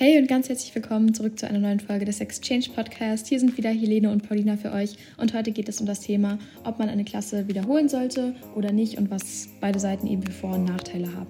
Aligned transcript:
Hey 0.00 0.16
und 0.16 0.28
ganz 0.28 0.48
herzlich 0.48 0.72
willkommen 0.76 1.12
zurück 1.12 1.40
zu 1.40 1.48
einer 1.48 1.58
neuen 1.58 1.80
Folge 1.80 2.04
des 2.04 2.20
Exchange 2.20 2.66
Podcast. 2.72 3.26
Hier 3.26 3.40
sind 3.40 3.56
wieder 3.56 3.70
Helene 3.70 4.12
und 4.12 4.28
Paulina 4.28 4.56
für 4.56 4.70
euch 4.70 4.94
und 5.16 5.34
heute 5.34 5.50
geht 5.50 5.68
es 5.68 5.80
um 5.80 5.86
das 5.88 5.98
Thema, 5.98 6.38
ob 6.62 6.78
man 6.78 6.88
eine 6.88 7.02
Klasse 7.02 7.48
wiederholen 7.48 7.88
sollte 7.88 8.36
oder 8.54 8.70
nicht 8.70 8.96
und 8.96 9.10
was 9.10 9.48
beide 9.60 9.80
Seiten 9.80 10.06
eben 10.06 10.22
für 10.22 10.30
Vor- 10.30 10.54
und 10.54 10.66
Nachteile 10.66 11.12
haben. 11.12 11.26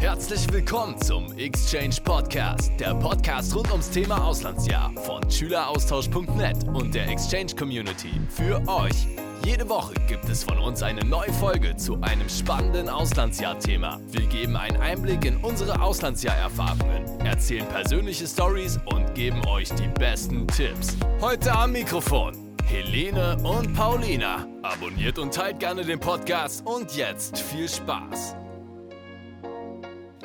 Herzlich 0.00 0.52
willkommen 0.52 1.00
zum 1.00 1.38
Exchange 1.38 1.94
Podcast, 2.02 2.72
der 2.80 2.96
Podcast 2.96 3.54
rund 3.54 3.70
ums 3.70 3.90
Thema 3.90 4.24
Auslandsjahr 4.26 4.92
von 5.04 5.30
Schüleraustausch.net 5.30 6.64
und 6.74 6.92
der 6.92 7.08
Exchange 7.08 7.54
Community 7.56 8.10
für 8.28 8.60
euch. 8.66 9.06
Jede 9.44 9.68
Woche 9.68 9.94
gibt 10.06 10.28
es 10.28 10.44
von 10.44 10.58
uns 10.58 10.82
eine 10.82 11.02
neue 11.04 11.32
Folge 11.32 11.74
zu 11.76 11.98
einem 12.02 12.28
spannenden 12.28 12.88
Auslandsjahr-Thema. 12.88 13.98
Wir 14.08 14.26
geben 14.26 14.56
einen 14.56 14.76
Einblick 14.76 15.24
in 15.24 15.38
unsere 15.38 15.80
Auslandsjahr-Erfahrungen, 15.80 17.20
erzählen 17.20 17.66
persönliche 17.66 18.26
Stories 18.26 18.78
und 18.86 19.14
geben 19.14 19.42
euch 19.46 19.70
die 19.70 19.88
besten 19.88 20.46
Tipps. 20.46 20.96
Heute 21.20 21.52
am 21.52 21.72
Mikrofon 21.72 22.50
Helene 22.64 23.36
und 23.42 23.74
Paulina. 23.74 24.46
Abonniert 24.62 25.18
und 25.18 25.34
teilt 25.34 25.58
gerne 25.58 25.84
den 25.84 25.98
Podcast 25.98 26.64
und 26.64 26.94
jetzt 26.94 27.40
viel 27.40 27.68
Spaß. 27.68 28.36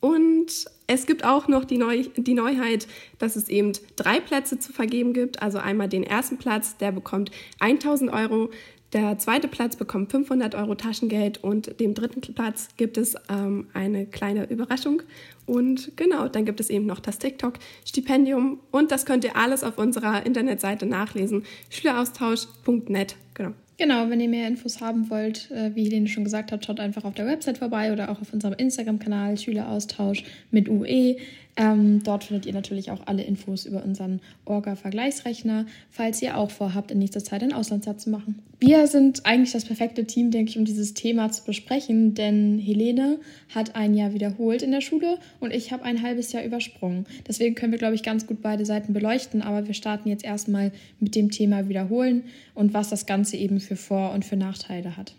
Und 0.00 0.64
es 0.86 1.06
gibt 1.06 1.24
auch 1.24 1.46
noch 1.46 1.64
die, 1.64 1.76
Neu 1.78 2.04
die 2.16 2.34
Neuheit, 2.34 2.88
dass 3.18 3.36
es 3.36 3.48
eben 3.48 3.72
drei 3.96 4.18
Plätze 4.18 4.58
zu 4.58 4.72
vergeben 4.72 5.12
gibt. 5.12 5.42
Also 5.42 5.58
einmal 5.58 5.88
den 5.88 6.02
ersten 6.02 6.38
Platz, 6.38 6.76
der 6.78 6.90
bekommt 6.90 7.30
1000 7.60 8.10
Euro. 8.12 8.50
Der 8.92 9.18
zweite 9.18 9.46
Platz 9.46 9.76
bekommt 9.76 10.10
500 10.10 10.56
Euro 10.56 10.74
Taschengeld 10.74 11.44
und 11.44 11.78
dem 11.78 11.94
dritten 11.94 12.20
Platz 12.34 12.70
gibt 12.76 12.96
es 12.96 13.14
ähm, 13.28 13.68
eine 13.72 14.04
kleine 14.06 14.50
Überraschung. 14.50 15.02
Und 15.46 15.92
genau, 15.96 16.26
dann 16.26 16.44
gibt 16.44 16.58
es 16.58 16.70
eben 16.70 16.86
noch 16.86 16.98
das 16.98 17.18
TikTok-Stipendium 17.18 18.58
und 18.72 18.90
das 18.90 19.06
könnt 19.06 19.22
ihr 19.22 19.36
alles 19.36 19.62
auf 19.62 19.78
unserer 19.78 20.26
Internetseite 20.26 20.86
nachlesen, 20.86 21.44
schüleraustausch.net. 21.68 23.14
Genau. 23.34 23.52
Genau, 23.80 24.10
wenn 24.10 24.20
ihr 24.20 24.28
mehr 24.28 24.46
Infos 24.46 24.82
haben 24.82 25.08
wollt, 25.08 25.50
äh, 25.50 25.74
wie 25.74 25.84
Helene 25.84 26.06
schon 26.06 26.24
gesagt 26.24 26.52
hat, 26.52 26.66
schaut 26.66 26.78
einfach 26.80 27.04
auf 27.04 27.14
der 27.14 27.26
Website 27.26 27.56
vorbei 27.56 27.94
oder 27.94 28.10
auch 28.10 28.20
auf 28.20 28.30
unserem 28.30 28.52
Instagram-Kanal 28.52 29.38
Schüleraustausch 29.38 30.22
mit 30.50 30.68
UE. 30.68 31.16
Ähm, 31.56 32.02
dort 32.02 32.24
findet 32.24 32.46
ihr 32.46 32.52
natürlich 32.52 32.90
auch 32.90 33.06
alle 33.06 33.22
Infos 33.22 33.66
über 33.66 33.84
unseren 33.84 34.20
Orga-Vergleichsrechner, 34.44 35.66
falls 35.90 36.22
ihr 36.22 36.36
auch 36.36 36.50
vorhabt, 36.50 36.90
in 36.90 36.98
nächster 36.98 37.22
Zeit 37.22 37.42
ein 37.42 37.52
Auslandsjahr 37.52 37.98
zu 37.98 38.08
machen. 38.10 38.40
Wir 38.60 38.86
sind 38.86 39.26
eigentlich 39.26 39.52
das 39.52 39.64
perfekte 39.64 40.04
Team, 40.04 40.30
denke 40.30 40.50
ich, 40.50 40.58
um 40.58 40.64
dieses 40.64 40.94
Thema 40.94 41.30
zu 41.30 41.44
besprechen, 41.44 42.14
denn 42.14 42.58
Helene 42.58 43.18
hat 43.54 43.74
ein 43.74 43.94
Jahr 43.94 44.12
wiederholt 44.12 44.62
in 44.62 44.70
der 44.70 44.80
Schule 44.80 45.18
und 45.40 45.52
ich 45.52 45.72
habe 45.72 45.84
ein 45.84 46.02
halbes 46.02 46.32
Jahr 46.32 46.44
übersprungen. 46.44 47.06
Deswegen 47.26 47.54
können 47.54 47.72
wir, 47.72 47.78
glaube 47.78 47.94
ich, 47.94 48.02
ganz 48.02 48.26
gut 48.26 48.42
beide 48.42 48.64
Seiten 48.64 48.92
beleuchten, 48.92 49.42
aber 49.42 49.66
wir 49.66 49.74
starten 49.74 50.08
jetzt 50.08 50.24
erstmal 50.24 50.72
mit 51.00 51.14
dem 51.14 51.30
Thema 51.30 51.68
Wiederholen 51.68 52.24
und 52.54 52.74
was 52.74 52.90
das 52.90 53.06
Ganze 53.06 53.36
eben 53.36 53.60
für 53.60 53.76
Vor- 53.76 54.12
und 54.12 54.24
für 54.24 54.36
Nachteile 54.36 54.96
hat. 54.96 55.14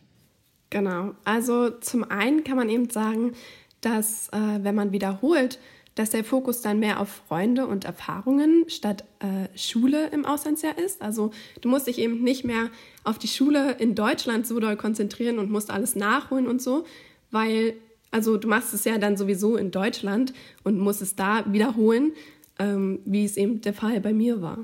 Genau, 0.70 1.12
also 1.26 1.70
zum 1.70 2.10
einen 2.10 2.44
kann 2.46 2.56
man 2.56 2.70
eben 2.70 2.90
sagen, 2.90 3.34
dass 3.82 4.30
äh, 4.30 4.64
wenn 4.64 4.76
man 4.76 4.92
wiederholt, 4.92 5.60
dass 5.96 6.12
der 6.12 6.24
Fokus 6.24 6.62
dann 6.62 6.80
mehr 6.80 7.00
auf 7.00 7.10
Freunde 7.28 7.68
und 7.68 7.86
Erfahrungen 7.86 8.66
statt 8.68 9.04
äh, 9.20 9.58
Schule 9.58 10.08
im 10.08 10.26
Auslandsjahr 10.26 10.78
ist. 10.78 11.02
Also 11.02 11.32
du 11.60 11.70
musst 11.70 11.88
dich 11.88 12.00
eben 12.00 12.24
nicht 12.24 12.46
mehr 12.46 12.70
auf 13.04 13.18
die 13.18 13.28
Schule 13.28 13.76
in 13.80 13.96
Deutschland 13.96 14.48
so 14.48 14.60
doll 14.60 14.78
konzentrieren 14.78 15.38
und 15.38 15.52
musst 15.52 15.70
alles 15.70 15.96
nachholen 15.96 16.48
und 16.48 16.62
so, 16.62 16.86
weil, 17.30 17.74
also 18.10 18.38
du 18.38 18.48
machst 18.48 18.74
es 18.74 18.86
ja 18.86 18.98
dann 18.98 19.18
sowieso 19.18 19.58
in 19.58 19.72
Deutschland 19.72 20.34
und 20.64 20.80
musst 20.80 21.02
es 21.02 21.16
da 21.16 21.44
wiederholen, 21.52 22.14
ähm, 22.60 23.00
wie 23.06 23.26
es 23.26 23.36
eben 23.36 23.62
der 23.62 23.74
Fall 23.74 24.00
bei 24.00 24.14
mir 24.14 24.42
war. 24.42 24.64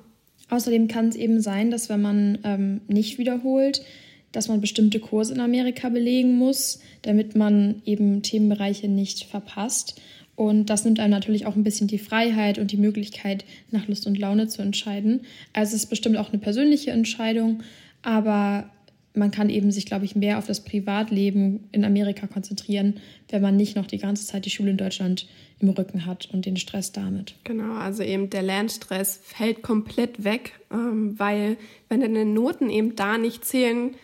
Außerdem 0.49 0.87
kann 0.87 1.09
es 1.09 1.15
eben 1.15 1.41
sein, 1.41 1.71
dass 1.71 1.89
wenn 1.89 2.01
man 2.01 2.37
ähm, 2.43 2.81
nicht 2.87 3.17
wiederholt, 3.17 3.83
dass 4.31 4.47
man 4.47 4.61
bestimmte 4.61 4.99
Kurse 4.99 5.33
in 5.33 5.41
Amerika 5.41 5.89
belegen 5.89 6.37
muss, 6.37 6.79
damit 7.01 7.35
man 7.35 7.81
eben 7.85 8.21
Themenbereiche 8.21 8.87
nicht 8.87 9.25
verpasst. 9.25 9.99
Und 10.37 10.67
das 10.67 10.85
nimmt 10.85 10.99
einem 10.99 11.09
natürlich 11.09 11.47
auch 11.47 11.55
ein 11.55 11.63
bisschen 11.63 11.87
die 11.87 11.97
Freiheit 11.97 12.59
und 12.59 12.71
die 12.71 12.77
Möglichkeit, 12.77 13.43
nach 13.71 13.87
Lust 13.87 14.05
und 14.05 14.19
Laune 14.19 14.47
zu 14.47 14.61
entscheiden. 14.61 15.21
Also 15.51 15.75
es 15.75 15.83
ist 15.83 15.89
bestimmt 15.89 16.15
auch 16.15 16.29
eine 16.29 16.37
persönliche 16.37 16.91
Entscheidung, 16.91 17.63
aber 18.03 18.69
man 19.15 19.31
kann 19.31 19.49
eben 19.49 19.71
sich, 19.71 19.87
glaube 19.87 20.05
ich, 20.05 20.15
mehr 20.15 20.37
auf 20.37 20.45
das 20.45 20.63
Privatleben 20.63 21.67
in 21.71 21.83
Amerika 21.83 22.27
konzentrieren, 22.27 22.99
wenn 23.29 23.41
man 23.41 23.57
nicht 23.57 23.75
noch 23.75 23.87
die 23.87 23.97
ganze 23.97 24.27
Zeit 24.27 24.45
die 24.45 24.51
Schule 24.51 24.69
in 24.69 24.77
Deutschland 24.77 25.27
im 25.59 25.69
Rücken 25.69 26.05
hat 26.05 26.29
und 26.31 26.45
den 26.45 26.57
Stress 26.57 26.91
damit. 26.91 27.33
Genau, 27.43 27.73
also 27.73 28.03
eben 28.03 28.29
der 28.29 28.43
Lernstress 28.43 29.19
fällt 29.23 29.63
komplett 29.63 30.23
weg, 30.23 30.53
ähm, 30.71 31.17
weil 31.17 31.57
wenn 31.89 32.01
deine 32.01 32.25
Noten 32.25 32.69
eben 32.69 32.95
da 32.95 33.17
nicht 33.17 33.43
zählen, 33.43 33.95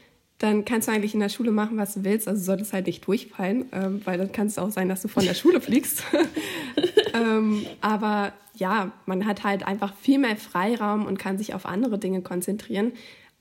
dann 0.43 0.65
kannst 0.65 0.89
du 0.89 0.91
eigentlich 0.91 1.13
in 1.13 1.21
der 1.21 1.29
Schule 1.29 1.51
machen, 1.51 1.77
was 1.77 1.93
du 1.93 2.03
willst. 2.03 2.27
Also 2.27 2.43
solltest 2.43 2.73
halt 2.73 2.87
nicht 2.87 3.07
durchfallen, 3.07 3.65
ähm, 3.71 4.01
weil 4.03 4.17
dann 4.17 4.33
kann 4.33 4.47
es 4.47 4.57
auch 4.57 4.71
sein, 4.71 4.89
dass 4.89 5.01
du 5.01 5.07
von 5.07 5.23
der 5.23 5.35
Schule 5.35 5.61
fliegst. 5.61 6.03
ähm, 7.13 7.65
aber 7.79 8.33
ja, 8.53 8.91
man 9.05 9.25
hat 9.25 9.45
halt 9.45 9.65
einfach 9.65 9.95
viel 9.95 10.19
mehr 10.19 10.35
Freiraum 10.35 11.05
und 11.05 11.17
kann 11.17 11.37
sich 11.37 11.53
auf 11.53 11.65
andere 11.65 11.97
Dinge 11.97 12.21
konzentrieren, 12.21 12.91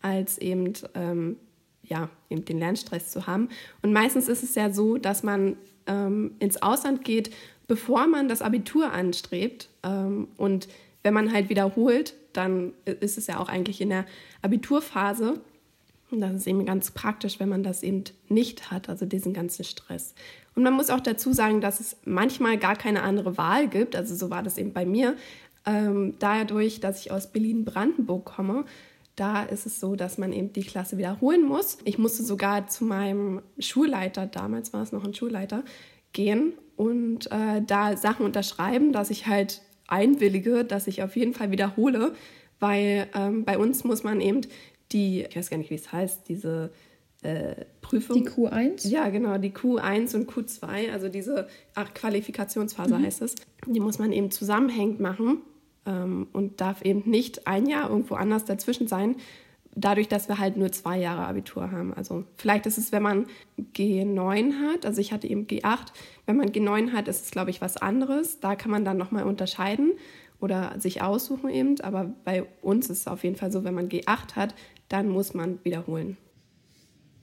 als 0.00 0.38
eben, 0.38 0.74
ähm, 0.94 1.38
ja, 1.82 2.08
eben 2.30 2.44
den 2.44 2.60
Lernstress 2.60 3.10
zu 3.10 3.26
haben. 3.26 3.48
Und 3.82 3.92
meistens 3.92 4.28
ist 4.28 4.44
es 4.44 4.54
ja 4.54 4.72
so, 4.72 4.96
dass 4.96 5.24
man 5.24 5.56
ähm, 5.88 6.36
ins 6.38 6.62
Ausland 6.62 7.04
geht, 7.04 7.34
bevor 7.66 8.06
man 8.06 8.28
das 8.28 8.42
Abitur 8.42 8.92
anstrebt. 8.92 9.70
Ähm, 9.82 10.28
und 10.36 10.68
wenn 11.02 11.14
man 11.14 11.32
halt 11.32 11.48
wiederholt, 11.48 12.14
dann 12.32 12.74
ist 12.84 13.18
es 13.18 13.26
ja 13.26 13.41
auch 13.41 13.48
eigentlich 13.48 13.80
in 13.80 13.88
der 13.88 14.06
Abiturphase. 14.41 15.41
Und 16.12 16.20
das 16.20 16.32
ist 16.34 16.46
eben 16.46 16.66
ganz 16.66 16.90
praktisch, 16.90 17.40
wenn 17.40 17.48
man 17.48 17.62
das 17.62 17.82
eben 17.82 18.04
nicht 18.28 18.70
hat, 18.70 18.88
also 18.88 19.06
diesen 19.06 19.32
ganzen 19.32 19.64
Stress. 19.64 20.14
Und 20.54 20.62
man 20.62 20.74
muss 20.74 20.90
auch 20.90 21.00
dazu 21.00 21.32
sagen, 21.32 21.60
dass 21.60 21.80
es 21.80 21.96
manchmal 22.04 22.58
gar 22.58 22.76
keine 22.76 23.02
andere 23.02 23.38
Wahl 23.38 23.68
gibt. 23.68 23.96
Also 23.96 24.14
so 24.14 24.30
war 24.30 24.42
das 24.42 24.58
eben 24.58 24.72
bei 24.72 24.84
mir. 24.84 25.16
Ähm, 25.64 26.14
dadurch, 26.18 26.80
dass 26.80 27.00
ich 27.00 27.10
aus 27.10 27.32
Berlin-Brandenburg 27.32 28.24
komme, 28.26 28.64
da 29.16 29.42
ist 29.42 29.66
es 29.66 29.80
so, 29.80 29.97
dass 29.97 30.18
man 30.18 30.32
eben 30.32 30.53
die 30.53 30.64
Klasse 30.64 30.98
wiederholen 30.98 31.44
muss. 31.44 31.78
Ich 31.84 31.98
musste 31.98 32.22
sogar 32.22 32.66
zu 32.68 32.84
meinem 32.84 33.42
Schulleiter, 33.58 34.26
damals 34.26 34.72
war 34.72 34.82
es 34.82 34.92
noch 34.92 35.04
ein 35.04 35.15
Schulleiter, 35.15 35.65
gehen 36.12 36.54
und 36.76 37.30
äh, 37.30 37.62
da 37.66 37.97
Sachen 37.97 38.24
unterschreiben, 38.26 38.92
dass 38.92 39.10
ich 39.10 39.26
halt 39.26 39.62
einwillige, 39.86 40.65
dass 40.65 40.86
ich 40.86 41.03
auf 41.03 41.16
jeden 41.16 41.34
Fall 41.34 41.50
wiederhole, 41.50 42.15
weil 42.58 43.08
ähm, 43.15 43.44
bei 43.44 43.58
uns 43.58 43.84
muss 43.84 44.03
man 44.03 44.20
eben 44.20 44.42
die, 44.92 45.22
ich 45.22 45.36
weiß 45.36 45.50
gar 45.50 45.59
nicht, 45.59 45.71
wie 45.71 45.74
es 45.74 45.92
heißt, 45.92 46.28
diese 46.28 46.71
äh, 47.22 47.65
Prüfung. 47.80 48.16
Die 48.16 48.28
Q1? 48.28 48.89
Ja, 48.89 49.09
genau, 49.09 49.39
die 49.39 49.53
Q1 49.53 50.15
und 50.16 50.30
Q2, 50.30 50.92
also 50.92 51.09
diese 51.09 51.48
ach, 51.74 51.94
Qualifikationsphase 51.94 52.98
mhm. 52.98 53.04
heißt 53.04 53.22
es. 53.22 53.36
Die 53.66 53.80
muss 53.80 53.98
man 53.98 54.12
eben 54.12 54.30
zusammenhängend 54.30 55.00
machen 55.00 55.42
ähm, 55.86 56.27
und 56.33 56.60
darf 56.60 56.83
eben 56.83 57.09
nicht 57.09 57.47
ein 57.47 57.66
Jahr 57.66 57.91
irgendwo 57.91 58.15
anders 58.15 58.44
dazwischen 58.44 58.89
sein, 58.89 59.16
dadurch, 59.74 60.09
dass 60.09 60.28
wir 60.28 60.39
halt 60.39 60.56
nur 60.56 60.71
zwei 60.72 60.98
Jahre 60.98 61.27
Abitur 61.27 61.71
haben. 61.71 61.94
Also 61.94 62.24
vielleicht 62.36 62.66
ist 62.66 62.78
es, 62.78 62.92
wenn 62.92 63.03
man 63.03 63.27
G9 63.74 64.53
hat, 64.60 64.84
also 64.84 65.00
ich 65.00 65.12
hatte 65.12 65.27
eben 65.27 65.47
G8, 65.47 65.92
wenn 66.27 66.36
man 66.36 66.50
G9 66.50 66.92
hat, 66.92 67.09
ist 67.09 67.24
es, 67.24 67.30
glaube 67.30 67.50
ich, 67.50 67.60
was 67.60 67.77
anderes. 67.77 68.41
Da 68.41 68.54
kann 68.54 68.71
man 68.71 68.84
dann 68.84 68.98
nochmal 68.98 69.24
unterscheiden 69.24 69.92
oder 70.41 70.74
sich 70.78 71.03
aussuchen 71.03 71.48
eben. 71.48 71.80
Aber 71.80 72.12
bei 72.24 72.44
uns 72.60 72.91
ist 72.91 73.00
es 73.00 73.06
auf 73.06 73.24
jeden 73.24 73.36
Fall 73.36 73.53
so, 73.53 73.65
wenn 73.65 73.74
man 73.74 73.89
G8 73.89 74.36
hat, 74.36 74.54
dann 74.92 75.09
muss 75.09 75.33
man 75.33 75.59
wiederholen. 75.65 76.16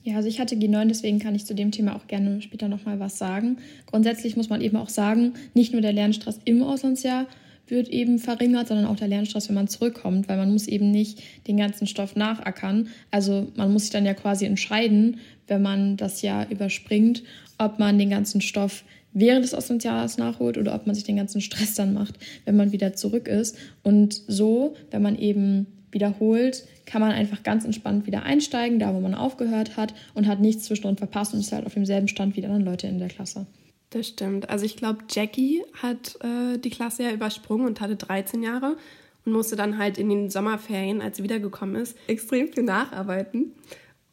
Ja, 0.01 0.15
also 0.15 0.27
ich 0.27 0.39
hatte 0.39 0.55
G9, 0.55 0.87
deswegen 0.87 1.19
kann 1.19 1.35
ich 1.35 1.45
zu 1.45 1.53
dem 1.53 1.71
Thema 1.71 1.95
auch 1.95 2.07
gerne 2.07 2.41
später 2.41 2.67
nochmal 2.67 2.99
was 2.99 3.17
sagen. 3.17 3.57
Grundsätzlich 3.85 4.35
muss 4.35 4.49
man 4.49 4.61
eben 4.61 4.77
auch 4.77 4.89
sagen, 4.89 5.33
nicht 5.53 5.71
nur 5.71 5.81
der 5.81 5.93
Lernstress 5.93 6.39
im 6.45 6.63
Auslandsjahr 6.63 7.27
wird 7.67 7.89
eben 7.89 8.17
verringert, 8.17 8.69
sondern 8.69 8.87
auch 8.87 8.95
der 8.95 9.07
Lernstress, 9.07 9.49
wenn 9.49 9.55
man 9.55 9.67
zurückkommt, 9.67 10.27
weil 10.27 10.37
man 10.37 10.51
muss 10.51 10.67
eben 10.67 10.89
nicht 10.89 11.21
den 11.47 11.57
ganzen 11.57 11.85
Stoff 11.85 12.15
nachackern. 12.15 12.87
Also 13.11 13.51
man 13.55 13.71
muss 13.71 13.83
sich 13.83 13.91
dann 13.91 14.05
ja 14.05 14.15
quasi 14.15 14.45
entscheiden, 14.45 15.17
wenn 15.47 15.61
man 15.61 15.95
das 15.95 16.23
Jahr 16.23 16.49
überspringt, 16.49 17.23
ob 17.59 17.77
man 17.77 17.99
den 17.99 18.09
ganzen 18.09 18.41
Stoff 18.41 18.83
während 19.13 19.43
des 19.43 19.53
Auslandsjahres 19.53 20.17
nachholt 20.17 20.57
oder 20.57 20.73
ob 20.73 20.87
man 20.87 20.95
sich 20.95 21.03
den 21.03 21.17
ganzen 21.17 21.41
Stress 21.41 21.75
dann 21.75 21.93
macht, 21.93 22.15
wenn 22.45 22.55
man 22.55 22.71
wieder 22.71 22.93
zurück 22.93 23.27
ist. 23.27 23.57
Und 23.83 24.13
so, 24.27 24.75
wenn 24.89 25.03
man 25.03 25.19
eben 25.19 25.67
wiederholt, 25.91 26.65
kann 26.85 27.01
man 27.01 27.11
einfach 27.11 27.43
ganz 27.43 27.65
entspannt 27.65 28.05
wieder 28.05 28.23
einsteigen, 28.23 28.79
da 28.79 28.93
wo 28.93 28.99
man 28.99 29.15
aufgehört 29.15 29.77
hat 29.77 29.93
und 30.13 30.27
hat 30.27 30.39
nichts 30.39 30.63
zwischendrin 30.65 30.97
verpasst 30.97 31.33
und 31.33 31.39
ist 31.39 31.51
halt 31.51 31.65
auf 31.65 31.73
demselben 31.73 32.07
Stand 32.07 32.35
wie 32.35 32.41
dann 32.41 32.61
Leute 32.61 32.87
in 32.87 32.99
der 32.99 33.09
Klasse. 33.09 33.45
Das 33.91 34.07
stimmt. 34.07 34.49
Also 34.49 34.65
ich 34.65 34.77
glaube, 34.77 34.99
Jackie 35.09 35.63
hat 35.81 36.17
äh, 36.21 36.57
die 36.59 36.69
Klasse 36.69 37.03
ja 37.03 37.11
übersprungen 37.11 37.65
und 37.65 37.81
hatte 37.81 37.95
13 37.95 38.43
Jahre 38.43 38.77
und 39.25 39.31
musste 39.31 39.55
dann 39.55 39.77
halt 39.77 39.97
in 39.97 40.09
den 40.09 40.29
Sommerferien, 40.29 41.01
als 41.01 41.17
sie 41.17 41.23
wiedergekommen 41.23 41.75
ist, 41.75 41.97
extrem 42.07 42.51
viel 42.53 42.63
nacharbeiten. 42.63 43.53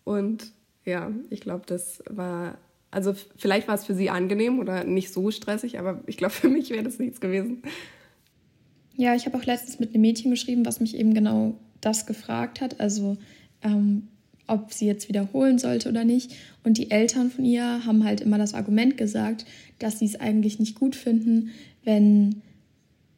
Und 0.04 0.52
ja, 0.84 1.10
ich 1.30 1.40
glaube, 1.40 1.64
das 1.66 2.02
war, 2.08 2.58
also 2.90 3.14
vielleicht 3.36 3.68
war 3.68 3.74
es 3.74 3.84
für 3.84 3.94
sie 3.94 4.08
angenehm 4.08 4.58
oder 4.58 4.84
nicht 4.84 5.12
so 5.12 5.30
stressig, 5.30 5.78
aber 5.78 6.02
ich 6.06 6.16
glaube, 6.16 6.32
für 6.34 6.48
mich 6.48 6.70
wäre 6.70 6.84
das 6.84 6.98
nichts 6.98 7.20
gewesen. 7.20 7.62
Ja, 8.94 9.14
ich 9.14 9.26
habe 9.26 9.36
auch 9.36 9.44
letztens 9.44 9.78
mit 9.78 9.90
einem 9.90 10.00
Mädchen 10.00 10.30
geschrieben, 10.30 10.64
was 10.64 10.80
mich 10.80 10.96
eben 10.96 11.12
genau 11.12 11.58
das 11.80 12.06
gefragt 12.06 12.60
hat, 12.60 12.80
also 12.80 13.16
ähm, 13.62 14.08
ob 14.46 14.72
sie 14.72 14.86
jetzt 14.86 15.08
wiederholen 15.08 15.58
sollte 15.58 15.88
oder 15.88 16.04
nicht. 16.04 16.32
Und 16.62 16.78
die 16.78 16.90
Eltern 16.90 17.30
von 17.30 17.44
ihr 17.44 17.84
haben 17.84 18.04
halt 18.04 18.20
immer 18.20 18.38
das 18.38 18.54
Argument 18.54 18.96
gesagt, 18.96 19.44
dass 19.78 19.98
sie 19.98 20.06
es 20.06 20.16
eigentlich 20.18 20.58
nicht 20.58 20.78
gut 20.78 20.94
finden, 20.94 21.50
wenn 21.84 22.42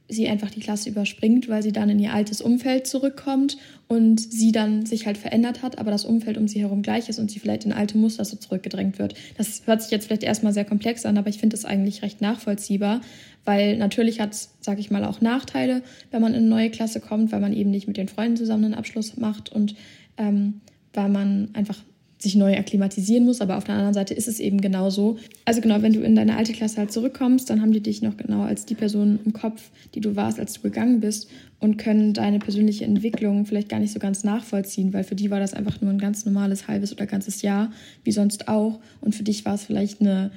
sie 0.08 0.26
einfach 0.26 0.50
die 0.50 0.60
Klasse 0.60 0.88
überspringt, 0.88 1.48
weil 1.48 1.62
sie 1.62 1.72
dann 1.72 1.90
in 1.90 1.98
ihr 1.98 2.14
altes 2.14 2.40
Umfeld 2.40 2.86
zurückkommt 2.86 3.58
und 3.88 4.20
sie 4.20 4.52
dann 4.52 4.86
sich 4.86 5.06
halt 5.06 5.18
verändert 5.18 5.62
hat, 5.62 5.78
aber 5.78 5.90
das 5.90 6.06
Umfeld 6.06 6.38
um 6.38 6.48
sie 6.48 6.60
herum 6.60 6.82
gleich 6.82 7.08
ist 7.08 7.18
und 7.18 7.30
sie 7.30 7.38
vielleicht 7.38 7.66
in 7.66 7.72
alte 7.72 7.98
Muster 7.98 8.24
so 8.24 8.36
zurückgedrängt 8.36 8.98
wird. 8.98 9.14
Das 9.36 9.62
hört 9.66 9.82
sich 9.82 9.90
jetzt 9.90 10.06
vielleicht 10.06 10.22
erstmal 10.22 10.54
sehr 10.54 10.64
komplex 10.64 11.04
an, 11.04 11.18
aber 11.18 11.28
ich 11.28 11.38
finde 11.38 11.56
es 11.56 11.66
eigentlich 11.66 12.02
recht 12.02 12.22
nachvollziehbar, 12.22 13.02
weil 13.44 13.76
natürlich 13.76 14.20
hat 14.20 14.32
es, 14.32 14.54
sag 14.60 14.78
ich 14.78 14.90
mal, 14.90 15.04
auch 15.04 15.20
Nachteile, 15.20 15.82
wenn 16.10 16.22
man 16.22 16.32
in 16.32 16.40
eine 16.40 16.48
neue 16.48 16.70
Klasse 16.70 17.00
kommt, 17.00 17.30
weil 17.30 17.40
man 17.40 17.52
eben 17.52 17.70
nicht 17.70 17.86
mit 17.86 17.98
den 17.98 18.08
Freunden 18.08 18.36
zusammen 18.36 18.64
einen 18.64 18.74
Abschluss 18.74 19.16
macht 19.18 19.52
und 19.52 19.74
ähm, 20.16 20.60
weil 20.94 21.10
man 21.10 21.50
einfach 21.52 21.78
sich 22.20 22.34
neu 22.34 22.56
akklimatisieren 22.56 23.24
muss, 23.24 23.40
aber 23.40 23.56
auf 23.56 23.64
der 23.64 23.76
anderen 23.76 23.94
Seite 23.94 24.12
ist 24.12 24.26
es 24.26 24.40
eben 24.40 24.60
genauso. 24.60 25.18
Also 25.44 25.60
genau, 25.60 25.82
wenn 25.82 25.92
du 25.92 26.00
in 26.00 26.16
deine 26.16 26.36
alte 26.36 26.52
Klasse 26.52 26.78
halt 26.78 26.92
zurückkommst, 26.92 27.48
dann 27.48 27.62
haben 27.62 27.72
die 27.72 27.80
dich 27.80 28.02
noch 28.02 28.16
genau 28.16 28.42
als 28.42 28.66
die 28.66 28.74
Person 28.74 29.20
im 29.24 29.32
Kopf, 29.32 29.70
die 29.94 30.00
du 30.00 30.16
warst, 30.16 30.40
als 30.40 30.54
du 30.54 30.62
gegangen 30.62 31.00
bist 31.00 31.28
und 31.60 31.76
können 31.78 32.14
deine 32.14 32.40
persönliche 32.40 32.84
Entwicklung 32.84 33.46
vielleicht 33.46 33.68
gar 33.68 33.78
nicht 33.78 33.92
so 33.92 34.00
ganz 34.00 34.24
nachvollziehen, 34.24 34.92
weil 34.92 35.04
für 35.04 35.14
die 35.14 35.30
war 35.30 35.38
das 35.38 35.54
einfach 35.54 35.80
nur 35.80 35.90
ein 35.90 35.98
ganz 35.98 36.24
normales 36.24 36.66
halbes 36.66 36.92
oder 36.92 37.06
ganzes 37.06 37.42
Jahr, 37.42 37.70
wie 38.02 38.12
sonst 38.12 38.48
auch. 38.48 38.80
Und 39.00 39.14
für 39.14 39.22
dich 39.22 39.44
war 39.44 39.54
es 39.54 39.64
vielleicht 39.64 40.00
eine, 40.00 40.32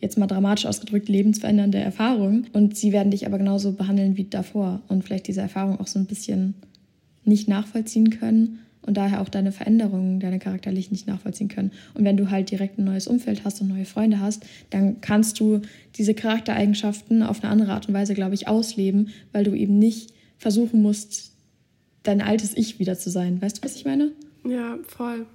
jetzt 0.00 0.18
mal 0.18 0.28
dramatisch 0.28 0.66
ausgedrückt, 0.66 1.08
lebensverändernde 1.08 1.78
Erfahrung. 1.78 2.44
Und 2.52 2.76
sie 2.76 2.92
werden 2.92 3.10
dich 3.10 3.26
aber 3.26 3.38
genauso 3.38 3.72
behandeln 3.72 4.16
wie 4.16 4.24
davor 4.24 4.80
und 4.86 5.02
vielleicht 5.02 5.26
diese 5.26 5.40
Erfahrung 5.40 5.80
auch 5.80 5.88
so 5.88 5.98
ein 5.98 6.06
bisschen 6.06 6.54
nicht 7.24 7.48
nachvollziehen 7.48 8.10
können 8.10 8.60
und 8.86 8.96
daher 8.96 9.20
auch 9.20 9.28
deine 9.28 9.52
Veränderungen, 9.52 10.20
deine 10.20 10.38
charakterlich 10.38 10.90
nicht 10.90 11.06
nachvollziehen 11.06 11.48
können. 11.48 11.72
Und 11.94 12.04
wenn 12.04 12.16
du 12.16 12.30
halt 12.30 12.50
direkt 12.50 12.78
ein 12.78 12.84
neues 12.84 13.06
Umfeld 13.06 13.44
hast 13.44 13.60
und 13.60 13.68
neue 13.68 13.84
Freunde 13.84 14.20
hast, 14.20 14.46
dann 14.70 15.00
kannst 15.00 15.40
du 15.40 15.60
diese 15.96 16.14
Charaktereigenschaften 16.14 17.22
auf 17.22 17.42
eine 17.42 17.52
andere 17.52 17.72
Art 17.72 17.88
und 17.88 17.94
Weise, 17.94 18.14
glaube 18.14 18.34
ich, 18.34 18.48
ausleben, 18.48 19.10
weil 19.32 19.44
du 19.44 19.54
eben 19.54 19.78
nicht 19.78 20.12
versuchen 20.38 20.82
musst, 20.82 21.32
dein 22.02 22.20
altes 22.20 22.56
Ich 22.56 22.78
wieder 22.78 22.96
zu 22.98 23.10
sein. 23.10 23.42
Weißt 23.42 23.58
du, 23.58 23.64
was 23.64 23.76
ich 23.76 23.84
meine? 23.84 24.12
Ja, 24.44 24.78
voll. 24.86 25.26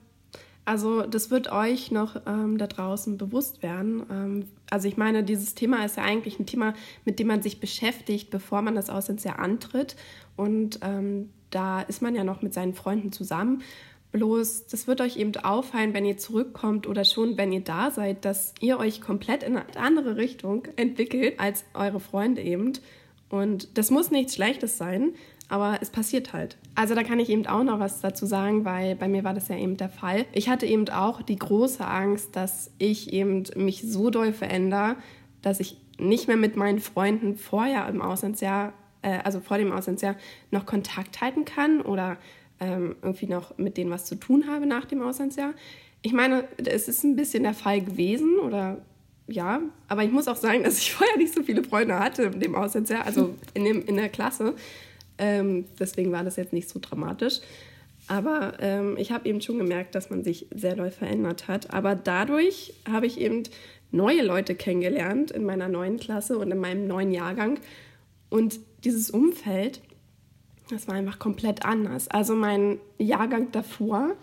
Also 0.63 1.01
das 1.01 1.31
wird 1.31 1.51
euch 1.51 1.92
noch 1.92 2.21
ähm, 2.27 2.57
da 2.57 2.68
draußen 2.68 3.18
bewusst 3.18 3.63
werden. 3.63 4.03
Ähm, 4.12 4.45
also 4.69 4.88
ich 4.88 4.95
meine, 4.95 5.24
dieses 5.24 5.56
Thema 5.56 5.83
ist 5.83 5.98
ja 5.98 6.03
eigentlich 6.03 6.39
ein 6.39 6.45
Thema, 6.45 6.75
mit 7.03 7.19
dem 7.19 7.27
man 7.27 7.42
sich 7.42 7.59
beschäftigt, 7.59 8.30
bevor 8.30 8.62
man 8.62 8.75
das 8.75 8.89
Auslandsjahr 8.89 9.39
antritt. 9.39 9.95
Und 10.38 10.80
ähm, 10.83 11.30
da 11.51 11.81
ist 11.81 12.01
man 12.01 12.15
ja 12.15 12.24
noch 12.24 12.42
mit 12.42 12.53
seinen 12.53 12.74
Freunden 12.74 13.12
zusammen. 13.12 13.62
Bloß, 14.12 14.68
das 14.68 14.88
wird 14.88 15.00
euch 15.00 15.15
eben 15.15 15.36
auffallen, 15.38 15.94
wenn 15.94 16.06
ihr 16.06 16.18
zurückkommt 16.18 16.86
oder 16.86 17.06
schon, 17.06 17.38
wenn 17.38 17.53
ihr 17.53 17.62
da 17.62 17.92
seid, 17.92 18.25
dass 18.25 18.53
ihr 18.59 18.77
euch 18.77 19.00
komplett 19.00 19.44
in 19.44 19.56
eine 19.56 19.77
andere 19.77 20.18
Richtung 20.18 20.68
entwickelt 20.75 21.39
als 21.39 21.63
eure 21.74 22.01
Freunde 22.01 22.42
eben. 22.42 22.74
Und 23.30 23.77
das 23.77 23.89
muss 23.89 24.12
nichts 24.12 24.36
Schlechtes 24.36 24.77
sein, 24.77 25.13
aber 25.48 25.77
es 25.81 25.89
passiert 25.89 26.33
halt. 26.33 26.57
Also 26.75 26.94
da 26.94 27.03
kann 27.03 27.19
ich 27.19 27.30
eben 27.30 27.48
auch 27.48 27.63
noch 27.63 27.80
was 27.80 28.01
dazu 28.01 28.25
sagen, 28.25 28.65
weil 28.65 28.95
bei 28.95 29.07
mir 29.07 29.24
war 29.24 29.33
das 29.33 29.48
ja 29.48 29.57
eben 29.57 29.77
der 29.77 29.89
Fall. 29.89 30.25
Ich 30.33 30.50
hatte 30.50 30.65
eben 30.65 30.89
auch 30.89 31.21
die 31.21 31.39
große 31.39 31.86
Angst, 31.86 32.36
dass 32.36 32.71
ich 32.77 33.13
eben 33.13 33.44
mich 33.56 33.83
so 33.89 34.09
doll 34.09 34.33
verändere, 34.33 34.98
dass 35.42 35.62
ich 35.62 35.77
nicht 35.98 36.27
mehr 36.27 36.38
mit 36.38 36.57
meinen 36.57 36.80
Freunden 36.80 37.36
vorher 37.36 37.88
im 37.88 38.01
Auslandsjahr 38.01 38.74
äh, 39.01 39.19
also 39.24 39.39
vor 39.39 39.57
dem 39.57 39.71
Auslandsjahr, 39.71 40.15
noch 40.51 40.65
Kontakt 40.65 41.21
halten 41.21 41.45
kann 41.45 41.81
oder 41.81 42.18
ähm, 42.59 42.95
irgendwie 43.01 43.27
noch 43.27 43.57
mit 43.57 43.77
denen 43.77 43.92
was 43.92 44.06
zu 44.06 44.15
tun 44.15 44.45
habe 44.48 44.65
nach 44.65 44.86
dem 44.86 45.01
Auslandsjahr. 45.01 45.53
Ich 46.01 46.13
meine, 46.13 46.48
es 46.57 46.88
ist 46.88 47.03
ein 47.03 47.15
bisschen 47.15 47.44
der 47.44 47.53
Fall 47.53 47.81
gewesen 47.81 48.39
oder 48.39 48.81
ja, 49.27 49.62
aber 49.88 50.03
ich 50.03 50.12
muss 50.12 50.27
auch 50.27 50.36
sagen, 50.36 50.63
dass 50.63 50.77
ich 50.77 50.94
vorher 50.94 51.18
nicht 51.18 51.33
so 51.33 51.44
viele 51.44 51.63
Freunde 51.63 52.00
hatte 52.00 52.24
in 52.24 52.39
dem 52.39 52.56
Auslandsjahr, 52.56 53.06
also 53.06 53.36
in, 53.53 53.65
dem, 53.65 53.86
in 53.86 53.98
der 53.98 54.09
Klasse. 54.09 54.56
Ähm, 55.18 55.65
deswegen 55.80 56.12
war 56.12 56.24
das 56.24 56.36
jetzt 56.36 56.53
nicht 56.53 56.69
so 56.69 56.80
dramatisch. 56.81 57.39
Aber 58.07 58.53
ähm, 58.59 58.98
ich 58.98 59.12
habe 59.12 59.30
eben 59.30 59.42
schon 59.42 59.57
gemerkt, 59.57 59.95
dass 59.95 60.09
man 60.09 60.24
sich 60.24 60.48
sehr 60.53 60.75
doll 60.75 60.92
verändert 60.92 61.48
hat. 61.48 61.74
Aber 61.74 61.95
dadurch 61.95 62.74
habe 62.92 63.06
ich 63.06 63.19
eben 63.19 63.44
neue 63.92 64.24
Leute 64.24 64.56
kennengelernt 64.56 65.31
in 65.31 65.45
meiner 65.45 65.68
neuen 65.68 65.98
Klasse 65.98 66.38
und 66.38 66.51
in 66.51 66.57
meinem 66.57 66.88
neuen 66.88 67.12
Jahrgang. 67.12 67.59
Und 68.30 68.59
dieses 68.83 69.12
Umfeld, 69.12 69.81
das 70.70 70.88
war 70.88 70.96
einfach 70.96 71.20
komplett 71.20 71.65
anders. 71.65 72.08
Also 72.08 72.36
mein 72.36 72.79
Jahrgang 72.98 73.51
davor 73.51 74.15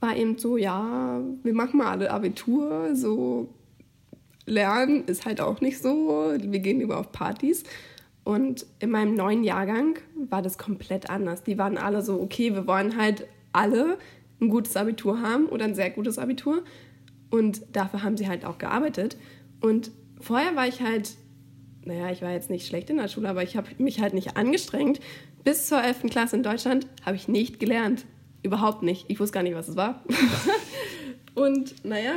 war 0.00 0.16
eben 0.16 0.38
so, 0.38 0.56
ja, 0.56 1.20
wir 1.42 1.54
machen 1.54 1.78
mal 1.78 1.88
alle 1.88 2.10
Abitur, 2.10 2.94
so 2.94 3.48
lernen 4.46 5.04
ist 5.04 5.24
halt 5.24 5.40
auch 5.40 5.60
nicht 5.60 5.80
so, 5.80 6.34
wir 6.36 6.58
gehen 6.58 6.80
lieber 6.80 6.98
auf 6.98 7.12
Partys. 7.12 7.62
Und 8.24 8.66
in 8.78 8.90
meinem 8.90 9.14
neuen 9.14 9.44
Jahrgang 9.44 9.98
war 10.28 10.42
das 10.42 10.58
komplett 10.58 11.10
anders. 11.10 11.42
Die 11.42 11.58
waren 11.58 11.76
alle 11.76 12.02
so, 12.02 12.20
okay, 12.20 12.54
wir 12.54 12.66
wollen 12.66 12.96
halt 12.96 13.26
alle 13.52 13.98
ein 14.40 14.48
gutes 14.48 14.76
Abitur 14.76 15.20
haben 15.20 15.46
oder 15.46 15.64
ein 15.64 15.74
sehr 15.74 15.90
gutes 15.90 16.18
Abitur. 16.18 16.62
Und 17.30 17.62
dafür 17.72 18.02
haben 18.02 18.16
sie 18.16 18.28
halt 18.28 18.44
auch 18.44 18.58
gearbeitet. 18.58 19.16
Und 19.60 19.90
vorher 20.20 20.54
war 20.54 20.68
ich 20.68 20.80
halt 20.82 21.16
naja, 21.84 22.10
ich 22.10 22.22
war 22.22 22.30
jetzt 22.30 22.50
nicht 22.50 22.66
schlecht 22.66 22.90
in 22.90 22.96
der 22.96 23.08
Schule, 23.08 23.28
aber 23.28 23.42
ich 23.42 23.56
habe 23.56 23.68
mich 23.78 24.00
halt 24.00 24.14
nicht 24.14 24.36
angestrengt. 24.36 25.00
Bis 25.44 25.66
zur 25.66 25.82
11. 25.82 26.04
Klasse 26.10 26.36
in 26.36 26.42
Deutschland 26.42 26.86
habe 27.04 27.16
ich 27.16 27.28
nicht 27.28 27.58
gelernt. 27.58 28.04
Überhaupt 28.42 28.82
nicht. 28.82 29.06
Ich 29.08 29.20
wusste 29.20 29.34
gar 29.34 29.42
nicht, 29.42 29.54
was 29.54 29.68
es 29.68 29.76
war. 29.76 30.04
und 31.34 31.84
naja, 31.84 32.12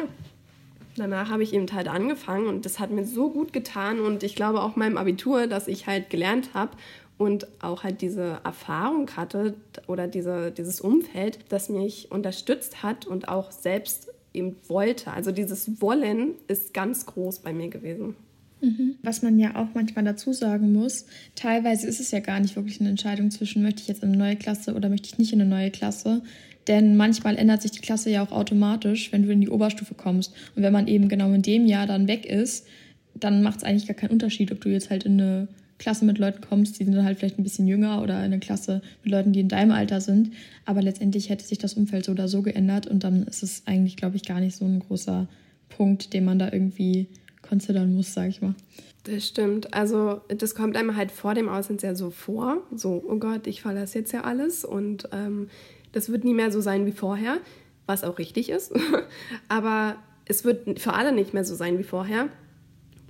danach 0.95 1.29
habe 1.29 1.43
ich 1.43 1.53
eben 1.53 1.67
halt 1.71 1.87
angefangen 1.87 2.47
und 2.47 2.65
das 2.65 2.79
hat 2.79 2.91
mir 2.91 3.05
so 3.05 3.29
gut 3.29 3.53
getan 3.53 3.99
und 3.99 4.23
ich 4.23 4.35
glaube 4.35 4.61
auch 4.61 4.75
meinem 4.75 4.97
Abitur, 4.97 5.47
dass 5.47 5.67
ich 5.67 5.87
halt 5.87 6.09
gelernt 6.09 6.53
habe 6.53 6.71
und 7.17 7.47
auch 7.61 7.83
halt 7.83 8.01
diese 8.01 8.39
Erfahrung 8.43 9.09
hatte 9.15 9.55
oder 9.87 10.07
diese, 10.07 10.51
dieses 10.51 10.81
Umfeld, 10.81 11.39
das 11.49 11.69
mich 11.69 12.11
unterstützt 12.11 12.83
hat 12.83 13.05
und 13.05 13.29
auch 13.29 13.51
selbst 13.51 14.11
eben 14.33 14.57
wollte. 14.67 15.11
Also 15.11 15.31
dieses 15.31 15.81
Wollen 15.81 16.35
ist 16.47 16.73
ganz 16.73 17.05
groß 17.05 17.39
bei 17.39 17.53
mir 17.53 17.69
gewesen. 17.69 18.15
Mhm. 18.61 18.95
Was 19.03 19.21
man 19.21 19.37
ja 19.37 19.55
auch 19.55 19.67
manchmal 19.73 20.05
dazu 20.05 20.33
sagen 20.33 20.73
muss, 20.73 21.05
teilweise 21.35 21.87
ist 21.87 21.99
es 21.99 22.11
ja 22.11 22.19
gar 22.19 22.39
nicht 22.39 22.55
wirklich 22.55 22.79
eine 22.79 22.89
Entscheidung 22.89 23.31
zwischen, 23.31 23.61
möchte 23.61 23.81
ich 23.81 23.87
jetzt 23.87 24.03
in 24.03 24.09
eine 24.09 24.17
neue 24.17 24.35
Klasse 24.35 24.73
oder 24.73 24.89
möchte 24.89 25.07
ich 25.07 25.17
nicht 25.17 25.33
in 25.33 25.41
eine 25.41 25.49
neue 25.49 25.71
Klasse. 25.71 26.21
Denn 26.67 26.97
manchmal 26.97 27.37
ändert 27.37 27.61
sich 27.61 27.71
die 27.71 27.81
Klasse 27.81 28.09
ja 28.09 28.25
auch 28.25 28.31
automatisch, 28.31 29.11
wenn 29.11 29.23
du 29.23 29.31
in 29.31 29.41
die 29.41 29.49
Oberstufe 29.49 29.93
kommst. 29.93 30.33
Und 30.55 30.63
wenn 30.63 30.73
man 30.73 30.87
eben 30.87 31.09
genau 31.09 31.31
in 31.33 31.43
dem 31.43 31.65
Jahr 31.67 31.85
dann 31.85 32.07
weg 32.07 32.25
ist, 32.25 32.65
dann 33.13 33.43
macht 33.43 33.57
es 33.57 33.63
eigentlich 33.63 33.87
gar 33.87 33.95
keinen 33.95 34.11
Unterschied, 34.11 34.51
ob 34.51 34.61
du 34.61 34.69
jetzt 34.69 34.89
halt 34.89 35.03
in 35.03 35.21
eine 35.21 35.47
Klasse 35.77 36.05
mit 36.05 36.17
Leuten 36.17 36.41
kommst, 36.41 36.79
die 36.79 36.85
sind 36.85 37.03
halt 37.03 37.19
vielleicht 37.19 37.37
ein 37.37 37.43
bisschen 37.43 37.67
jünger 37.67 38.01
oder 38.01 38.17
in 38.19 38.25
eine 38.25 38.39
Klasse 38.39 38.81
mit 39.03 39.11
Leuten, 39.11 39.33
die 39.33 39.41
in 39.41 39.49
deinem 39.49 39.71
Alter 39.71 39.99
sind. 39.99 40.31
Aber 40.63 40.81
letztendlich 40.81 41.29
hätte 41.29 41.45
sich 41.45 41.57
das 41.57 41.73
Umfeld 41.73 42.05
so 42.05 42.13
oder 42.13 42.27
so 42.27 42.41
geändert 42.41 42.87
und 42.87 43.03
dann 43.03 43.23
ist 43.23 43.43
es 43.43 43.63
eigentlich, 43.65 43.97
glaube 43.97 44.15
ich, 44.15 44.23
gar 44.23 44.39
nicht 44.39 44.55
so 44.55 44.65
ein 44.65 44.79
großer 44.79 45.27
Punkt, 45.69 46.13
den 46.13 46.23
man 46.23 46.39
da 46.39 46.51
irgendwie 46.51 47.07
considern 47.47 47.93
muss, 47.93 48.13
sage 48.13 48.29
ich 48.29 48.41
mal. 48.41 48.55
Das 49.03 49.27
stimmt. 49.27 49.73
Also 49.73 50.21
das 50.27 50.55
kommt 50.55 50.75
einem 50.77 50.95
halt 50.95 51.11
vor 51.11 51.33
dem 51.33 51.47
Ausland 51.47 51.81
sehr 51.81 51.95
so 51.95 52.09
vor. 52.09 52.57
So, 52.75 53.03
oh 53.07 53.17
Gott, 53.17 53.47
ich 53.47 53.61
verlasse 53.61 53.99
jetzt 53.99 54.11
ja 54.11 54.21
alles 54.21 54.65
und 54.65 55.09
ähm, 55.11 55.49
das 55.91 56.09
wird 56.09 56.23
nie 56.23 56.33
mehr 56.33 56.51
so 56.51 56.61
sein 56.61 56.85
wie 56.85 56.91
vorher, 56.91 57.37
was 57.85 58.03
auch 58.03 58.17
richtig 58.17 58.49
ist. 58.49 58.73
Aber 59.47 59.97
es 60.25 60.43
wird 60.43 60.79
für 60.79 60.93
alle 60.93 61.11
nicht 61.11 61.33
mehr 61.33 61.45
so 61.45 61.55
sein 61.55 61.77
wie 61.77 61.83
vorher 61.83 62.29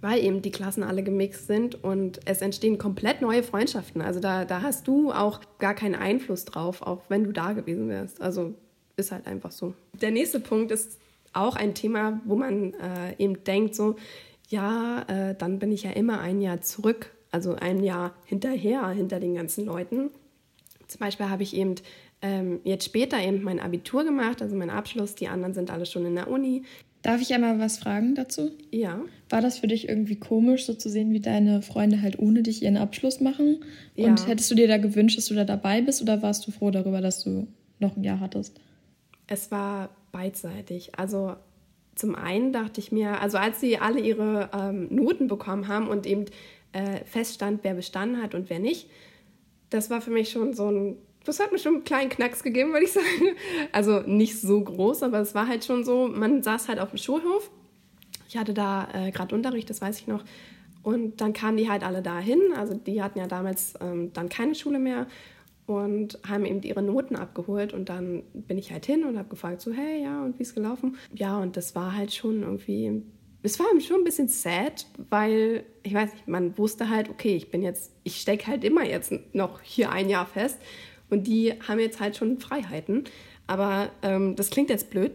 weil 0.06 0.24
eben 0.24 0.44
die 0.44 0.52
Klassen 0.52 0.84
alle 0.84 1.02
gemixt 1.02 1.48
sind 1.48 1.84
und 1.84 2.20
es 2.26 2.42
entstehen 2.42 2.78
komplett 2.78 3.22
neue 3.24 3.42
Freundschaften. 3.42 4.04
Also 4.04 4.20
da, 4.20 4.46
da 4.46 4.62
hast 4.62 4.88
du 4.88 5.12
auch 5.12 5.40
gar 5.58 5.74
keinen 5.74 5.96
Einfluss 5.96 6.46
drauf, 6.46 6.84
auch 6.84 7.02
wenn 7.10 7.24
du 7.24 7.32
da 7.32 7.54
gewesen 7.54 7.90
wärst. 7.90 8.22
Also 8.22 8.54
ist 8.98 9.12
halt 9.12 9.26
einfach 9.26 9.52
so. 9.52 9.74
Der 10.00 10.12
nächste 10.12 10.40
Punkt 10.40 10.70
ist 10.70 11.00
auch 11.36 11.56
ein 11.56 11.74
Thema, 11.74 12.22
wo 12.26 12.36
man 12.36 12.74
äh, 12.74 13.16
eben 13.18 13.44
denkt, 13.44 13.76
so, 13.76 13.96
ja, 14.50 15.04
äh, 15.08 15.36
dann 15.36 15.60
bin 15.60 15.72
ich 15.72 15.84
ja 15.84 15.92
immer 15.92 16.20
ein 16.20 16.42
Jahr 16.42 16.62
zurück, 16.62 17.12
also 17.32 17.56
ein 17.56 17.84
Jahr 17.84 18.14
hinterher, 18.26 18.90
hinter 18.90 19.20
den 19.20 19.36
ganzen 19.36 19.66
Leuten. 19.66 20.12
Zum 20.88 21.00
Beispiel 21.00 21.30
habe 21.30 21.44
ich 21.44 21.56
eben 21.56 21.76
ähm, 22.22 22.60
jetzt 22.64 22.86
später 22.86 23.20
eben 23.20 23.42
mein 23.44 23.60
Abitur 23.60 24.04
gemacht, 24.04 24.42
also 24.42 24.56
mein 24.56 24.70
Abschluss. 24.70 25.16
Die 25.16 25.28
anderen 25.28 25.54
sind 25.54 25.72
alle 25.72 25.86
schon 25.86 26.06
in 26.06 26.16
der 26.16 26.30
Uni. 26.30 26.64
Darf 27.02 27.22
ich 27.22 27.34
einmal 27.34 27.60
was 27.60 27.78
fragen 27.78 28.16
dazu? 28.16 28.52
Ja. 28.72 29.00
War 29.30 29.42
das 29.42 29.60
für 29.60 29.68
dich 29.68 29.88
irgendwie 29.88 30.16
komisch, 30.16 30.66
so 30.66 30.74
zu 30.74 30.90
sehen, 30.90 31.12
wie 31.12 31.20
deine 31.20 31.62
Freunde 31.62 32.02
halt 32.02 32.18
ohne 32.18 32.42
dich 32.42 32.64
ihren 32.64 32.78
Abschluss 32.78 33.20
machen? 33.20 33.64
Und 33.96 34.20
ja. 34.22 34.26
hättest 34.26 34.50
du 34.50 34.56
dir 34.56 34.68
da 34.68 34.78
gewünscht, 34.78 35.18
dass 35.18 35.28
du 35.28 35.36
da 35.36 35.44
dabei 35.44 35.82
bist 35.82 36.02
oder 36.02 36.24
warst 36.24 36.48
du 36.48 36.52
froh 36.52 36.72
darüber, 36.72 37.02
dass 37.02 37.24
du 37.24 37.48
noch 37.80 37.96
ein 37.96 38.04
Jahr 38.04 38.20
hattest? 38.20 38.60
Es 39.28 39.52
war 39.52 39.90
beidseitig. 40.12 40.98
Also 40.98 41.36
zum 41.96 42.16
einen 42.16 42.52
dachte 42.52 42.80
ich 42.80 42.92
mir, 42.92 43.22
also 43.22 43.38
als 43.38 43.60
sie 43.60 43.78
alle 43.78 44.00
ihre 44.00 44.50
ähm, 44.54 44.88
Noten 44.90 45.28
bekommen 45.28 45.68
haben 45.68 45.88
und 45.88 46.06
eben 46.06 46.26
äh, 46.74 47.04
feststand, 47.06 47.62
wer 47.64 47.74
bestanden 47.74 48.22
hat 48.22 48.36
und 48.36 48.50
wer 48.50 48.60
nicht, 48.60 48.90
das 49.70 49.90
war 49.90 50.02
für 50.02 50.12
mich 50.12 50.30
schon 50.30 50.54
so 50.54 50.70
ein 50.70 50.98
das 51.26 51.40
hat 51.40 51.52
mir 51.52 51.58
schon 51.58 51.76
einen 51.76 51.84
kleinen 51.84 52.10
Knacks 52.10 52.44
gegeben, 52.44 52.72
würde 52.72 52.86
ich 52.86 52.92
sagen. 52.92 53.06
Also 53.72 54.02
nicht 54.02 54.40
so 54.40 54.62
groß, 54.62 55.04
aber 55.04 55.20
es 55.20 55.34
war 55.34 55.48
halt 55.48 55.66
schon 55.66 55.84
so, 55.84 56.08
man 56.08 56.44
saß 56.44 56.70
halt 56.70 56.80
auf 56.80 56.90
dem 56.90 57.00
Schulhof. 57.00 57.50
Ich 58.30 58.38
hatte 58.38 58.54
da 58.54 58.88
äh, 58.94 59.12
gerade 59.12 59.34
Unterricht, 59.34 59.70
das 59.70 59.82
weiß 59.82 60.00
ich 60.00 60.08
noch. 60.08 60.24
Und 60.84 61.20
dann 61.20 61.34
kamen 61.34 61.58
die 61.58 61.70
halt 61.70 61.84
alle 61.84 62.04
dahin. 62.04 62.40
Also 62.56 62.76
die 62.76 63.02
hatten 63.02 63.18
ja 63.18 63.28
damals 63.28 63.74
ähm, 63.82 64.14
dann 64.14 64.30
keine 64.30 64.54
Schule 64.54 64.78
mehr 64.78 65.08
und 65.66 66.20
haben 66.28 66.46
eben 66.46 66.62
ihre 66.62 66.82
Noten 66.82 67.16
abgeholt. 67.16 67.74
Und 67.74 67.90
dann 67.90 68.24
bin 68.34 68.58
ich 68.58 68.72
halt 68.72 68.86
hin 68.86 69.04
und 69.04 69.18
habe 69.18 69.30
gefragt, 69.30 69.62
so, 69.62 69.72
hey, 69.72 70.04
ja, 70.04 70.24
und 70.24 70.38
wie 70.38 70.44
ist 70.44 70.56
gelaufen? 70.56 70.98
Ja, 71.14 71.40
und 71.40 71.58
das 71.58 71.76
war 71.76 71.96
halt 71.96 72.14
schon 72.14 72.44
irgendwie, 72.44 73.02
es 73.42 73.60
war 73.60 73.66
schon 73.82 73.98
ein 73.98 74.04
bisschen 74.04 74.28
sad, 74.28 74.86
weil, 75.10 75.64
ich 75.84 75.94
weiß 75.94 76.14
nicht, 76.14 76.28
man 76.28 76.58
wusste 76.58 76.90
halt, 76.90 77.10
okay, 77.10 77.36
ich 77.36 77.50
bin 77.50 77.64
jetzt, 77.64 77.92
ich 78.04 78.22
stecke 78.22 78.48
halt 78.48 78.64
immer 78.64 78.86
jetzt 78.86 79.14
noch 79.34 79.62
hier 79.62 79.92
ein 79.92 80.10
Jahr 80.10 80.26
fest. 80.26 80.60
Und 81.10 81.28
die 81.28 81.54
haben 81.68 81.80
jetzt 81.80 82.00
halt 82.00 82.16
schon 82.16 82.40
Freiheiten. 82.40 83.04
Aber 83.48 83.92
ähm, 84.02 84.36
das 84.36 84.50
klingt 84.50 84.70
jetzt 84.70 84.90
blöd. 84.90 85.12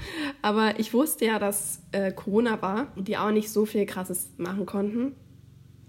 Aber 0.42 0.78
ich 0.78 0.94
wusste 0.94 1.26
ja, 1.26 1.38
dass 1.38 1.82
äh, 1.92 2.12
Corona 2.12 2.60
war 2.62 2.88
und 2.96 3.08
die 3.08 3.18
auch 3.18 3.30
nicht 3.30 3.50
so 3.50 3.66
viel 3.66 3.84
Krasses 3.84 4.30
machen 4.38 4.64
konnten. 4.64 5.14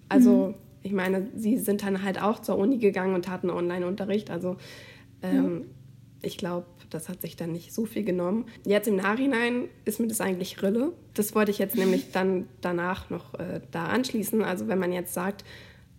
Also, 0.10 0.48
mhm. 0.48 0.56
Ich 0.86 0.92
meine, 0.92 1.28
sie 1.36 1.58
sind 1.58 1.82
dann 1.84 2.04
halt 2.04 2.22
auch 2.22 2.40
zur 2.40 2.60
Uni 2.60 2.78
gegangen 2.78 3.16
und 3.16 3.28
hatten 3.28 3.50
Online-Unterricht. 3.50 4.30
Also, 4.30 4.56
ähm, 5.24 5.62
ja. 5.62 5.66
ich 6.22 6.38
glaube, 6.38 6.68
das 6.92 7.10
hat 7.10 7.24
sich 7.24 7.36
dann 7.36 7.52
nicht 7.52 7.74
so 7.74 7.88
viel 7.88 8.04
genommen. 8.04 8.46
Jetzt 8.66 8.88
im 8.88 8.96
Nachhinein 8.96 9.68
ist 9.86 10.00
mir 10.00 10.06
das 10.06 10.22
eigentlich 10.22 10.62
Rille. 10.62 10.94
Das 11.16 11.34
wollte 11.34 11.50
ich 11.50 11.58
jetzt 11.58 11.76
nämlich 11.76 12.12
dann 12.12 12.46
danach 12.62 13.10
noch 13.10 13.34
äh, 13.34 13.62
da 13.72 13.86
anschließen. 13.86 14.44
Also, 14.44 14.68
wenn 14.68 14.78
man 14.78 14.94
jetzt 14.94 15.16
sagt, 15.16 15.44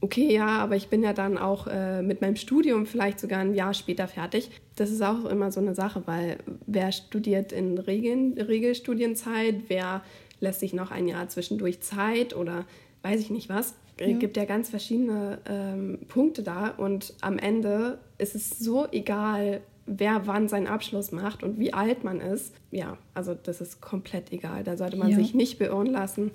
okay, 0.00 0.32
ja, 0.32 0.58
aber 0.58 0.76
ich 0.76 0.86
bin 0.86 1.02
ja 1.02 1.12
dann 1.12 1.36
auch 1.36 1.66
äh, 1.66 2.00
mit 2.02 2.20
meinem 2.20 2.36
Studium 2.36 2.86
vielleicht 2.86 3.18
sogar 3.18 3.40
ein 3.40 3.54
Jahr 3.54 3.74
später 3.74 4.06
fertig. 4.06 4.52
Das 4.76 4.92
ist 4.92 5.02
auch 5.02 5.24
immer 5.24 5.50
so 5.50 5.58
eine 5.58 5.74
Sache, 5.74 6.04
weil 6.06 6.38
wer 6.68 6.92
studiert 6.92 7.50
in 7.50 7.76
Regeln, 7.78 8.34
Regelstudienzeit, 8.34 9.62
wer 9.66 10.04
lässt 10.38 10.60
sich 10.60 10.74
noch 10.74 10.92
ein 10.92 11.08
Jahr 11.08 11.28
zwischendurch 11.28 11.80
Zeit 11.80 12.36
oder 12.36 12.66
weiß 13.02 13.20
ich 13.20 13.30
nicht 13.30 13.48
was. 13.48 13.74
Es 13.98 14.10
ja. 14.10 14.16
gibt 14.18 14.36
ja 14.36 14.44
ganz 14.44 14.68
verschiedene 14.68 15.38
ähm, 15.48 15.98
Punkte 16.08 16.42
da 16.42 16.68
und 16.68 17.14
am 17.22 17.38
Ende 17.38 17.98
ist 18.18 18.34
es 18.34 18.58
so 18.58 18.86
egal, 18.92 19.62
wer 19.86 20.26
wann 20.26 20.48
seinen 20.48 20.66
Abschluss 20.66 21.12
macht 21.12 21.42
und 21.42 21.58
wie 21.58 21.72
alt 21.72 22.04
man 22.04 22.20
ist. 22.20 22.54
Ja, 22.70 22.98
also 23.14 23.34
das 23.34 23.60
ist 23.60 23.80
komplett 23.80 24.32
egal. 24.32 24.64
Da 24.64 24.76
sollte 24.76 24.96
man 24.96 25.10
ja. 25.10 25.16
sich 25.16 25.34
nicht 25.34 25.58
beirren 25.58 25.86
lassen. 25.86 26.32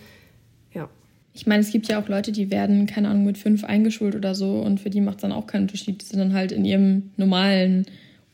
Ja. 0.74 0.90
Ich 1.34 1.46
meine, 1.46 1.62
es 1.62 1.72
gibt 1.72 1.88
ja 1.88 2.02
auch 2.02 2.08
Leute, 2.08 2.32
die 2.32 2.50
werden, 2.50 2.88
keine 2.88 3.10
Ahnung, 3.10 3.26
mit 3.26 3.38
fünf 3.38 3.64
eingeschult 3.64 4.16
oder 4.16 4.34
so 4.36 4.60
und 4.60 4.80
für 4.80 4.90
die 4.90 5.02
macht 5.02 5.18
es 5.18 5.22
dann 5.22 5.32
auch 5.32 5.48
keinen 5.48 5.64
Unterschied. 5.64 6.02
Die 6.02 6.06
sind 6.06 6.20
dann 6.20 6.34
halt 6.34 6.52
in 6.52 6.66
ihrem 6.66 7.12
normalen 7.16 7.86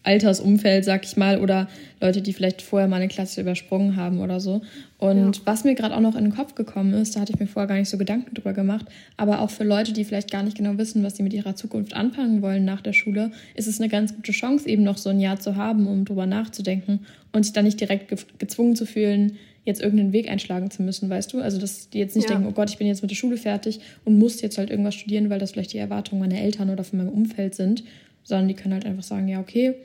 Altersumfeld, 0.07 0.85
sag 0.85 1.03
ich 1.05 1.17
mal, 1.17 1.39
oder 1.39 1.67
Leute, 1.99 2.21
die 2.21 2.33
vielleicht 2.33 2.61
vorher 2.61 2.87
mal 2.87 2.95
eine 2.95 3.09
Klasse 3.09 3.41
übersprungen 3.41 3.95
haben 3.97 4.19
oder 4.19 4.39
so. 4.39 4.61
Und 4.97 5.37
ja. 5.37 5.41
was 5.45 5.63
mir 5.63 5.75
gerade 5.75 5.95
auch 5.95 5.99
noch 5.99 6.15
in 6.15 6.23
den 6.23 6.33
Kopf 6.33 6.55
gekommen 6.55 6.93
ist, 6.93 7.15
da 7.15 7.19
hatte 7.19 7.33
ich 7.33 7.39
mir 7.39 7.47
vorher 7.47 7.67
gar 7.67 7.75
nicht 7.75 7.89
so 7.89 7.97
Gedanken 7.97 8.33
drüber 8.33 8.53
gemacht, 8.53 8.85
aber 9.17 9.41
auch 9.41 9.49
für 9.49 9.63
Leute, 9.63 9.93
die 9.93 10.05
vielleicht 10.05 10.31
gar 10.31 10.43
nicht 10.43 10.57
genau 10.57 10.77
wissen, 10.77 11.03
was 11.03 11.17
sie 11.17 11.23
mit 11.23 11.33
ihrer 11.33 11.55
Zukunft 11.55 11.93
anfangen 11.93 12.41
wollen 12.41 12.65
nach 12.65 12.81
der 12.81 12.93
Schule, 12.93 13.31
ist 13.55 13.67
es 13.67 13.79
eine 13.79 13.89
ganz 13.89 14.15
gute 14.15 14.31
Chance, 14.31 14.67
eben 14.69 14.83
noch 14.83 14.97
so 14.97 15.09
ein 15.09 15.19
Jahr 15.19 15.39
zu 15.39 15.55
haben, 15.55 15.87
um 15.87 16.05
drüber 16.05 16.25
nachzudenken 16.25 17.01
und 17.33 17.43
sich 17.43 17.53
dann 17.53 17.65
nicht 17.65 17.79
direkt 17.79 18.07
ge 18.07 18.17
gezwungen 18.39 18.75
zu 18.75 18.85
fühlen, 18.85 19.37
jetzt 19.67 19.81
irgendeinen 19.81 20.13
Weg 20.13 20.29
einschlagen 20.29 20.71
zu 20.71 20.81
müssen, 20.81 21.09
weißt 21.09 21.33
du? 21.33 21.41
Also, 21.41 21.59
dass 21.59 21.89
die 21.89 21.99
jetzt 21.99 22.15
nicht 22.15 22.29
ja. 22.29 22.35
denken, 22.35 22.49
oh 22.49 22.53
Gott, 22.53 22.69
ich 22.69 22.77
bin 22.77 22.87
jetzt 22.87 23.01
mit 23.01 23.11
der 23.11 23.15
Schule 23.15 23.35
fertig 23.35 23.81
und 24.05 24.17
muss 24.17 24.41
jetzt 24.41 24.57
halt 24.57 24.69
irgendwas 24.69 24.95
studieren, 24.95 25.29
weil 25.29 25.39
das 25.39 25.51
vielleicht 25.51 25.73
die 25.73 25.77
Erwartungen 25.77 26.21
meiner 26.21 26.39
Eltern 26.39 26.69
oder 26.69 26.85
von 26.85 26.99
meinem 26.99 27.09
Umfeld 27.09 27.53
sind, 27.53 27.83
sondern 28.23 28.47
die 28.47 28.53
können 28.53 28.73
halt 28.73 28.85
einfach 28.85 29.03
sagen, 29.03 29.27
ja, 29.27 29.41
okay, 29.41 29.75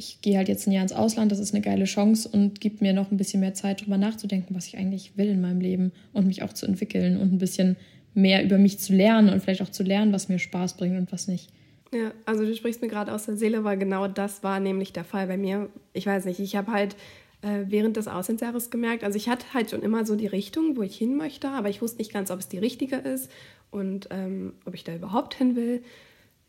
ich 0.00 0.22
gehe 0.22 0.38
halt 0.38 0.48
jetzt 0.48 0.66
ein 0.66 0.72
Jahr 0.72 0.82
ins 0.82 0.94
Ausland, 0.94 1.30
das 1.30 1.38
ist 1.38 1.54
eine 1.54 1.60
geile 1.62 1.84
Chance 1.84 2.26
und 2.32 2.58
gibt 2.58 2.80
mir 2.80 2.94
noch 2.94 3.10
ein 3.10 3.18
bisschen 3.18 3.40
mehr 3.40 3.52
Zeit, 3.52 3.82
darüber 3.82 3.98
nachzudenken, 3.98 4.54
was 4.54 4.66
ich 4.66 4.78
eigentlich 4.78 5.18
will 5.18 5.28
in 5.28 5.42
meinem 5.42 5.60
Leben 5.60 5.92
und 6.14 6.26
mich 6.26 6.42
auch 6.42 6.54
zu 6.54 6.64
entwickeln 6.64 7.18
und 7.18 7.34
ein 7.34 7.38
bisschen 7.38 7.76
mehr 8.14 8.42
über 8.42 8.56
mich 8.56 8.78
zu 8.78 8.94
lernen 8.94 9.28
und 9.28 9.42
vielleicht 9.42 9.60
auch 9.60 9.68
zu 9.68 9.82
lernen, 9.82 10.12
was 10.14 10.30
mir 10.30 10.38
Spaß 10.38 10.78
bringt 10.78 10.96
und 10.96 11.12
was 11.12 11.28
nicht. 11.28 11.50
Ja, 11.92 12.12
also 12.24 12.46
du 12.46 12.56
sprichst 12.56 12.80
mir 12.80 12.88
gerade 12.88 13.12
aus 13.12 13.26
der 13.26 13.36
Seele, 13.36 13.62
weil 13.62 13.76
genau 13.76 14.08
das 14.08 14.42
war 14.42 14.58
nämlich 14.58 14.94
der 14.94 15.04
Fall 15.04 15.26
bei 15.26 15.36
mir. 15.36 15.68
Ich 15.92 16.06
weiß 16.06 16.24
nicht, 16.24 16.40
ich 16.40 16.56
habe 16.56 16.72
halt 16.72 16.96
äh, 17.42 17.64
während 17.66 17.98
des 17.98 18.08
Auslandsjahres 18.08 18.70
gemerkt. 18.70 19.04
Also 19.04 19.18
ich 19.18 19.28
hatte 19.28 19.52
halt 19.52 19.70
schon 19.70 19.82
immer 19.82 20.06
so 20.06 20.16
die 20.16 20.28
Richtung, 20.28 20.78
wo 20.78 20.82
ich 20.82 20.96
hin 20.96 21.16
möchte, 21.16 21.48
aber 21.48 21.68
ich 21.68 21.82
wusste 21.82 21.98
nicht 21.98 22.12
ganz, 22.12 22.30
ob 22.30 22.38
es 22.38 22.48
die 22.48 22.58
richtige 22.58 22.96
ist 22.96 23.30
und 23.70 24.08
ähm, 24.10 24.54
ob 24.64 24.74
ich 24.74 24.84
da 24.84 24.94
überhaupt 24.94 25.34
hin 25.34 25.56
will. 25.56 25.82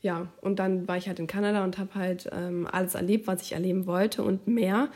Ja, 0.01 0.27
und 0.41 0.57
dann 0.59 0.87
war 0.87 0.97
ich 0.97 1.07
halt 1.07 1.19
in 1.19 1.27
Kanada 1.27 1.63
und 1.63 1.77
habe 1.77 1.93
halt 1.95 2.29
ähm, 2.31 2.67
alles 2.71 2.95
erlebt, 2.95 3.27
was 3.27 3.43
ich 3.43 3.53
erleben 3.53 3.85
wollte 3.85 4.23
und 4.23 4.47
mehr. 4.47 4.89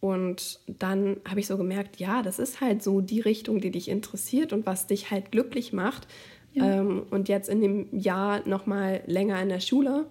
Und 0.00 0.60
dann 0.66 1.16
habe 1.28 1.40
ich 1.40 1.46
so 1.46 1.56
gemerkt, 1.56 1.96
ja, 1.96 2.22
das 2.22 2.38
ist 2.38 2.60
halt 2.60 2.82
so 2.82 3.00
die 3.00 3.20
Richtung, 3.20 3.60
die 3.60 3.70
dich 3.70 3.88
interessiert 3.88 4.52
und 4.52 4.64
was 4.64 4.86
dich 4.86 5.10
halt 5.10 5.32
glücklich 5.32 5.72
macht. 5.72 6.06
Ja. 6.52 6.80
Ähm, 6.80 7.02
und 7.10 7.28
jetzt 7.28 7.48
in 7.48 7.60
dem 7.60 7.88
Jahr 7.92 8.46
nochmal 8.48 9.02
länger 9.06 9.40
in 9.42 9.48
der 9.48 9.60
Schule, 9.60 10.06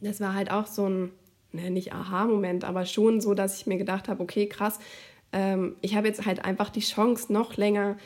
das 0.00 0.20
war 0.20 0.34
halt 0.34 0.50
auch 0.50 0.66
so 0.66 0.88
ein 0.88 1.10
ne, 1.52 1.70
nicht 1.70 1.92
Aha-Moment, 1.92 2.64
aber 2.64 2.86
schon 2.86 3.20
so, 3.20 3.34
dass 3.34 3.60
ich 3.60 3.66
mir 3.66 3.78
gedacht 3.78 4.08
habe, 4.08 4.22
okay, 4.22 4.46
krass, 4.46 4.78
ähm, 5.32 5.76
ich 5.80 5.96
habe 5.96 6.08
jetzt 6.08 6.26
halt 6.26 6.44
einfach 6.44 6.70
die 6.70 6.80
Chance, 6.80 7.32
noch 7.32 7.56
länger 7.56 7.96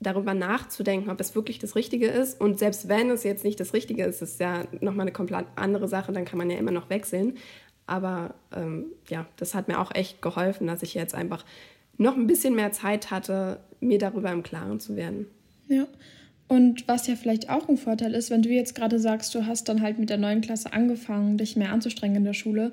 darüber 0.00 0.34
nachzudenken, 0.34 1.10
ob 1.10 1.20
es 1.20 1.34
wirklich 1.34 1.58
das 1.58 1.74
Richtige 1.74 2.06
ist. 2.06 2.40
Und 2.40 2.58
selbst 2.58 2.88
wenn 2.88 3.10
es 3.10 3.24
jetzt 3.24 3.44
nicht 3.44 3.58
das 3.58 3.74
Richtige 3.74 4.04
ist, 4.04 4.22
ist 4.22 4.34
es 4.34 4.38
ja 4.38 4.64
nochmal 4.80 5.02
eine 5.02 5.12
komplett 5.12 5.46
andere 5.56 5.88
Sache, 5.88 6.12
dann 6.12 6.24
kann 6.24 6.38
man 6.38 6.50
ja 6.50 6.58
immer 6.58 6.70
noch 6.70 6.88
wechseln. 6.90 7.36
Aber 7.86 8.34
ähm, 8.54 8.86
ja, 9.08 9.26
das 9.36 9.54
hat 9.54 9.66
mir 9.66 9.80
auch 9.80 9.94
echt 9.94 10.22
geholfen, 10.22 10.66
dass 10.66 10.82
ich 10.82 10.94
jetzt 10.94 11.14
einfach 11.14 11.44
noch 11.96 12.16
ein 12.16 12.26
bisschen 12.26 12.54
mehr 12.54 12.70
Zeit 12.70 13.10
hatte, 13.10 13.60
mir 13.80 13.98
darüber 13.98 14.30
im 14.30 14.42
Klaren 14.42 14.78
zu 14.78 14.94
werden. 14.94 15.26
Ja. 15.68 15.86
Und 16.46 16.88
was 16.88 17.06
ja 17.06 17.14
vielleicht 17.14 17.50
auch 17.50 17.68
ein 17.68 17.76
Vorteil 17.76 18.14
ist, 18.14 18.30
wenn 18.30 18.42
du 18.42 18.48
jetzt 18.48 18.74
gerade 18.74 18.98
sagst, 18.98 19.34
du 19.34 19.46
hast 19.46 19.68
dann 19.68 19.82
halt 19.82 19.98
mit 19.98 20.08
der 20.10 20.16
neuen 20.16 20.40
Klasse 20.40 20.72
angefangen, 20.72 21.36
dich 21.36 21.56
mehr 21.56 21.72
anzustrengen 21.72 22.18
in 22.18 22.24
der 22.24 22.32
Schule, 22.32 22.72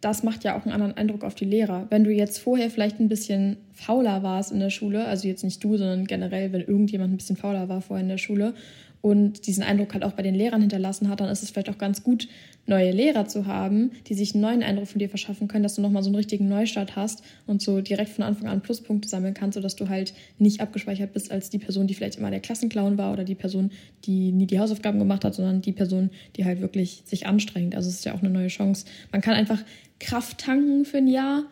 das 0.00 0.22
macht 0.22 0.44
ja 0.44 0.56
auch 0.56 0.64
einen 0.64 0.72
anderen 0.72 0.96
Eindruck 0.96 1.24
auf 1.24 1.34
die 1.34 1.44
Lehrer. 1.44 1.86
Wenn 1.90 2.04
du 2.04 2.10
jetzt 2.10 2.38
vorher 2.38 2.70
vielleicht 2.70 3.00
ein 3.00 3.08
bisschen 3.08 3.58
fauler 3.72 4.22
warst 4.22 4.50
in 4.50 4.60
der 4.60 4.70
Schule, 4.70 5.04
also 5.04 5.28
jetzt 5.28 5.44
nicht 5.44 5.62
du, 5.62 5.76
sondern 5.76 6.06
generell, 6.06 6.52
wenn 6.52 6.62
irgendjemand 6.62 7.12
ein 7.12 7.16
bisschen 7.18 7.36
fauler 7.36 7.68
war 7.68 7.82
vorher 7.82 8.02
in 8.02 8.08
der 8.08 8.18
Schule 8.18 8.54
und 9.02 9.46
diesen 9.46 9.62
Eindruck 9.62 9.92
halt 9.94 10.04
auch 10.04 10.12
bei 10.12 10.22
den 10.22 10.34
Lehrern 10.34 10.60
hinterlassen 10.60 11.08
hat, 11.08 11.20
dann 11.20 11.28
ist 11.28 11.42
es 11.42 11.50
vielleicht 11.50 11.70
auch 11.70 11.78
ganz 11.78 12.02
gut, 12.02 12.28
neue 12.66 12.92
Lehrer 12.92 13.26
zu 13.26 13.46
haben, 13.46 13.90
die 14.06 14.14
sich 14.14 14.34
einen 14.34 14.42
neuen 14.42 14.62
Eindruck 14.62 14.86
von 14.86 14.98
dir 14.98 15.08
verschaffen 15.08 15.48
können, 15.48 15.62
dass 15.62 15.74
du 15.74 15.82
nochmal 15.82 16.02
so 16.02 16.08
einen 16.08 16.16
richtigen 16.16 16.48
Neustart 16.48 16.96
hast 16.96 17.22
und 17.46 17.60
so 17.60 17.80
direkt 17.80 18.10
von 18.10 18.24
Anfang 18.24 18.48
an 18.48 18.60
Pluspunkte 18.60 19.08
sammeln 19.08 19.34
kannst, 19.34 19.56
sodass 19.56 19.76
du 19.76 19.88
halt 19.88 20.14
nicht 20.38 20.60
abgespeichert 20.60 21.12
bist 21.12 21.32
als 21.32 21.50
die 21.50 21.58
Person, 21.58 21.86
die 21.86 21.94
vielleicht 21.94 22.16
immer 22.16 22.30
der 22.30 22.40
Klassenclown 22.40 22.96
war 22.96 23.12
oder 23.12 23.24
die 23.24 23.34
Person, 23.34 23.70
die 24.04 24.32
nie 24.32 24.46
die 24.46 24.60
Hausaufgaben 24.60 24.98
gemacht 24.98 25.24
hat, 25.24 25.34
sondern 25.34 25.62
die 25.62 25.72
Person, 25.72 26.10
die 26.36 26.44
halt 26.44 26.60
wirklich 26.60 27.02
sich 27.06 27.26
anstrengt. 27.26 27.74
Also 27.74 27.88
es 27.88 27.96
ist 27.96 28.04
ja 28.04 28.14
auch 28.14 28.20
eine 28.20 28.30
neue 28.30 28.48
Chance. 28.48 28.86
Man 29.10 29.20
kann 29.20 29.34
einfach 29.34 29.62
Kraft 30.00 30.38
tanken 30.38 30.84
für 30.84 30.98
ein 30.98 31.06
Jahr 31.06 31.44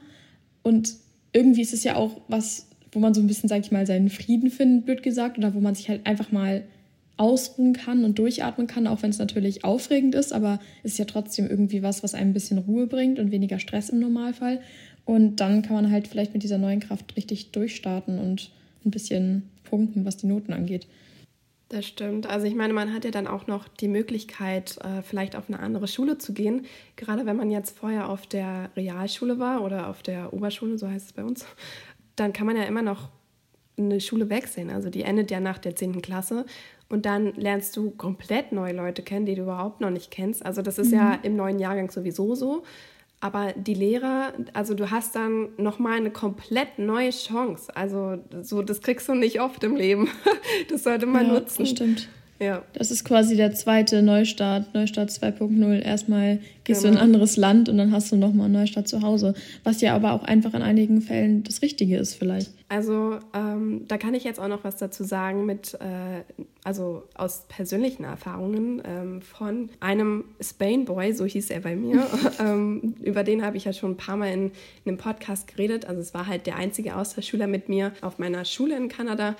und 0.62 0.94
irgendwie 1.32 1.62
ist 1.62 1.72
es 1.74 1.84
ja 1.84 1.96
auch 1.96 2.20
was, 2.28 2.66
wo 2.90 2.98
man 2.98 3.14
so 3.14 3.20
ein 3.20 3.26
bisschen, 3.26 3.48
sag 3.48 3.60
ich 3.60 3.70
mal, 3.70 3.86
seinen 3.86 4.10
Frieden 4.10 4.50
findet, 4.50 4.86
blöd 4.86 5.02
gesagt, 5.02 5.38
oder 5.38 5.54
wo 5.54 5.60
man 5.60 5.74
sich 5.74 5.88
halt 5.88 6.06
einfach 6.06 6.32
mal 6.32 6.64
ausruhen 7.18 7.72
kann 7.72 8.04
und 8.04 8.18
durchatmen 8.18 8.66
kann, 8.66 8.86
auch 8.86 9.02
wenn 9.02 9.10
es 9.10 9.18
natürlich 9.18 9.64
aufregend 9.64 10.14
ist, 10.14 10.32
aber 10.32 10.60
es 10.82 10.92
ist 10.92 10.98
ja 10.98 11.04
trotzdem 11.04 11.48
irgendwie 11.48 11.82
was, 11.82 12.02
was 12.02 12.14
einem 12.14 12.30
ein 12.30 12.34
bisschen 12.34 12.58
Ruhe 12.58 12.86
bringt 12.86 13.18
und 13.18 13.32
weniger 13.32 13.58
Stress 13.58 13.90
im 13.90 13.98
Normalfall. 13.98 14.60
Und 15.04 15.36
dann 15.36 15.62
kann 15.62 15.74
man 15.74 15.90
halt 15.90 16.06
vielleicht 16.06 16.32
mit 16.32 16.42
dieser 16.42 16.58
neuen 16.58 16.80
Kraft 16.80 17.16
richtig 17.16 17.50
durchstarten 17.50 18.18
und 18.18 18.50
ein 18.84 18.90
bisschen 18.90 19.42
punkten, 19.64 20.04
was 20.04 20.16
die 20.16 20.26
Noten 20.26 20.52
angeht. 20.52 20.86
Das 21.70 21.84
stimmt. 21.84 22.26
Also 22.26 22.46
ich 22.46 22.54
meine, 22.54 22.72
man 22.72 22.94
hat 22.94 23.04
ja 23.04 23.10
dann 23.10 23.26
auch 23.26 23.46
noch 23.46 23.68
die 23.68 23.88
Möglichkeit, 23.88 24.78
äh, 24.78 25.02
vielleicht 25.02 25.36
auf 25.36 25.48
eine 25.48 25.60
andere 25.60 25.86
Schule 25.86 26.16
zu 26.16 26.32
gehen. 26.32 26.64
Gerade 26.96 27.26
wenn 27.26 27.36
man 27.36 27.50
jetzt 27.50 27.78
vorher 27.78 28.08
auf 28.08 28.26
der 28.26 28.70
Realschule 28.74 29.38
war 29.38 29.62
oder 29.62 29.88
auf 29.88 30.02
der 30.02 30.32
Oberschule, 30.32 30.78
so 30.78 30.88
heißt 30.88 31.06
es 31.06 31.12
bei 31.12 31.24
uns, 31.24 31.44
dann 32.16 32.32
kann 32.32 32.46
man 32.46 32.56
ja 32.56 32.62
immer 32.62 32.80
noch 32.80 33.10
eine 33.76 34.00
Schule 34.00 34.30
wechseln. 34.30 34.70
Also 34.70 34.88
die 34.88 35.02
endet 35.02 35.30
ja 35.30 35.40
nach 35.40 35.58
der 35.58 35.76
10. 35.76 36.00
Klasse 36.00 36.46
und 36.88 37.04
dann 37.04 37.34
lernst 37.34 37.76
du 37.76 37.90
komplett 37.90 38.50
neue 38.50 38.72
Leute 38.72 39.02
kennen, 39.02 39.26
die 39.26 39.34
du 39.34 39.42
überhaupt 39.42 39.82
noch 39.82 39.90
nicht 39.90 40.10
kennst. 40.10 40.44
Also 40.44 40.62
das 40.62 40.78
ist 40.78 40.88
mhm. 40.88 40.96
ja 40.96 41.18
im 41.22 41.36
neuen 41.36 41.58
Jahrgang 41.58 41.90
sowieso 41.90 42.34
so. 42.34 42.64
Aber 43.20 43.52
die 43.56 43.74
Lehrer, 43.74 44.32
also 44.52 44.74
du 44.74 44.90
hast 44.90 45.16
dann 45.16 45.48
nochmal 45.56 45.96
eine 45.96 46.12
komplett 46.12 46.78
neue 46.78 47.10
Chance. 47.10 47.74
Also 47.74 48.18
so, 48.42 48.62
das 48.62 48.80
kriegst 48.80 49.08
du 49.08 49.14
nicht 49.14 49.40
oft 49.40 49.62
im 49.64 49.76
Leben. 49.76 50.08
Das 50.68 50.82
sollte 50.84 51.06
man 51.06 51.26
ja, 51.26 51.32
nutzen. 51.34 51.62
Das 51.62 51.70
stimmt. 51.70 52.08
Ja. 52.40 52.62
Das 52.72 52.90
ist 52.90 53.04
quasi 53.04 53.36
der 53.36 53.52
zweite 53.52 54.02
Neustart, 54.02 54.72
Neustart 54.72 55.10
2.0. 55.10 55.80
Erstmal 55.80 56.38
gehst 56.64 56.82
genau. 56.82 56.82
du 56.82 56.86
in 56.86 56.86
ein 56.86 56.92
genau. 56.92 57.04
anderes 57.04 57.36
Land 57.36 57.68
und 57.68 57.78
dann 57.78 57.90
hast 57.90 58.12
du 58.12 58.16
nochmal 58.16 58.44
einen 58.44 58.54
Neustart 58.54 58.86
zu 58.86 59.02
Hause. 59.02 59.34
Was 59.64 59.80
ja 59.80 59.94
aber 59.94 60.12
auch 60.12 60.22
einfach 60.22 60.54
in 60.54 60.62
einigen 60.62 61.00
Fällen 61.00 61.42
das 61.42 61.62
Richtige 61.62 61.96
ist, 61.96 62.14
vielleicht. 62.14 62.52
Also, 62.68 63.18
ähm, 63.34 63.86
da 63.88 63.96
kann 63.98 64.14
ich 64.14 64.24
jetzt 64.24 64.38
auch 64.38 64.48
noch 64.48 64.62
was 64.62 64.76
dazu 64.76 65.02
sagen, 65.02 65.46
mit, 65.46 65.74
äh, 65.74 66.22
also 66.62 67.04
aus 67.14 67.46
persönlichen 67.48 68.04
Erfahrungen 68.04 68.82
ähm, 68.84 69.22
von 69.22 69.70
einem 69.80 70.24
Spain 70.40 70.84
Boy, 70.84 71.14
so 71.14 71.24
hieß 71.24 71.50
er 71.50 71.60
bei 71.60 71.74
mir. 71.74 72.06
ähm, 72.38 72.94
über 73.02 73.24
den 73.24 73.42
habe 73.42 73.56
ich 73.56 73.64
ja 73.64 73.72
schon 73.72 73.92
ein 73.92 73.96
paar 73.96 74.16
Mal 74.16 74.32
in, 74.32 74.44
in 74.44 74.52
einem 74.86 74.98
Podcast 74.98 75.48
geredet. 75.48 75.86
Also, 75.86 76.00
es 76.02 76.14
war 76.14 76.26
halt 76.26 76.46
der 76.46 76.56
einzige 76.56 76.94
Austauschschüler 76.94 77.46
mit 77.48 77.68
mir 77.68 77.92
auf 78.00 78.18
meiner 78.18 78.44
Schule 78.44 78.76
in 78.76 78.88
Kanada. 78.88 79.34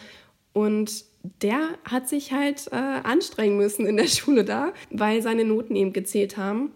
Und 0.53 1.05
der 1.23 1.71
hat 1.85 2.09
sich 2.09 2.33
halt 2.33 2.69
äh, 2.71 2.77
anstrengen 2.77 3.57
müssen 3.57 3.87
in 3.87 3.97
der 3.97 4.07
Schule 4.09 4.45
da, 4.45 4.73
weil 4.91 5.23
seine 5.23 5.45
Noten 5.45 5.77
eben 5.77 5.93
gezählt 5.93 6.37
haben. 6.37 6.73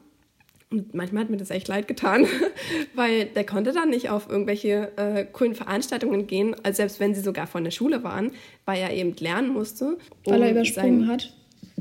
Und 0.71 0.95
manchmal 0.95 1.25
hat 1.25 1.31
mir 1.31 1.37
das 1.37 1.51
echt 1.51 1.69
leid 1.69 1.87
getan, 1.87 2.27
weil 2.95 3.27
der 3.27 3.45
konnte 3.45 3.73
dann 3.73 3.91
nicht 3.91 4.09
auf 4.09 4.31
irgendwelche 4.31 4.91
äh, 4.97 5.27
coolen 5.27 5.55
Veranstaltungen 5.55 6.27
gehen, 6.27 6.57
also 6.63 6.79
selbst 6.79 6.99
wenn 6.99 7.15
sie 7.15 7.21
sogar 7.21 7.47
von 7.47 7.63
der 7.63 7.71
Schule 7.71 8.03
waren, 8.05 8.33
weil 8.65 8.81
er 8.81 8.93
eben 8.93 9.15
lernen 9.17 9.53
musste. 9.53 9.99
Weil 10.25 10.43
er 10.43 10.51
übersprungen 10.53 11.01
sein, 11.01 11.09
hat. 11.09 11.35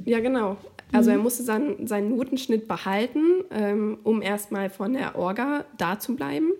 Ja, 0.04 0.20
genau. 0.20 0.58
Also 0.92 1.10
mhm. 1.10 1.18
er 1.18 1.24
musste 1.24 1.44
seinen, 1.44 1.88
seinen 1.88 2.16
Notenschnitt 2.16 2.68
behalten, 2.68 3.46
ähm, 3.52 4.00
um 4.04 4.22
erstmal 4.22 4.70
von 4.70 4.94
der 4.94 5.16
Orga 5.16 5.66
da 5.78 6.00
zu 6.00 6.16
bleiben. 6.16 6.52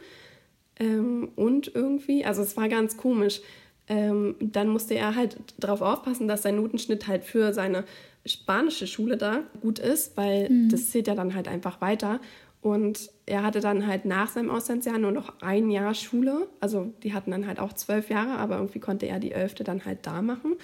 Ähm, 0.80 1.30
und 1.36 1.74
irgendwie, 1.76 2.24
also 2.24 2.42
es 2.42 2.56
war 2.56 2.70
ganz 2.70 2.96
komisch 2.96 3.42
ähm, 3.88 4.36
dann 4.40 4.70
musste 4.70 4.96
er 4.96 5.16
halt 5.16 5.38
darauf 5.58 5.82
aufpassen, 5.82 6.28
dass 6.28 6.44
sein 6.44 6.56
Notenschnitt 6.56 7.08
halt 7.08 7.24
für 7.24 7.54
seine 7.54 7.84
spanische 8.26 8.88
Schule 8.88 9.18
da 9.18 9.42
gut 9.62 9.80
ist, 9.80 10.16
weil 10.16 10.50
mhm. 10.50 10.70
das 10.70 10.90
zählt 10.90 11.08
ja 11.08 11.16
dann 11.16 11.34
halt 11.36 11.48
einfach 11.48 11.82
weiter. 11.82 12.20
Und 12.62 13.10
er 13.26 13.42
hatte 13.42 13.60
dann 13.60 13.88
halt 13.88 14.06
nach 14.06 14.30
seinem 14.30 14.52
Auslandsjahr 14.52 15.00
nur 15.00 15.12
noch 15.12 15.42
ein 15.42 15.72
Jahr 15.72 15.96
Schule. 15.96 16.48
Also 16.60 16.94
die 17.02 17.14
hatten 17.14 17.32
dann 17.32 17.48
halt 17.48 17.60
auch 17.60 17.74
zwölf 17.74 18.10
Jahre, 18.10 18.38
aber 18.38 18.58
irgendwie 18.58 18.80
konnte 18.80 19.08
er 19.08 19.20
die 19.20 19.32
elfte 19.32 19.64
dann 19.64 19.84
halt 19.84 20.06
da 20.06 20.22
machen. 20.22 20.56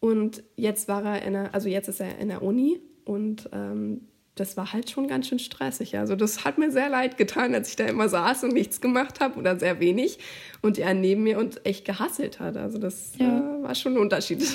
Und 0.00 0.42
jetzt 0.56 0.86
war 0.86 1.02
er 1.02 1.22
in 1.22 1.32
der, 1.32 1.54
also 1.54 1.68
jetzt 1.70 1.88
ist 1.88 2.00
er 2.00 2.18
in 2.18 2.28
der 2.28 2.42
Uni 2.42 2.78
und 3.06 3.48
ähm, 3.52 4.02
das 4.34 4.56
war 4.56 4.72
halt 4.72 4.90
schon 4.90 5.06
ganz 5.06 5.28
schön 5.28 5.38
stressig. 5.38 5.96
Also 5.96 6.16
das 6.16 6.44
hat 6.44 6.58
mir 6.58 6.70
sehr 6.70 6.88
leid 6.88 7.16
getan, 7.16 7.54
als 7.54 7.68
ich 7.68 7.76
da 7.76 7.84
immer 7.84 8.08
saß 8.08 8.44
und 8.44 8.52
nichts 8.52 8.80
gemacht 8.80 9.20
habe 9.20 9.38
oder 9.38 9.58
sehr 9.58 9.78
wenig 9.80 10.18
und 10.60 10.78
er 10.78 10.94
neben 10.94 11.22
mir 11.22 11.38
und 11.38 11.64
echt 11.64 11.84
gehasselt 11.84 12.40
hat. 12.40 12.56
Also 12.56 12.78
das 12.78 13.12
ja. 13.18 13.58
äh, 13.58 13.62
war 13.62 13.74
schon 13.74 13.94
ein 13.94 13.98
Unterschied. 13.98 14.44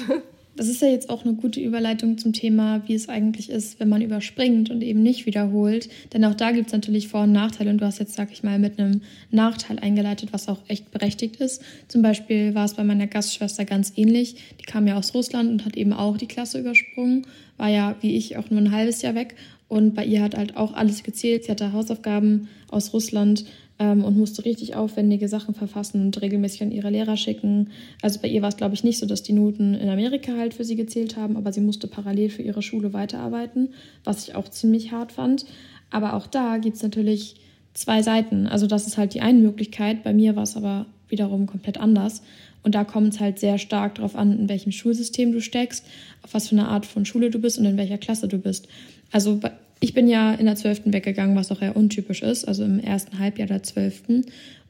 Das 0.56 0.68
ist 0.68 0.82
ja 0.82 0.90
jetzt 0.90 1.10
auch 1.10 1.24
eine 1.24 1.36
gute 1.36 1.62
Überleitung 1.62 2.18
zum 2.18 2.34
Thema, 2.34 2.82
wie 2.86 2.94
es 2.94 3.08
eigentlich 3.08 3.50
ist, 3.50 3.80
wenn 3.80 3.88
man 3.88 4.02
überspringt 4.02 4.70
und 4.70 4.82
eben 4.82 5.02
nicht 5.02 5.26
wiederholt. 5.26 5.88
Denn 6.12 6.26
auch 6.26 6.34
da 6.34 6.52
gibt 6.52 6.68
es 6.68 6.74
natürlich 6.74 7.08
Vor- 7.08 7.24
und 7.24 7.32
Nachteile. 7.32 7.70
Und 7.70 7.78
du 7.78 7.86
hast 7.86 8.00
jetzt, 8.00 8.16
sag 8.16 8.30
ich 8.34 8.44
mal, 8.44 8.60
mit 8.60 8.78
einem 8.78 9.00
Nachteil 9.32 9.80
eingeleitet, 9.80 10.34
was 10.34 10.50
auch 10.50 10.60
echt 10.68 10.92
berechtigt 10.92 11.38
ist. 11.38 11.62
Zum 11.88 12.02
Beispiel 12.02 12.56
war 12.56 12.66
es 12.66 12.74
bei 12.74 12.84
meiner 12.84 13.08
Gastschwester 13.08 13.64
ganz 13.64 13.94
ähnlich. 13.96 14.36
Die 14.60 14.66
kam 14.66 14.86
ja 14.86 14.98
aus 14.98 15.14
Russland 15.14 15.50
und 15.50 15.66
hat 15.66 15.78
eben 15.78 15.94
auch 15.94 16.18
die 16.18 16.28
Klasse 16.28 16.60
übersprungen. 16.60 17.26
War 17.56 17.70
ja, 17.70 17.96
wie 18.02 18.18
ich, 18.18 18.36
auch 18.36 18.50
nur 18.50 18.60
ein 18.60 18.72
halbes 18.72 19.02
Jahr 19.02 19.16
weg. 19.16 19.36
Und 19.70 19.94
bei 19.96 20.04
ihr 20.04 20.22
hat 20.22 20.36
halt 20.36 20.58
auch 20.58 20.74
alles 20.74 21.04
gezählt. 21.04 21.46
Sie 21.46 21.52
hatte 21.52 21.72
Hausaufgaben 21.72 22.50
aus 22.70 22.92
Russland 22.92 23.46
ähm, 23.78 24.04
und 24.04 24.18
musste 24.18 24.44
richtig 24.44 24.76
aufwendige 24.76 25.30
Sachen 25.30 25.56
verfassen 25.56 26.08
und 26.08 26.22
regelmäßig 26.22 26.64
an 26.64 26.72
ihre 26.72 26.90
Lehrer 26.90 27.16
schicken. 27.16 27.70
Also 28.02 28.20
bei 28.20 28.28
ihr 28.28 28.42
war 28.42 28.50
es, 28.50 28.58
glaube 28.58 28.74
ich, 28.74 28.84
nicht 28.84 28.98
so, 28.98 29.06
dass 29.06 29.24
die 29.24 29.34
Noten 29.34 29.76
in 29.76 29.88
Amerika 29.88 30.34
halt 30.36 30.56
für 30.56 30.66
sie 30.66 30.76
gezählt 30.76 31.16
haben, 31.16 31.38
aber 31.38 31.54
sie 31.54 31.62
musste 31.62 31.88
parallel 31.88 32.30
für 32.30 32.42
ihre 32.42 32.62
Schule 32.62 32.94
weiterarbeiten, 32.94 33.70
was 34.04 34.28
ich 34.28 34.36
auch 34.36 34.50
ziemlich 34.50 34.92
hart 34.92 35.12
fand. 35.12 35.46
Aber 35.92 36.14
auch 36.16 36.28
da 36.28 36.58
gibt 36.58 36.76
es 36.76 36.84
natürlich 36.84 37.36
zwei 37.74 38.02
Seiten. 38.02 38.48
Also 38.48 38.68
das 38.68 38.88
ist 38.88 38.98
halt 38.98 39.14
die 39.14 39.22
eine 39.22 39.40
Möglichkeit. 39.40 40.04
Bei 40.04 40.14
mir 40.14 40.36
war 40.36 40.44
es 40.44 40.58
aber 40.58 40.88
wiederum 41.08 41.46
komplett 41.48 41.80
anders. 41.80 42.22
Und 42.62 42.76
da 42.76 42.84
kommt 42.84 43.14
es 43.14 43.20
halt 43.20 43.40
sehr 43.40 43.58
stark 43.58 43.96
darauf 43.96 44.16
an, 44.16 44.38
in 44.38 44.50
welchem 44.50 44.72
Schulsystem 44.72 45.32
du 45.32 45.40
steckst, 45.40 45.86
auf 46.24 46.34
was 46.34 46.50
für 46.50 46.56
eine 46.56 46.68
Art 46.68 46.86
von 46.86 47.06
Schule 47.06 47.30
du 47.30 47.40
bist 47.40 47.58
und 47.58 47.66
in 47.66 47.78
welcher 47.78 47.98
Klasse 47.98 48.28
du 48.28 48.38
bist. 48.38 48.68
Also 49.12 49.40
ich 49.80 49.94
bin 49.94 50.08
ja 50.08 50.34
in 50.34 50.46
der 50.46 50.56
12. 50.56 50.82
weggegangen, 50.86 51.36
was 51.36 51.52
auch 51.52 51.62
eher 51.62 51.76
untypisch 51.76 52.22
ist, 52.22 52.46
also 52.46 52.64
im 52.64 52.80
ersten 52.80 53.20
Halbjahr 53.20 53.48
der 53.48 53.64
12. 53.64 54.04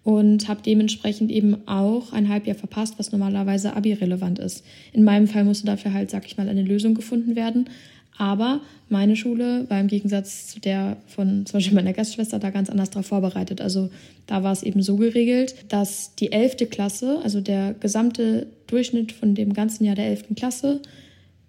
Und 0.04 0.48
habe 0.48 0.62
dementsprechend 0.66 1.30
eben 1.30 1.68
auch 1.68 2.14
ein 2.14 2.30
Halbjahr 2.30 2.56
verpasst, 2.56 2.96
was 2.98 3.12
normalerweise 3.12 3.76
Abi-relevant 3.76 4.40
ist. 4.40 4.64
In 4.94 5.04
meinem 5.04 5.28
Fall 5.28 5.44
musste 5.44 5.66
dafür 5.66 5.94
halt, 5.94 6.10
sag 6.10 6.26
ich 6.26 6.38
mal, 6.38 6.48
eine 6.48 6.64
Lösung 6.64 6.94
gefunden 6.94 7.36
werden. 7.36 7.70
Aber 8.18 8.60
meine 8.90 9.16
Schule 9.16 9.66
war 9.70 9.80
im 9.80 9.88
Gegensatz 9.88 10.48
zu 10.48 10.60
der 10.60 10.98
von 11.08 11.46
zum 11.46 11.58
Beispiel 11.58 11.76
meiner 11.76 11.94
Gastschwester 11.94 12.38
da 12.38 12.50
ganz 12.50 12.70
anders 12.70 12.90
darauf 12.90 13.06
vorbereitet. 13.06 13.62
Also 13.62 13.90
da 14.28 14.44
war 14.44 14.52
es 14.52 14.62
eben 14.62 14.82
so 14.82 14.98
geregelt, 14.98 15.56
dass 15.70 16.16
die 16.16 16.32
11. 16.32 16.70
Klasse, 16.70 17.20
also 17.24 17.40
der 17.40 17.74
gesamte 17.80 18.48
Durchschnitt 18.68 19.14
von 19.14 19.36
dem 19.36 19.54
ganzen 19.54 19.86
Jahr 19.86 19.96
der 19.96 20.08
11. 20.08 20.36
Klasse, 20.36 20.82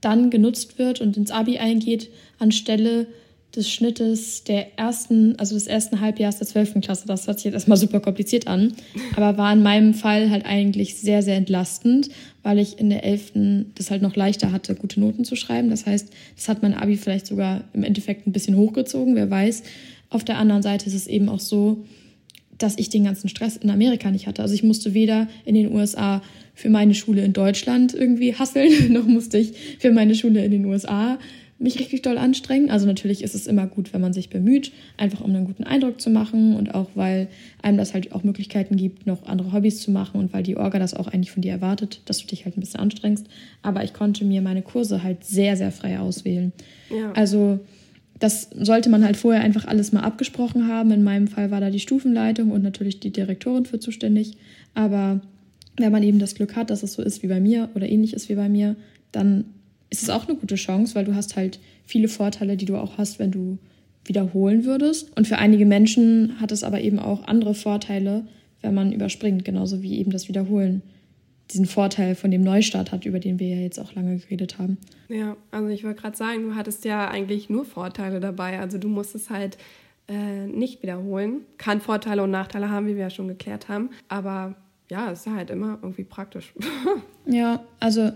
dann 0.01 0.31
genutzt 0.31 0.79
wird 0.79 1.01
und 1.01 1.17
ins 1.17 1.31
Abi 1.31 1.59
eingeht, 1.59 2.11
anstelle 2.39 3.07
des 3.55 3.69
Schnittes 3.69 4.45
der 4.45 4.79
ersten, 4.79 5.37
also 5.37 5.55
des 5.55 5.67
ersten 5.67 6.01
Halbjahres 6.01 6.39
der 6.39 6.47
12. 6.47 6.81
Klasse. 6.83 7.07
Das 7.07 7.27
hört 7.27 7.39
sich 7.39 7.47
jetzt 7.47 7.55
erstmal 7.55 7.79
super 7.79 7.99
kompliziert 7.99 8.47
an, 8.47 8.73
aber 9.17 9.37
war 9.39 9.53
in 9.53 9.63
meinem 9.63 9.93
Fall 9.93 10.31
halt 10.31 10.47
eigentlich 10.47 10.97
sehr, 10.97 11.23
sehr 11.23 11.37
entlastend, 11.37 12.11
weil 12.43 12.59
ich 12.59 12.79
in 12.79 12.91
der 12.91 13.05
11. 13.05 13.33
das 13.75 13.91
halt 13.91 14.03
noch 14.03 14.15
leichter 14.15 14.53
hatte, 14.53 14.77
gute 14.77 15.01
Noten 15.01 15.25
zu 15.25 15.35
schreiben. 15.35 15.69
Das 15.69 15.85
heißt, 15.85 16.11
das 16.37 16.49
hat 16.49 16.63
mein 16.63 16.75
Abi 16.75 16.97
vielleicht 16.97 17.27
sogar 17.27 17.65
im 17.73 17.83
Endeffekt 17.83 18.27
ein 18.27 18.33
bisschen 18.33 18.57
hochgezogen, 18.57 19.17
wer 19.17 19.29
weiß. 19.29 19.65
Auf 20.11 20.25
der 20.25 20.39
anderen 20.39 20.63
Seite 20.63 20.87
ist 20.87 20.95
es 20.95 21.09
eben 21.09 21.29
auch 21.29 21.41
so, 21.41 21.85
dass 22.57 22.79
ich 22.79 22.89
den 22.89 23.05
ganzen 23.05 23.29
Stress 23.29 23.57
in 23.57 23.71
Amerika 23.71 24.11
nicht 24.11 24.27
hatte. 24.27 24.43
Also 24.43 24.55
ich 24.55 24.63
musste 24.63 24.95
weder 24.95 25.27
in 25.45 25.55
den 25.55 25.73
USA 25.73 26.23
für 26.61 26.68
meine 26.70 26.94
Schule 26.94 27.25
in 27.25 27.33
Deutschland 27.33 27.94
irgendwie 27.94 28.35
hasseln, 28.35 28.70
noch 28.92 29.07
musste 29.07 29.38
ich 29.38 29.53
für 29.79 29.92
meine 29.92 30.14
Schule 30.14 30.44
in 30.44 30.51
den 30.51 30.66
USA 30.66 31.18
mich 31.59 31.79
richtig 31.79 32.03
doll 32.03 32.16
anstrengen. 32.16 32.70
Also 32.70 32.87
natürlich 32.87 33.23
ist 33.23 33.35
es 33.35 33.46
immer 33.46 33.66
gut, 33.66 33.92
wenn 33.92 34.01
man 34.01 34.14
sich 34.14 34.31
bemüht, 34.31 34.73
einfach 34.96 35.20
um 35.20 35.35
einen 35.35 35.44
guten 35.44 35.64
Eindruck 35.64 36.01
zu 36.01 36.09
machen 36.09 36.57
und 36.57 36.75
auch 36.75 36.88
weil 36.94 37.29
einem 37.62 37.77
das 37.77 37.92
halt 37.92 38.12
auch 38.12 38.25
Möglichkeiten 38.25 38.77
gibt, 38.77 39.07
noch 39.07 39.27
andere 39.27 39.53
Hobbys 39.53 39.81
zu 39.81 39.90
machen 39.90 40.20
und 40.20 40.33
weil 40.33 40.42
die 40.42 40.57
Orga 40.57 40.79
das 40.79 40.94
auch 40.94 41.09
eigentlich 41.09 41.33
von 41.33 41.42
dir 41.42 41.53
erwartet, 41.53 42.01
dass 42.07 42.18
du 42.18 42.27
dich 42.27 42.46
halt 42.46 42.57
ein 42.57 42.61
bisschen 42.61 42.81
anstrengst. 42.81 43.27
Aber 43.62 43.85
ich 43.85 43.92
konnte 43.92 44.25
mir 44.25 44.40
meine 44.40 44.62
Kurse 44.62 45.03
halt 45.03 45.25
sehr, 45.25 45.57
sehr 45.57 45.70
frei 45.70 45.99
auswählen. 45.99 46.53
Ja. 46.90 47.12
Also 47.12 47.61
das 48.18 48.51
sollte 48.55 48.88
man 48.88 49.05
halt 49.05 49.18
vorher 49.18 49.42
einfach 49.42 49.66
alles 49.66 49.92
mal 49.92 50.01
abgesprochen 50.01 50.66
haben. 50.66 50.90
In 50.92 51.05
meinem 51.05 51.29
Fall 51.29 51.51
war 51.51 51.61
da 51.61 51.70
die 51.70 51.81
Stufenleitung 51.81 52.51
und 52.51 52.62
natürlich 52.62 53.01
die 53.01 53.12
Direktorin 53.12 53.66
für 53.66 53.81
zuständig. 53.81 54.37
Aber 54.75 55.20
wenn 55.77 55.93
man 55.93 56.03
eben 56.03 56.19
das 56.19 56.35
Glück 56.35 56.57
hat, 56.57 56.71
dass 56.71 56.83
es 56.83 56.95
so 56.95 57.03
ist 57.03 57.23
wie 57.23 57.29
bei 57.29 57.41
mir 57.41 57.69
oder 57.75 57.89
ähnlich 57.89 58.13
ist 58.13 58.29
wie 58.29 58.35
bei 58.35 58.49
mir, 58.49 58.77
dann 59.13 59.45
ist 59.91 60.03
es 60.03 60.11
auch 60.11 60.29
eine 60.29 60.37
gute 60.37 60.55
Chance, 60.55 60.95
weil 60.95 61.05
du 61.05 61.15
hast 61.15 61.37
halt 61.37 61.59
viele 61.85 62.09
Vorteile, 62.09 62.57
die 62.57 62.65
du 62.65 62.77
auch 62.77 62.99
hast, 62.99 63.19
wenn 63.19 63.31
du 63.31 63.59
wiederholen 64.05 64.65
würdest. 64.65 65.17
Und 65.17 65.27
für 65.27 65.39
einige 65.39 65.67
Menschen 65.67 66.41
hat 66.41 66.53
es 66.53 66.65
aber 66.65 66.81
eben 66.81 66.99
auch 66.99 67.27
andere 67.27 67.55
Vorteile, 67.55 68.27
wenn 68.63 68.75
man 68.75 68.93
überspringt, 68.93 69.45
genauso 69.45 69.83
wie 69.83 69.99
eben 69.99 70.11
das 70.11 70.29
Wiederholen 70.29 70.83
diesen 71.51 71.67
Vorteil 71.67 72.15
von 72.15 72.31
dem 72.31 72.43
Neustart 72.43 72.93
hat, 72.93 73.05
über 73.05 73.19
den 73.19 73.39
wir 73.39 73.49
ja 73.49 73.57
jetzt 73.57 73.79
auch 73.79 73.95
lange 73.95 74.19
geredet 74.19 74.59
haben. 74.59 74.79
Ja, 75.09 75.37
also 75.51 75.69
ich 75.69 75.83
wollte 75.83 76.01
gerade 76.01 76.17
sagen, 76.17 76.43
du 76.45 76.55
hattest 76.55 76.85
ja 76.85 77.09
eigentlich 77.09 77.51
nur 77.51 77.65
Vorteile 77.65 78.21
dabei. 78.21 78.61
Also 78.61 78.79
du 78.79 78.89
musstest 78.89 79.31
halt 79.31 79.59
äh, 80.07 80.47
nicht 80.47 80.83
wiederholen. 80.83 81.41
Kann 81.59 81.81
Vorteile 81.81 82.23
und 82.23 82.31
Nachteile 82.31 82.71
haben, 82.71 82.87
wie 82.87 82.95
wir 82.95 83.03
ja 83.03 83.11
schon 83.11 83.27
geklärt 83.29 83.69
haben. 83.69 83.91
Aber 84.09 84.55
ja, 84.90 85.11
es 85.12 85.20
ist 85.20 85.33
halt 85.33 85.50
immer 85.50 85.79
irgendwie 85.83 86.05
praktisch. 86.05 86.53
ja, 87.26 87.62
also 87.79 88.11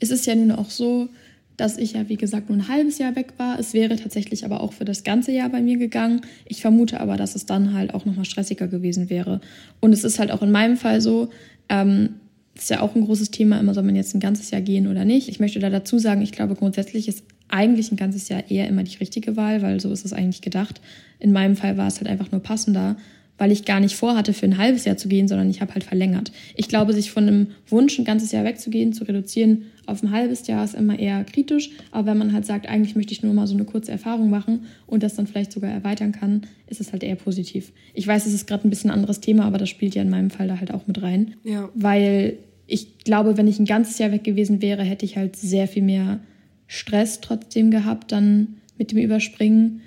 es 0.00 0.10
ist 0.10 0.26
ja 0.26 0.34
nun 0.34 0.52
auch 0.52 0.70
so, 0.70 1.08
dass 1.56 1.78
ich 1.78 1.92
ja, 1.92 2.08
wie 2.08 2.16
gesagt, 2.16 2.48
nur 2.48 2.58
ein 2.58 2.68
halbes 2.68 2.98
Jahr 2.98 3.14
weg 3.14 3.34
war. 3.36 3.58
Es 3.58 3.74
wäre 3.74 3.96
tatsächlich 3.96 4.44
aber 4.44 4.60
auch 4.60 4.72
für 4.72 4.84
das 4.84 5.04
ganze 5.04 5.32
Jahr 5.32 5.48
bei 5.50 5.60
mir 5.60 5.76
gegangen. 5.76 6.22
Ich 6.46 6.62
vermute 6.62 7.00
aber, 7.00 7.16
dass 7.16 7.36
es 7.36 7.46
dann 7.46 7.74
halt 7.74 7.94
auch 7.94 8.06
nochmal 8.06 8.24
stressiger 8.24 8.66
gewesen 8.66 9.10
wäre. 9.10 9.40
Und 9.80 9.92
es 9.92 10.02
ist 10.02 10.18
halt 10.18 10.32
auch 10.32 10.42
in 10.42 10.50
meinem 10.50 10.76
Fall 10.76 11.00
so, 11.00 11.28
ähm, 11.68 12.16
ist 12.56 12.70
ja 12.70 12.80
auch 12.80 12.94
ein 12.94 13.04
großes 13.04 13.30
Thema, 13.30 13.60
immer 13.60 13.74
soll 13.74 13.82
man 13.82 13.96
jetzt 13.96 14.14
ein 14.14 14.20
ganzes 14.20 14.50
Jahr 14.50 14.62
gehen 14.62 14.86
oder 14.86 15.04
nicht. 15.04 15.28
Ich 15.28 15.40
möchte 15.40 15.58
da 15.58 15.70
dazu 15.70 15.98
sagen, 15.98 16.22
ich 16.22 16.32
glaube 16.32 16.54
grundsätzlich 16.54 17.06
ist 17.06 17.24
eigentlich 17.48 17.92
ein 17.92 17.96
ganzes 17.96 18.28
Jahr 18.28 18.50
eher 18.50 18.68
immer 18.68 18.82
die 18.82 18.96
richtige 18.96 19.36
Wahl, 19.36 19.62
weil 19.62 19.78
so 19.80 19.92
ist 19.92 20.04
es 20.04 20.12
eigentlich 20.12 20.40
gedacht. 20.40 20.80
In 21.18 21.32
meinem 21.32 21.56
Fall 21.56 21.76
war 21.76 21.86
es 21.86 21.98
halt 21.98 22.08
einfach 22.08 22.32
nur 22.32 22.42
passender, 22.42 22.96
weil 23.38 23.52
ich 23.52 23.64
gar 23.64 23.80
nicht 23.80 23.96
vorhatte, 23.96 24.32
für 24.32 24.46
ein 24.46 24.58
halbes 24.58 24.84
Jahr 24.84 24.96
zu 24.96 25.08
gehen, 25.08 25.28
sondern 25.28 25.50
ich 25.50 25.60
habe 25.60 25.74
halt 25.74 25.84
verlängert. 25.84 26.32
Ich 26.54 26.68
glaube, 26.68 26.92
sich 26.92 27.10
von 27.10 27.26
einem 27.26 27.46
Wunsch, 27.68 27.98
ein 27.98 28.04
ganzes 28.04 28.32
Jahr 28.32 28.44
wegzugehen, 28.44 28.92
zu 28.92 29.04
reduzieren 29.04 29.64
auf 29.86 30.02
ein 30.02 30.10
halbes 30.10 30.46
Jahr 30.46 30.64
ist 30.64 30.74
immer 30.74 30.98
eher 30.98 31.24
kritisch. 31.24 31.70
Aber 31.90 32.10
wenn 32.10 32.18
man 32.18 32.32
halt 32.32 32.46
sagt, 32.46 32.68
eigentlich 32.68 32.96
möchte 32.96 33.12
ich 33.12 33.22
nur 33.22 33.34
mal 33.34 33.46
so 33.46 33.54
eine 33.54 33.64
kurze 33.64 33.92
Erfahrung 33.92 34.30
machen 34.30 34.66
und 34.86 35.02
das 35.02 35.14
dann 35.14 35.26
vielleicht 35.26 35.52
sogar 35.52 35.70
erweitern 35.70 36.12
kann, 36.12 36.42
ist 36.66 36.80
es 36.80 36.92
halt 36.92 37.02
eher 37.02 37.16
positiv. 37.16 37.72
Ich 37.92 38.06
weiß, 38.06 38.26
es 38.26 38.32
ist 38.32 38.46
gerade 38.46 38.66
ein 38.66 38.70
bisschen 38.70 38.90
ein 38.90 38.96
anderes 38.96 39.20
Thema, 39.20 39.44
aber 39.44 39.58
das 39.58 39.68
spielt 39.68 39.94
ja 39.94 40.02
in 40.02 40.10
meinem 40.10 40.30
Fall 40.30 40.48
da 40.48 40.58
halt 40.58 40.72
auch 40.72 40.86
mit 40.86 41.02
rein. 41.02 41.34
Ja. 41.44 41.68
Weil 41.74 42.38
ich 42.66 42.98
glaube, 42.98 43.36
wenn 43.36 43.46
ich 43.46 43.58
ein 43.58 43.66
ganzes 43.66 43.98
Jahr 43.98 44.12
weg 44.12 44.24
gewesen 44.24 44.62
wäre, 44.62 44.82
hätte 44.82 45.04
ich 45.04 45.16
halt 45.16 45.36
sehr 45.36 45.68
viel 45.68 45.82
mehr 45.82 46.20
Stress 46.66 47.20
trotzdem 47.20 47.70
gehabt, 47.70 48.10
dann 48.12 48.56
mit 48.78 48.90
dem 48.90 48.98
Überspringen 48.98 49.82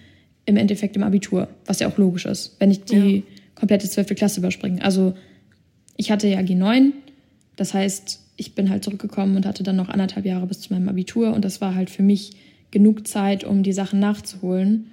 im 0.45 0.57
Endeffekt 0.57 0.95
im 0.95 1.03
Abitur, 1.03 1.49
was 1.65 1.79
ja 1.79 1.87
auch 1.87 1.97
logisch 1.97 2.25
ist, 2.25 2.55
wenn 2.59 2.71
ich 2.71 2.83
die 2.83 3.15
ja. 3.17 3.23
Komplette 3.57 3.89
12. 3.89 4.15
Klasse 4.15 4.39
überspringe. 4.39 4.83
Also 4.83 5.13
ich 5.95 6.11
hatte 6.11 6.27
ja 6.27 6.39
G9, 6.39 6.91
das 7.55 7.73
heißt, 7.73 8.21
ich 8.37 8.53
bin 8.55 8.69
halt 8.69 8.83
zurückgekommen 8.83 9.35
und 9.35 9.45
hatte 9.45 9.63
dann 9.63 9.75
noch 9.75 9.89
anderthalb 9.89 10.25
Jahre 10.25 10.45
bis 10.45 10.61
zu 10.61 10.73
meinem 10.73 10.89
Abitur 10.89 11.33
und 11.33 11.43
das 11.43 11.59
war 11.59 11.75
halt 11.75 11.89
für 11.89 12.03
mich 12.03 12.37
genug 12.71 13.07
Zeit, 13.07 13.43
um 13.43 13.63
die 13.63 13.73
Sachen 13.73 13.99
nachzuholen. 13.99 14.91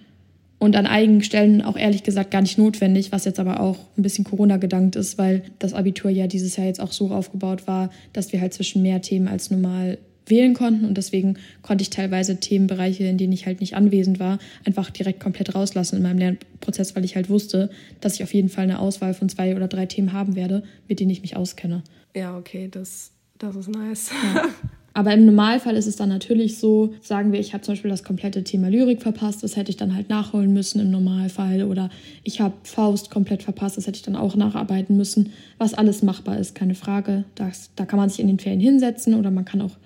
Und 0.58 0.76
an 0.76 0.86
einigen 0.86 1.22
Stellen 1.22 1.60
auch 1.60 1.76
ehrlich 1.76 2.04
gesagt 2.04 2.30
gar 2.30 2.40
nicht 2.40 2.56
notwendig, 2.56 3.12
was 3.12 3.26
jetzt 3.26 3.38
aber 3.38 3.60
auch 3.60 3.76
ein 3.98 4.02
bisschen 4.02 4.24
Corona 4.24 4.56
gedankt 4.56 4.96
ist, 4.96 5.18
weil 5.18 5.42
das 5.58 5.74
Abitur 5.74 6.10
ja 6.10 6.26
dieses 6.26 6.56
Jahr 6.56 6.66
jetzt 6.66 6.80
auch 6.80 6.92
so 6.92 7.10
aufgebaut 7.10 7.66
war, 7.66 7.90
dass 8.14 8.32
wir 8.32 8.40
halt 8.40 8.54
zwischen 8.54 8.80
mehr 8.80 9.02
Themen 9.02 9.28
als 9.28 9.50
normal 9.50 9.98
wählen 10.26 10.54
konnten 10.54 10.84
und 10.84 10.96
deswegen 10.96 11.36
konnte 11.62 11.82
ich 11.82 11.90
teilweise 11.90 12.40
Themenbereiche, 12.40 13.04
in 13.04 13.18
denen 13.18 13.32
ich 13.32 13.46
halt 13.46 13.60
nicht 13.60 13.76
anwesend 13.76 14.18
war, 14.18 14.38
einfach 14.64 14.90
direkt 14.90 15.20
komplett 15.20 15.54
rauslassen 15.54 15.96
in 15.96 16.02
meinem 16.02 16.18
Lernprozess, 16.18 16.96
weil 16.96 17.04
ich 17.04 17.16
halt 17.16 17.28
wusste, 17.28 17.70
dass 18.00 18.14
ich 18.14 18.22
auf 18.22 18.34
jeden 18.34 18.48
Fall 18.48 18.64
eine 18.64 18.78
Auswahl 18.78 19.14
von 19.14 19.28
zwei 19.28 19.54
oder 19.56 19.68
drei 19.68 19.86
Themen 19.86 20.12
haben 20.12 20.36
werde, 20.36 20.62
mit 20.88 21.00
denen 21.00 21.10
ich 21.10 21.22
mich 21.22 21.36
auskenne. 21.36 21.82
Ja, 22.14 22.36
okay, 22.36 22.68
das, 22.70 23.12
das 23.38 23.56
ist 23.56 23.68
nice. 23.68 24.10
Ja. 24.34 24.44
Aber 24.96 25.12
im 25.12 25.26
Normalfall 25.26 25.76
ist 25.76 25.88
es 25.88 25.96
dann 25.96 26.08
natürlich 26.08 26.58
so, 26.58 26.94
sagen 27.02 27.32
wir, 27.32 27.40
ich 27.40 27.52
habe 27.52 27.64
zum 27.64 27.72
Beispiel 27.72 27.90
das 27.90 28.04
komplette 28.04 28.44
Thema 28.44 28.68
Lyrik 28.68 29.02
verpasst, 29.02 29.42
das 29.42 29.56
hätte 29.56 29.70
ich 29.70 29.76
dann 29.76 29.92
halt 29.92 30.08
nachholen 30.08 30.52
müssen 30.52 30.80
im 30.80 30.92
Normalfall. 30.92 31.64
Oder 31.64 31.90
ich 32.22 32.40
habe 32.40 32.54
Faust 32.62 33.10
komplett 33.10 33.42
verpasst, 33.42 33.76
das 33.76 33.88
hätte 33.88 33.96
ich 33.96 34.02
dann 34.02 34.14
auch 34.14 34.36
nacharbeiten 34.36 34.96
müssen. 34.96 35.32
Was 35.58 35.74
alles 35.74 36.04
machbar 36.04 36.38
ist, 36.38 36.54
keine 36.54 36.76
Frage. 36.76 37.24
Das, 37.34 37.70
da 37.74 37.86
kann 37.86 37.98
man 37.98 38.08
sich 38.08 38.20
in 38.20 38.28
den 38.28 38.38
Ferien 38.38 38.60
hinsetzen 38.60 39.14
oder 39.14 39.32
man 39.32 39.44
kann 39.44 39.62
auch 39.62 39.76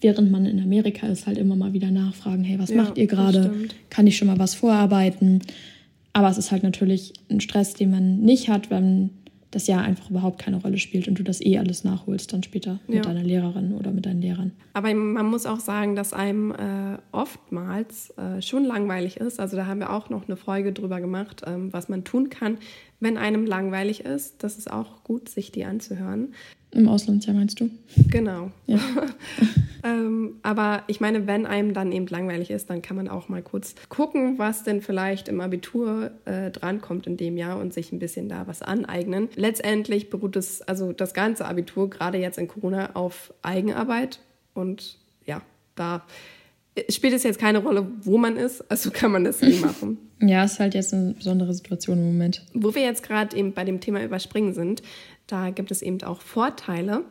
während 0.00 0.30
man 0.30 0.46
in 0.46 0.60
Amerika 0.60 1.06
ist, 1.06 1.26
halt 1.26 1.38
immer 1.38 1.56
mal 1.56 1.72
wieder 1.72 1.90
nachfragen, 1.90 2.44
hey, 2.44 2.58
was 2.58 2.70
ja, 2.70 2.76
macht 2.76 2.98
ihr 2.98 3.06
gerade? 3.06 3.68
Kann 3.90 4.06
ich 4.06 4.16
schon 4.16 4.28
mal 4.28 4.38
was 4.38 4.54
vorarbeiten? 4.54 5.42
Aber 6.12 6.28
es 6.28 6.38
ist 6.38 6.50
halt 6.50 6.62
natürlich 6.62 7.12
ein 7.30 7.40
Stress, 7.40 7.74
den 7.74 7.90
man 7.90 8.20
nicht 8.20 8.48
hat, 8.48 8.70
wenn 8.70 9.10
das 9.50 9.66
Jahr 9.66 9.82
einfach 9.82 10.10
überhaupt 10.10 10.38
keine 10.38 10.58
Rolle 10.58 10.78
spielt 10.78 11.08
und 11.08 11.18
du 11.18 11.22
das 11.22 11.40
eh 11.40 11.58
alles 11.58 11.82
nachholst 11.82 12.32
dann 12.32 12.42
später 12.42 12.80
mit 12.86 12.96
ja. 12.96 13.02
deiner 13.02 13.22
Lehrerin 13.22 13.72
oder 13.72 13.92
mit 13.92 14.04
deinen 14.04 14.20
Lehrern. 14.20 14.52
Aber 14.74 14.92
man 14.92 15.26
muss 15.26 15.46
auch 15.46 15.60
sagen, 15.60 15.96
dass 15.96 16.12
einem 16.12 16.50
äh, 16.52 16.98
oftmals 17.12 18.10
äh, 18.18 18.42
schon 18.42 18.64
langweilig 18.64 19.16
ist. 19.16 19.40
Also 19.40 19.56
da 19.56 19.66
haben 19.66 19.80
wir 19.80 19.90
auch 19.90 20.10
noch 20.10 20.26
eine 20.26 20.36
Folge 20.36 20.72
drüber 20.72 21.00
gemacht, 21.00 21.42
ähm, 21.46 21.72
was 21.72 21.88
man 21.88 22.04
tun 22.04 22.28
kann, 22.28 22.58
wenn 23.00 23.16
einem 23.16 23.46
langweilig 23.46 24.04
ist. 24.04 24.42
Das 24.42 24.58
ist 24.58 24.70
auch 24.70 25.02
gut, 25.02 25.30
sich 25.30 25.50
die 25.50 25.64
anzuhören. 25.64 26.34
Im 26.78 26.88
Auslandsjahr 26.88 27.34
meinst 27.34 27.58
du? 27.58 27.70
Genau. 28.08 28.52
Ja. 28.66 28.78
ähm, 29.82 30.36
aber 30.44 30.84
ich 30.86 31.00
meine, 31.00 31.26
wenn 31.26 31.44
einem 31.44 31.74
dann 31.74 31.90
eben 31.90 32.06
langweilig 32.06 32.52
ist, 32.52 32.70
dann 32.70 32.82
kann 32.82 32.96
man 32.96 33.08
auch 33.08 33.28
mal 33.28 33.42
kurz 33.42 33.74
gucken, 33.88 34.38
was 34.38 34.62
denn 34.62 34.80
vielleicht 34.80 35.26
im 35.26 35.40
Abitur 35.40 36.12
äh, 36.24 36.52
drankommt 36.52 37.08
in 37.08 37.16
dem 37.16 37.36
Jahr 37.36 37.58
und 37.58 37.74
sich 37.74 37.90
ein 37.90 37.98
bisschen 37.98 38.28
da 38.28 38.46
was 38.46 38.62
aneignen. 38.62 39.28
Letztendlich 39.34 40.08
beruht 40.08 40.36
es, 40.36 40.62
also 40.62 40.92
das 40.92 41.14
ganze 41.14 41.46
Abitur, 41.46 41.90
gerade 41.90 42.18
jetzt 42.18 42.38
in 42.38 42.46
Corona, 42.46 42.94
auf 42.94 43.34
Eigenarbeit. 43.42 44.20
Und 44.54 44.98
ja, 45.26 45.42
da 45.74 46.04
spielt 46.90 47.14
es 47.14 47.24
jetzt 47.24 47.40
keine 47.40 47.58
Rolle, 47.58 47.88
wo 48.02 48.18
man 48.18 48.36
ist, 48.36 48.70
also 48.70 48.92
kann 48.92 49.10
man 49.10 49.24
das 49.24 49.42
nie 49.42 49.58
machen. 49.60 49.98
Ja, 50.20 50.44
ist 50.44 50.60
halt 50.60 50.74
jetzt 50.74 50.94
eine 50.94 51.14
besondere 51.14 51.52
Situation 51.54 51.98
im 51.98 52.06
Moment. 52.06 52.44
Wo 52.54 52.72
wir 52.76 52.82
jetzt 52.82 53.02
gerade 53.02 53.36
eben 53.36 53.52
bei 53.52 53.64
dem 53.64 53.80
Thema 53.80 54.04
Überspringen 54.04 54.54
sind, 54.54 54.82
da 55.28 55.50
gibt 55.50 55.70
es 55.70 55.82
eben 55.82 56.02
auch 56.02 56.20
Vorteile. 56.20 57.04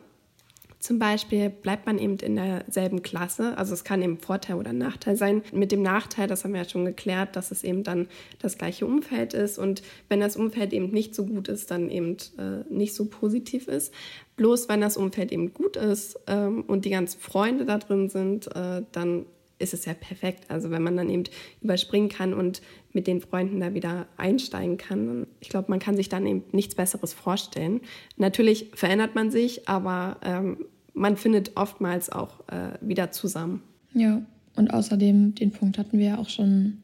Zum 0.80 1.00
Beispiel 1.00 1.50
bleibt 1.50 1.86
man 1.86 1.98
eben 1.98 2.16
in 2.18 2.36
derselben 2.36 3.02
Klasse. 3.02 3.58
Also 3.58 3.74
es 3.74 3.82
kann 3.82 4.00
eben 4.00 4.18
Vorteil 4.18 4.56
oder 4.56 4.72
Nachteil 4.72 5.16
sein. 5.16 5.42
Mit 5.52 5.72
dem 5.72 5.82
Nachteil, 5.82 6.28
das 6.28 6.44
haben 6.44 6.52
wir 6.52 6.62
ja 6.62 6.68
schon 6.68 6.84
geklärt, 6.84 7.34
dass 7.34 7.50
es 7.50 7.64
eben 7.64 7.82
dann 7.82 8.06
das 8.38 8.58
gleiche 8.58 8.86
Umfeld 8.86 9.34
ist. 9.34 9.58
Und 9.58 9.82
wenn 10.08 10.20
das 10.20 10.36
Umfeld 10.36 10.72
eben 10.72 10.90
nicht 10.90 11.16
so 11.16 11.26
gut 11.26 11.48
ist, 11.48 11.72
dann 11.72 11.90
eben 11.90 12.16
äh, 12.38 12.62
nicht 12.72 12.94
so 12.94 13.06
positiv 13.06 13.66
ist. 13.66 13.92
Bloß 14.36 14.68
wenn 14.68 14.80
das 14.80 14.96
Umfeld 14.96 15.32
eben 15.32 15.52
gut 15.52 15.76
ist 15.76 16.20
ähm, 16.28 16.62
und 16.62 16.84
die 16.84 16.90
ganzen 16.90 17.20
Freunde 17.20 17.64
da 17.64 17.78
drin 17.78 18.08
sind, 18.08 18.46
äh, 18.54 18.82
dann 18.92 19.26
ist 19.58 19.74
es 19.74 19.84
ja 19.84 19.94
perfekt. 19.94 20.50
Also 20.50 20.70
wenn 20.70 20.82
man 20.82 20.96
dann 20.96 21.10
eben 21.10 21.24
überspringen 21.60 22.08
kann 22.08 22.34
und 22.34 22.62
mit 22.92 23.06
den 23.06 23.20
Freunden 23.20 23.60
da 23.60 23.74
wieder 23.74 24.06
einsteigen 24.16 24.78
kann. 24.78 25.26
Ich 25.40 25.48
glaube, 25.48 25.70
man 25.70 25.78
kann 25.78 25.96
sich 25.96 26.08
dann 26.08 26.26
eben 26.26 26.44
nichts 26.52 26.74
Besseres 26.74 27.12
vorstellen. 27.12 27.80
Natürlich 28.16 28.70
verändert 28.74 29.14
man 29.14 29.30
sich, 29.30 29.68
aber 29.68 30.18
ähm, 30.24 30.64
man 30.94 31.16
findet 31.16 31.56
oftmals 31.56 32.10
auch 32.10 32.40
äh, 32.48 32.78
wieder 32.80 33.12
zusammen. 33.12 33.62
Ja, 33.94 34.22
und 34.56 34.72
außerdem, 34.72 35.34
den 35.34 35.52
Punkt 35.52 35.78
hatten 35.78 35.98
wir 35.98 36.06
ja 36.06 36.18
auch 36.18 36.28
schon 36.28 36.78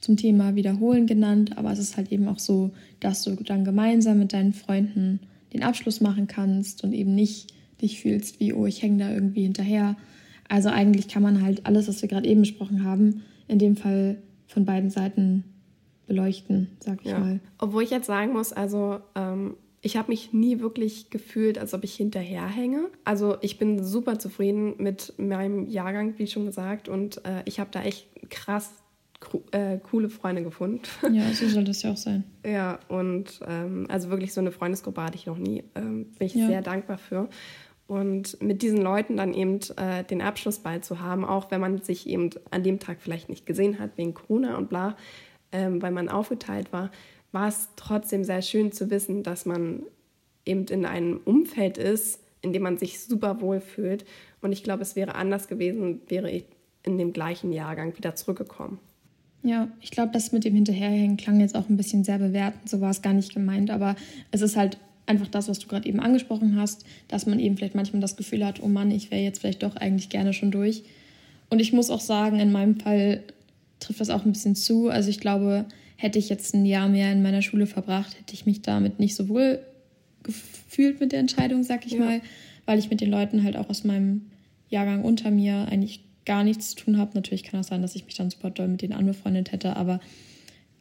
zum 0.00 0.16
Thema 0.16 0.54
Wiederholen 0.54 1.06
genannt, 1.06 1.58
aber 1.58 1.72
es 1.72 1.78
ist 1.78 1.96
halt 1.96 2.12
eben 2.12 2.28
auch 2.28 2.38
so, 2.38 2.70
dass 3.00 3.24
du 3.24 3.34
dann 3.34 3.64
gemeinsam 3.64 4.18
mit 4.18 4.32
deinen 4.32 4.52
Freunden 4.52 5.20
den 5.52 5.62
Abschluss 5.62 6.00
machen 6.00 6.26
kannst 6.26 6.84
und 6.84 6.92
eben 6.92 7.14
nicht 7.14 7.52
dich 7.82 8.00
fühlst 8.00 8.40
wie, 8.40 8.52
oh, 8.52 8.66
ich 8.66 8.82
hänge 8.82 8.98
da 8.98 9.12
irgendwie 9.12 9.42
hinterher. 9.42 9.96
Also 10.48 10.68
eigentlich 10.70 11.08
kann 11.08 11.22
man 11.22 11.42
halt 11.42 11.66
alles, 11.66 11.88
was 11.88 12.02
wir 12.02 12.08
gerade 12.08 12.26
eben 12.26 12.40
besprochen 12.40 12.84
haben, 12.84 13.22
in 13.46 13.58
dem 13.58 13.76
Fall 13.76 14.18
von 14.46 14.64
beiden 14.64 14.90
Seiten 14.90 15.44
beleuchten, 16.06 16.68
sag 16.80 17.00
ich 17.02 17.10
ja. 17.10 17.18
mal. 17.18 17.40
Obwohl 17.58 17.82
ich 17.82 17.90
jetzt 17.90 18.06
sagen 18.06 18.32
muss, 18.32 18.52
also 18.52 19.00
ähm, 19.14 19.56
ich 19.80 19.96
habe 19.96 20.08
mich 20.08 20.32
nie 20.32 20.60
wirklich 20.60 21.10
gefühlt, 21.10 21.58
als 21.58 21.74
ob 21.74 21.84
ich 21.84 21.94
hinterherhänge. 21.94 22.88
Also 23.04 23.36
ich 23.42 23.58
bin 23.58 23.84
super 23.84 24.18
zufrieden 24.18 24.74
mit 24.78 25.14
meinem 25.18 25.66
Jahrgang, 25.66 26.14
wie 26.18 26.26
schon 26.26 26.46
gesagt, 26.46 26.88
und 26.88 27.24
äh, 27.24 27.42
ich 27.44 27.60
habe 27.60 27.70
da 27.70 27.82
echt 27.82 28.08
krass 28.30 28.70
äh, 29.52 29.78
coole 29.78 30.08
Freunde 30.08 30.42
gefunden. 30.42 30.80
Ja, 31.12 31.32
so 31.32 31.48
soll 31.48 31.64
das 31.64 31.82
ja 31.82 31.92
auch 31.92 31.96
sein. 31.96 32.24
ja, 32.44 32.78
und 32.88 33.40
ähm, 33.46 33.86
also 33.88 34.10
wirklich 34.10 34.32
so 34.32 34.40
eine 34.40 34.52
Freundesgruppe 34.52 35.02
hatte 35.02 35.16
ich 35.16 35.26
noch 35.26 35.38
nie. 35.38 35.64
Ähm, 35.74 36.06
bin 36.18 36.26
ich 36.26 36.34
ja. 36.34 36.46
sehr 36.46 36.62
dankbar 36.62 36.98
für. 36.98 37.28
Und 37.88 38.40
mit 38.42 38.60
diesen 38.60 38.82
Leuten 38.82 39.16
dann 39.16 39.32
eben 39.32 39.60
äh, 39.76 40.04
den 40.04 40.20
Abschlussball 40.20 40.82
zu 40.82 41.00
haben, 41.00 41.24
auch 41.24 41.50
wenn 41.50 41.60
man 41.60 41.82
sich 41.82 42.06
eben 42.06 42.30
an 42.50 42.62
dem 42.62 42.78
Tag 42.78 42.98
vielleicht 43.00 43.30
nicht 43.30 43.46
gesehen 43.46 43.78
hat 43.78 43.96
wegen 43.96 44.12
Corona 44.12 44.58
und 44.58 44.68
bla, 44.68 44.94
ähm, 45.52 45.80
weil 45.80 45.90
man 45.90 46.10
aufgeteilt 46.10 46.70
war, 46.70 46.90
war 47.32 47.48
es 47.48 47.68
trotzdem 47.76 48.24
sehr 48.24 48.42
schön 48.42 48.72
zu 48.72 48.90
wissen, 48.90 49.22
dass 49.22 49.46
man 49.46 49.84
eben 50.44 50.66
in 50.66 50.84
einem 50.84 51.18
Umfeld 51.24 51.78
ist, 51.78 52.20
in 52.42 52.52
dem 52.52 52.62
man 52.62 52.76
sich 52.76 53.00
super 53.00 53.40
wohl 53.40 53.60
fühlt. 53.60 54.04
Und 54.42 54.52
ich 54.52 54.62
glaube, 54.62 54.82
es 54.82 54.94
wäre 54.94 55.14
anders 55.14 55.48
gewesen, 55.48 56.02
wäre 56.08 56.30
ich 56.30 56.44
in 56.82 56.98
dem 56.98 57.14
gleichen 57.14 57.52
Jahrgang 57.52 57.96
wieder 57.96 58.14
zurückgekommen. 58.14 58.78
Ja, 59.42 59.68
ich 59.80 59.90
glaube, 59.90 60.12
das 60.12 60.32
mit 60.32 60.44
dem 60.44 60.54
Hinterherhängen 60.54 61.16
klang 61.16 61.40
jetzt 61.40 61.56
auch 61.56 61.70
ein 61.70 61.78
bisschen 61.78 62.04
sehr 62.04 62.18
bewertend. 62.18 62.68
So 62.68 62.82
war 62.82 62.90
es 62.90 63.00
gar 63.00 63.14
nicht 63.14 63.32
gemeint. 63.32 63.70
Aber 63.70 63.96
es 64.30 64.42
ist 64.42 64.56
halt 64.56 64.78
einfach 65.08 65.28
das, 65.28 65.48
was 65.48 65.58
du 65.58 65.68
gerade 65.68 65.88
eben 65.88 66.00
angesprochen 66.00 66.56
hast, 66.56 66.84
dass 67.08 67.26
man 67.26 67.40
eben 67.40 67.56
vielleicht 67.56 67.74
manchmal 67.74 68.00
das 68.00 68.16
Gefühl 68.16 68.44
hat, 68.44 68.62
oh 68.62 68.68
Mann, 68.68 68.90
ich 68.90 69.10
wäre 69.10 69.22
jetzt 69.22 69.40
vielleicht 69.40 69.62
doch 69.62 69.76
eigentlich 69.76 70.08
gerne 70.08 70.32
schon 70.32 70.50
durch. 70.50 70.84
Und 71.50 71.60
ich 71.60 71.72
muss 71.72 71.90
auch 71.90 72.00
sagen, 72.00 72.38
in 72.38 72.52
meinem 72.52 72.78
Fall 72.78 73.22
trifft 73.80 74.00
das 74.00 74.10
auch 74.10 74.24
ein 74.24 74.32
bisschen 74.32 74.54
zu. 74.54 74.88
Also 74.88 75.08
ich 75.08 75.20
glaube, 75.20 75.64
hätte 75.96 76.18
ich 76.18 76.28
jetzt 76.28 76.54
ein 76.54 76.66
Jahr 76.66 76.88
mehr 76.88 77.10
in 77.12 77.22
meiner 77.22 77.42
Schule 77.42 77.66
verbracht, 77.66 78.18
hätte 78.18 78.34
ich 78.34 78.46
mich 78.46 78.62
damit 78.62 79.00
nicht 79.00 79.16
so 79.16 79.28
wohl 79.28 79.60
gefühlt 80.22 81.00
mit 81.00 81.12
der 81.12 81.20
Entscheidung, 81.20 81.62
sag 81.62 81.86
ich 81.86 81.92
ja. 81.92 82.00
mal, 82.00 82.20
weil 82.66 82.78
ich 82.78 82.90
mit 82.90 83.00
den 83.00 83.10
Leuten 83.10 83.44
halt 83.44 83.56
auch 83.56 83.70
aus 83.70 83.84
meinem 83.84 84.26
Jahrgang 84.68 85.04
unter 85.04 85.30
mir 85.30 85.66
eigentlich 85.70 86.04
gar 86.26 86.44
nichts 86.44 86.70
zu 86.70 86.84
tun 86.84 86.98
habe. 86.98 87.12
Natürlich 87.14 87.42
kann 87.42 87.60
es 87.60 87.68
sein, 87.68 87.80
dass 87.80 87.94
ich 87.94 88.04
mich 88.04 88.14
dann 88.14 88.30
super 88.30 88.50
doll 88.50 88.68
mit 88.68 88.82
denen 88.82 88.92
anbefreundet 88.92 89.52
hätte, 89.52 89.76
aber 89.76 90.00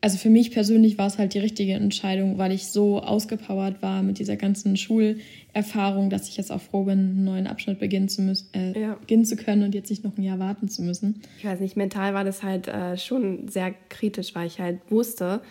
also 0.02 0.18
für 0.18 0.30
mich 0.30 0.52
persönlich 0.52 0.98
war 0.98 1.08
es 1.08 1.18
halt 1.18 1.34
die 1.34 1.40
richtige 1.40 1.74
Entscheidung, 1.74 2.38
weil 2.38 2.52
ich 2.52 2.68
so 2.68 3.02
ausgepowert 3.02 3.82
war 3.82 4.04
mit 4.04 4.20
dieser 4.20 4.36
ganzen 4.36 4.78
Schulerfahrung, 4.78 6.10
dass 6.10 6.30
ich 6.30 6.38
jetzt 6.38 6.52
auch 6.52 6.62
froh 6.62 6.84
bin, 6.84 7.00
einen 7.00 7.24
neuen 7.24 7.48
Abschnitt 7.48 7.80
beginnen 7.80 8.08
zu, 8.08 8.22
müssen, 8.22 8.48
äh, 8.54 8.80
ja. 8.80 8.94
beginnen 8.96 9.26
zu 9.26 9.36
können 9.36 9.64
und 9.64 9.74
jetzt 9.74 9.90
nicht 9.90 10.04
noch 10.04 10.18
ein 10.18 10.24
Jahr 10.24 10.40
warten 10.40 10.70
zu 10.70 10.84
müssen. 10.84 11.22
Ich 11.40 11.46
weiß 11.46 11.60
nicht, 11.60 11.78
mental 11.78 12.14
war 12.14 12.24
das 12.24 12.44
halt 12.44 12.68
äh, 12.68 12.98
schon 12.98 13.48
sehr 13.48 13.74
kritisch, 13.90 14.36
weil 14.36 14.48
ich 14.48 14.60
halt 14.60 14.80
wusste, 14.90 15.42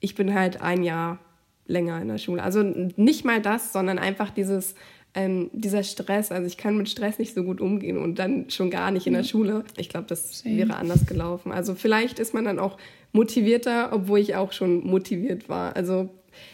ich 0.00 0.14
bin 0.14 0.32
halt 0.32 0.62
ein 0.62 0.82
Jahr 0.82 1.18
länger 1.66 2.00
in 2.00 2.08
der 2.08 2.18
Schule. 2.18 2.42
Also 2.42 2.62
nicht 2.62 3.24
mal 3.24 3.42
das, 3.42 3.72
sondern 3.72 3.98
einfach 3.98 4.30
dieses 4.30 4.74
ähm, 5.16 5.48
dieser 5.54 5.82
Stress, 5.82 6.30
also 6.30 6.46
ich 6.46 6.58
kann 6.58 6.76
mit 6.76 6.90
Stress 6.90 7.18
nicht 7.18 7.34
so 7.34 7.42
gut 7.42 7.62
umgehen 7.62 7.96
und 7.96 8.18
dann 8.18 8.50
schon 8.50 8.70
gar 8.70 8.90
nicht 8.90 9.06
in 9.06 9.14
der 9.14 9.22
mhm. 9.22 9.26
Schule. 9.26 9.64
Ich 9.78 9.88
glaube, 9.88 10.06
das 10.06 10.40
Same. 10.40 10.58
wäre 10.58 10.76
anders 10.76 11.06
gelaufen. 11.06 11.52
Also 11.52 11.74
vielleicht 11.74 12.18
ist 12.18 12.34
man 12.34 12.44
dann 12.44 12.58
auch 12.58 12.76
motivierter, 13.16 13.92
obwohl 13.92 14.20
ich 14.20 14.36
auch 14.36 14.52
schon 14.52 14.86
motiviert 14.86 15.48
war. 15.48 15.74
Also 15.74 16.10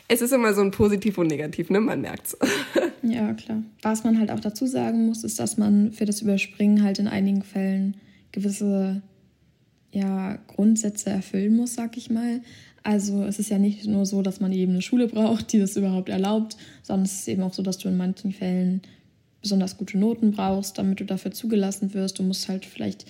es 0.08 0.22
ist 0.22 0.32
immer 0.32 0.54
so 0.54 0.62
ein 0.62 0.70
Positiv 0.70 1.18
und 1.18 1.26
Negativ, 1.26 1.68
ne? 1.68 1.80
Man 1.80 2.00
merkt's. 2.00 2.36
ja, 3.02 3.34
klar. 3.34 3.62
Was 3.82 4.04
man 4.04 4.18
halt 4.18 4.30
auch 4.30 4.40
dazu 4.40 4.66
sagen 4.66 5.06
muss, 5.06 5.24
ist, 5.24 5.38
dass 5.38 5.58
man 5.58 5.92
für 5.92 6.04
das 6.04 6.22
Überspringen 6.22 6.82
halt 6.82 6.98
in 6.98 7.08
einigen 7.08 7.42
Fällen 7.42 7.96
gewisse 8.30 9.02
ja, 9.90 10.38
Grundsätze 10.46 11.10
erfüllen 11.10 11.56
muss, 11.56 11.74
sag 11.74 11.96
ich 11.96 12.10
mal. 12.10 12.40
Also 12.82 13.24
es 13.24 13.38
ist 13.38 13.50
ja 13.50 13.58
nicht 13.58 13.86
nur 13.86 14.06
so, 14.06 14.22
dass 14.22 14.40
man 14.40 14.52
eben 14.52 14.72
eine 14.72 14.82
Schule 14.82 15.08
braucht, 15.08 15.52
die 15.52 15.58
das 15.58 15.76
überhaupt 15.76 16.08
erlaubt, 16.08 16.56
sondern 16.82 17.04
es 17.04 17.20
ist 17.20 17.28
eben 17.28 17.42
auch 17.42 17.52
so, 17.52 17.62
dass 17.62 17.78
du 17.78 17.88
in 17.88 17.96
manchen 17.96 18.32
Fällen 18.32 18.82
besonders 19.40 19.76
gute 19.76 19.98
Noten 19.98 20.30
brauchst, 20.30 20.78
damit 20.78 21.00
du 21.00 21.04
dafür 21.04 21.32
zugelassen 21.32 21.92
wirst. 21.94 22.18
Du 22.18 22.22
musst 22.22 22.48
halt 22.48 22.64
vielleicht 22.64 23.06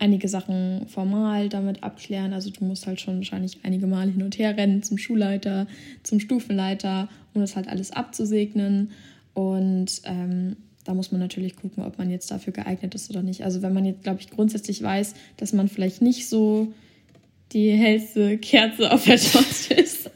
einige 0.00 0.28
Sachen 0.28 0.86
formal 0.88 1.48
damit 1.48 1.82
abklären. 1.82 2.32
Also 2.32 2.50
du 2.50 2.64
musst 2.64 2.86
halt 2.86 3.00
schon 3.00 3.18
wahrscheinlich 3.18 3.58
einige 3.62 3.86
Mal 3.86 4.10
hin 4.10 4.22
und 4.22 4.38
her 4.38 4.56
rennen 4.56 4.82
zum 4.82 4.98
Schulleiter, 4.98 5.66
zum 6.02 6.20
Stufenleiter, 6.20 7.08
um 7.34 7.40
das 7.40 7.54
halt 7.54 7.68
alles 7.68 7.92
abzusegnen. 7.92 8.90
Und 9.34 10.02
ähm, 10.04 10.56
da 10.84 10.94
muss 10.94 11.12
man 11.12 11.20
natürlich 11.20 11.54
gucken, 11.54 11.84
ob 11.84 11.98
man 11.98 12.10
jetzt 12.10 12.30
dafür 12.30 12.52
geeignet 12.52 12.94
ist 12.94 13.10
oder 13.10 13.22
nicht. 13.22 13.44
Also 13.44 13.62
wenn 13.62 13.74
man 13.74 13.84
jetzt, 13.84 14.02
glaube 14.02 14.20
ich, 14.20 14.30
grundsätzlich 14.30 14.82
weiß, 14.82 15.14
dass 15.36 15.52
man 15.52 15.68
vielleicht 15.68 16.02
nicht 16.02 16.28
so 16.28 16.72
die 17.52 17.70
hellste 17.70 18.38
Kerze 18.38 18.90
auf 18.90 19.04
der 19.04 19.18
Torte 19.18 19.74
ist, 19.76 20.10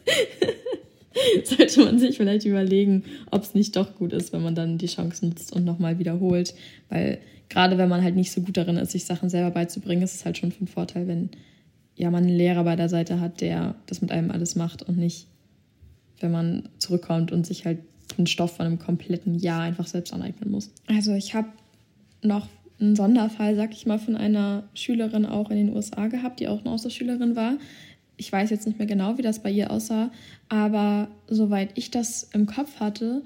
sollte 1.45 1.85
man 1.85 1.99
sich 1.99 2.17
vielleicht 2.17 2.47
überlegen, 2.47 3.05
ob 3.31 3.43
es 3.43 3.55
nicht 3.55 3.77
doch 3.77 3.95
gut 3.97 4.13
ist, 4.13 4.33
wenn 4.33 4.43
man 4.43 4.55
dann 4.55 4.79
die 4.79 4.87
Chance 4.87 5.27
nutzt 5.27 5.53
und 5.53 5.65
nochmal 5.65 5.99
wiederholt. 5.99 6.55
Weil 6.89 7.19
gerade 7.55 7.79
wenn 7.79 7.89
man 7.89 8.03
halt 8.03 8.17
nicht 8.17 8.33
so 8.33 8.41
gut 8.41 8.57
darin 8.57 8.77
ist, 8.77 8.91
sich 8.91 9.05
Sachen 9.05 9.29
selber 9.29 9.53
beizubringen, 9.53 10.03
ist 10.03 10.17
es 10.17 10.25
halt 10.25 10.37
schon 10.37 10.51
von 10.51 10.67
Vorteil, 10.67 11.07
wenn 11.07 11.31
ja, 11.95 12.11
man 12.11 12.25
einen 12.25 12.37
Lehrer 12.37 12.65
bei 12.65 12.75
der 12.75 12.89
Seite 12.89 13.21
hat, 13.21 13.41
der 13.41 13.77
das 13.87 14.03
mit 14.03 14.11
einem 14.11 14.33
alles 14.33 14.57
macht 14.57 14.83
und 14.83 14.99
nicht, 14.99 15.29
wenn 16.19 16.33
man 16.33 16.69
zurückkommt 16.79 17.31
und 17.31 17.47
sich 17.47 17.65
halt 17.65 17.79
den 18.19 18.27
Stoff 18.27 18.57
von 18.57 18.67
einem 18.67 18.81
kompletten 18.81 19.37
Jahr 19.37 19.63
einfach 19.63 19.87
selbst 19.87 20.13
aneignen 20.13 20.51
muss. 20.51 20.73
Also 20.89 21.15
ich 21.15 21.35
habe 21.35 21.47
noch 22.23 22.49
einen 22.81 22.97
Sonderfall, 22.97 23.55
sag 23.55 23.73
ich 23.73 23.87
mal, 23.87 24.01
von 24.01 24.17
einer 24.17 24.65
Schülerin 24.75 25.25
auch 25.25 25.49
in 25.51 25.57
den 25.57 25.77
USA 25.77 26.09
gehabt, 26.09 26.41
die 26.41 26.49
auch 26.49 26.61
eine 26.61 26.71
Austauschschülerin 26.71 27.37
war. 27.37 27.55
Ich 28.17 28.33
weiß 28.33 28.51
jetzt 28.51 28.67
nicht 28.67 28.79
mehr 28.79 28.89
genau, 28.89 29.17
wie 29.17 29.23
das 29.23 29.39
bei 29.39 29.51
ihr 29.53 29.71
aussah, 29.71 30.11
aber 30.49 31.07
soweit 31.29 31.71
ich 31.79 31.93
das 31.93 32.25
im 32.33 32.47
Kopf 32.47 32.81
hatte, 32.81 33.23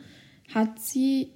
hat 0.52 0.78
sie 0.80 1.28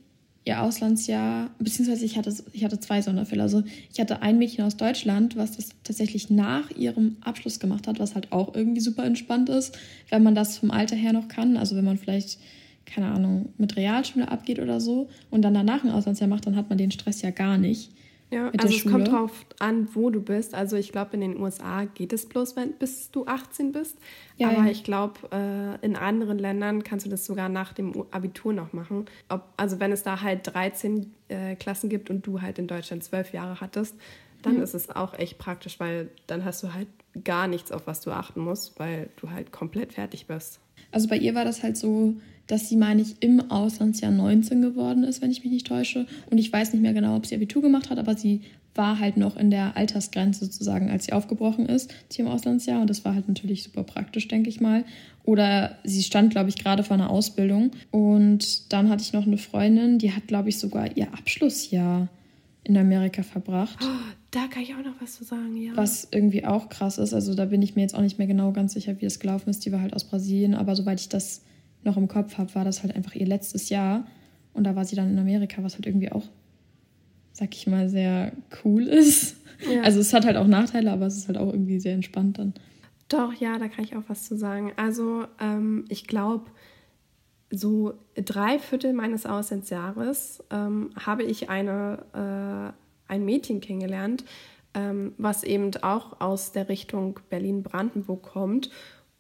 ihr 0.45 0.61
Auslandsjahr, 0.61 1.51
beziehungsweise 1.59 2.05
ich 2.05 2.17
hatte, 2.17 2.35
ich 2.53 2.65
hatte 2.65 2.81
zwei 2.81 3.01
Sonderfälle. 3.01 3.43
Also 3.43 3.63
ich 3.93 4.01
hatte 4.01 4.23
ein 4.23 4.39
Mädchen 4.39 4.65
aus 4.65 4.77
Deutschland, 4.77 5.37
was 5.37 5.57
das 5.57 5.71
tatsächlich 5.85 6.31
nach 6.31 6.71
ihrem 6.71 7.17
Abschluss 7.21 7.61
gemacht 7.61 7.87
hat, 7.87 8.01
was 8.01 8.15
halt 8.15 8.33
auch 8.33 8.55
irgendwie 8.55 8.81
super 8.81 9.05
entspannt 9.05 9.49
ist, 9.49 9.79
wenn 10.11 10.23
man 10.23 10.35
das 10.35 10.59
vom 10.59 10.71
Alter 10.71 10.97
her 10.97 11.13
noch 11.13 11.29
kann. 11.29 11.57
Also 11.57 11.77
wenn 11.77 11.85
man 11.85 11.99
vielleicht 11.99 12.39
keine 12.85 13.07
Ahnung, 13.13 13.51
mit 13.59 13.77
Realschule 13.77 14.29
abgeht 14.29 14.59
oder 14.59 14.81
so 14.81 15.09
und 15.31 15.43
dann 15.43 15.55
danach 15.55 15.85
ein 15.85 15.91
Auslandsjahr 15.91 16.29
macht, 16.29 16.47
dann 16.47 16.57
hat 16.57 16.69
man 16.69 16.79
den 16.79 16.91
Stress 16.91 17.23
ja 17.23 17.31
gar 17.31 17.59
nicht. 17.59 17.91
Ja, 18.33 18.51
also 18.59 18.75
es 18.75 18.91
kommt 18.91 19.09
drauf 19.09 19.45
an, 19.59 19.89
wo 19.93 20.09
du 20.09 20.23
bist. 20.23 20.55
Also 20.55 20.77
ich 20.77 20.91
glaube, 20.91 21.11
in 21.13 21.21
den 21.21 21.39
USA 21.39 21.85
geht 21.85 22.15
es 22.15 22.27
bloß, 22.27 22.57
wenn, 22.57 22.73
bis 22.73 23.11
du 23.11 23.27
18 23.27 23.73
bist. 23.73 23.99
Ja, 24.39 24.49
Aber 24.49 24.65
ja. 24.65 24.71
ich 24.71 24.85
glaube, 24.85 25.21
äh, 25.31 25.85
in 25.85 25.97
anderen 25.97 26.39
Ländern 26.39 26.83
kannst 26.83 27.05
du 27.05 27.11
das 27.11 27.27
sogar 27.27 27.51
nach 27.51 27.75
dem 27.75 27.93
Abitur 28.11 28.55
noch 28.55 28.73
machen. 28.73 29.05
Ob, 29.29 29.45
also 29.59 29.81
wenn 29.81 29.93
es 29.93 30.03
da 30.03 30.23
halt 30.23 30.47
13 30.47 31.13
äh, 31.29 31.57
Klassen 31.57 31.91
gibt 31.91 32.09
und 32.09 32.27
du 32.27 32.41
halt 32.41 32.59
in 32.59 32.67
Deutschland 32.67 33.05
12 33.05 33.35
Jahre 33.35 33.61
hattest, 33.61 33.97
dann 34.41 34.57
mhm. 34.57 34.63
ist 34.63 34.73
es 34.75 34.89
auch 34.89 35.13
echt 35.19 35.37
praktisch, 35.37 35.79
weil 35.79 36.09
dann 36.27 36.47
hast 36.47 36.63
du 36.63 36.73
halt 36.73 36.89
gar 37.25 37.47
nichts, 37.47 37.71
auf 37.71 37.87
was 37.87 38.01
du 38.01 38.13
achten 38.13 38.41
musst, 38.41 38.81
weil 38.81 39.11
du 39.17 39.31
halt 39.31 39.53
komplett 39.53 39.93
fertig 39.93 40.27
bist. 40.27 40.59
Also 40.91 41.07
bei 41.07 41.19
ihr 41.19 41.35
war 41.35 41.45
das 41.45 41.63
halt 41.63 41.77
so, 41.77 42.15
dass 42.47 42.69
sie, 42.69 42.77
meine 42.77 43.03
ich, 43.03 43.17
im 43.21 43.51
Auslandsjahr 43.51 44.11
19 44.11 44.63
geworden 44.63 45.05
ist, 45.05 45.23
wenn 45.23 45.31
ich 45.31 45.43
mich 45.43 45.53
nicht 45.53 45.67
täusche. 45.67 46.07
Und 46.31 46.39
ich 46.39 46.53
weiß 46.53 46.73
nicht 46.73 46.83
mehr 46.83 46.93
genau, 46.93 47.17
ob 47.17 47.27
sie 47.27 47.35
Abitur 47.35 47.63
gemacht 47.63 47.91
hat, 47.91 47.99
aber 47.99 48.17
sie 48.17 48.43
war 48.75 48.99
halt 48.99 49.17
noch 49.17 49.37
in 49.37 49.51
der 49.51 49.77
Altersgrenze 49.77 50.47
sozusagen, 50.47 50.91
als 50.91 51.05
sie 51.05 51.13
aufgebrochen 51.13 51.67
ist, 51.67 51.93
hier 52.11 52.25
im 52.25 52.31
Auslandsjahr. 52.31 52.81
Und 52.81 52.89
das 52.89 53.05
war 53.05 53.15
halt 53.15 53.29
natürlich 53.29 53.63
super 53.63 53.83
praktisch, 53.83 54.29
denke 54.29 54.49
ich 54.49 54.61
mal. 54.61 54.85
Oder 55.25 55.79
sie 55.85 56.03
stand, 56.03 56.31
glaube 56.31 56.49
ich, 56.49 56.57
gerade 56.57 56.83
vor 56.83 56.95
einer 56.95 57.11
Ausbildung. 57.11 57.73
Und 57.91 58.73
dann 58.73 58.89
hatte 58.89 59.03
ich 59.03 59.13
noch 59.13 59.27
eine 59.27 59.39
Freundin, 59.39 59.99
die 59.99 60.13
hat, 60.13 60.27
glaube 60.27 60.49
ich, 60.49 60.59
sogar 60.59 60.97
ihr 60.97 61.13
Abschlussjahr 61.13 62.09
in 62.65 62.77
Amerika 62.77 63.23
verbracht. 63.23 63.79
Oh, 63.83 64.13
da 64.31 64.47
kann 64.47 64.63
ich 64.63 64.75
auch 64.75 64.85
noch 64.85 65.01
was 65.01 65.17
zu 65.17 65.25
sagen, 65.25 65.57
ja. 65.57 65.73
Was 65.75 66.09
irgendwie 66.11 66.45
auch 66.45 66.69
krass 66.69 66.99
ist. 66.99 67.13
Also 67.13 67.35
da 67.35 67.45
bin 67.45 67.61
ich 67.61 67.77
mir 67.77 67.83
jetzt 67.83 67.95
auch 67.95 68.01
nicht 68.01 68.19
mehr 68.19 68.27
genau 68.27 68.53
ganz 68.53 68.73
sicher, 68.73 68.99
wie 68.99 69.05
das 69.05 69.21
gelaufen 69.21 69.51
ist. 69.51 69.65
Die 69.67 69.73
war 69.73 69.81
halt 69.81 69.95
aus 69.95 70.05
Brasilien, 70.05 70.55
aber 70.55 70.77
soweit 70.77 71.01
ich 71.01 71.09
das 71.09 71.43
noch 71.85 71.97
im 71.97 72.09
Kopf 72.09 72.39
habe, 72.39 72.55
war 72.55 72.65
das 72.65 72.83
halt 72.83 72.95
einfach 72.95 73.15
ihr 73.15 73.27
letztes 73.27 73.69
Jahr. 73.69 74.07
Und 74.53 74.65
da 74.65 74.77
war 74.77 74.85
sie 74.85 74.97
dann 74.97 75.11
in 75.11 75.19
Amerika, 75.19 75.63
was 75.63 75.75
halt 75.75 75.87
irgendwie 75.87 76.13
auch, 76.13 76.25
sag 77.33 77.55
ich 77.55 77.67
mal, 77.67 77.89
sehr 77.89 78.33
cool 78.65 78.87
ist. 78.87 79.37
Ja. 79.71 79.83
Also 79.83 80.01
es 80.01 80.13
hat 80.13 80.25
halt 80.25 80.37
auch 80.37 80.47
Nachteile, 80.47 80.93
aber 80.93 81.07
es 81.07 81.17
ist 81.17 81.29
halt 81.29 81.39
auch 81.39 81.53
irgendwie 81.53 81.79
sehr 81.79 81.95
entspannt 81.95 82.39
dann. 82.39 82.55
Doch, 83.09 83.33
ja, 83.35 83.59
da 83.59 83.69
kann 83.69 83.85
ich 83.85 83.95
auch 83.97 84.05
was 84.09 84.25
zu 84.25 84.37
sagen. 84.37 84.73
Also 84.77 85.27
ähm, 85.39 85.85
ich 85.89 86.07
glaube, 86.07 86.51
so 87.51 87.95
drei 88.17 88.59
Viertel 88.59 88.95
meines 88.95 89.27
Auslandsjahres 89.27 90.43
ähm, 90.51 90.91
habe 90.99 91.23
ich 91.23 91.51
eine, 91.51 92.75
äh, 93.09 93.13
ein 93.13 93.25
Mädchen 93.25 93.61
kennengelernt, 93.61 94.25
ähm, 94.75 95.13
was 95.19 95.45
eben 95.45 95.71
auch 95.83 96.21
aus 96.21 96.53
der 96.53 96.69
Richtung 96.71 97.21
Berlin-Brandenburg 97.29 98.23
kommt. 98.23 98.71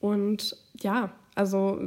Und 0.00 0.56
ja, 0.80 1.12
also 1.34 1.80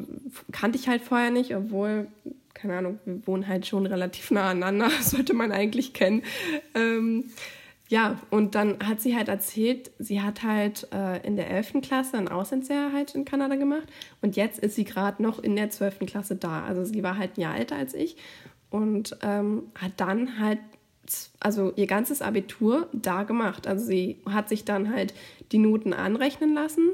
kannte 0.51 0.77
ich 0.77 0.87
halt 0.87 1.01
vorher 1.01 1.31
nicht, 1.31 1.55
obwohl, 1.55 2.07
keine 2.53 2.77
Ahnung, 2.77 2.99
wir 3.05 3.25
wohnen 3.27 3.47
halt 3.47 3.67
schon 3.67 3.85
relativ 3.85 4.31
nah 4.31 4.49
aneinander, 4.49 4.89
sollte 5.01 5.33
man 5.33 5.51
eigentlich 5.51 5.93
kennen. 5.93 6.23
Ähm, 6.73 7.25
ja, 7.87 8.19
und 8.31 8.55
dann 8.55 8.79
hat 8.79 8.99
sie 8.99 9.15
halt 9.15 9.27
erzählt, 9.27 9.91
sie 9.99 10.21
hat 10.21 10.41
halt 10.41 10.87
äh, 10.91 11.25
in 11.25 11.35
der 11.35 11.51
11. 11.51 11.81
Klasse 11.83 12.17
ein 12.17 12.27
Auslandsjahr 12.27 12.91
halt 12.91 13.13
in 13.13 13.25
Kanada 13.25 13.55
gemacht 13.55 13.87
und 14.21 14.35
jetzt 14.35 14.57
ist 14.57 14.75
sie 14.75 14.85
gerade 14.85 15.21
noch 15.21 15.37
in 15.37 15.55
der 15.55 15.69
12. 15.69 15.99
Klasse 16.07 16.35
da. 16.35 16.63
Also 16.63 16.83
sie 16.83 17.03
war 17.03 17.17
halt 17.17 17.37
ein 17.37 17.41
Jahr 17.41 17.55
älter 17.55 17.75
als 17.75 17.93
ich 17.93 18.17
und 18.71 19.15
ähm, 19.21 19.63
hat 19.75 19.91
dann 19.97 20.39
halt 20.39 20.59
also 21.39 21.71
ihr 21.75 21.85
ganzes 21.85 22.23
Abitur 22.23 22.89
da 22.91 23.21
gemacht. 23.21 23.67
Also 23.67 23.85
sie 23.85 24.19
hat 24.27 24.49
sich 24.49 24.65
dann 24.65 24.91
halt 24.91 25.13
die 25.51 25.59
Noten 25.59 25.93
anrechnen 25.93 26.55
lassen 26.55 26.89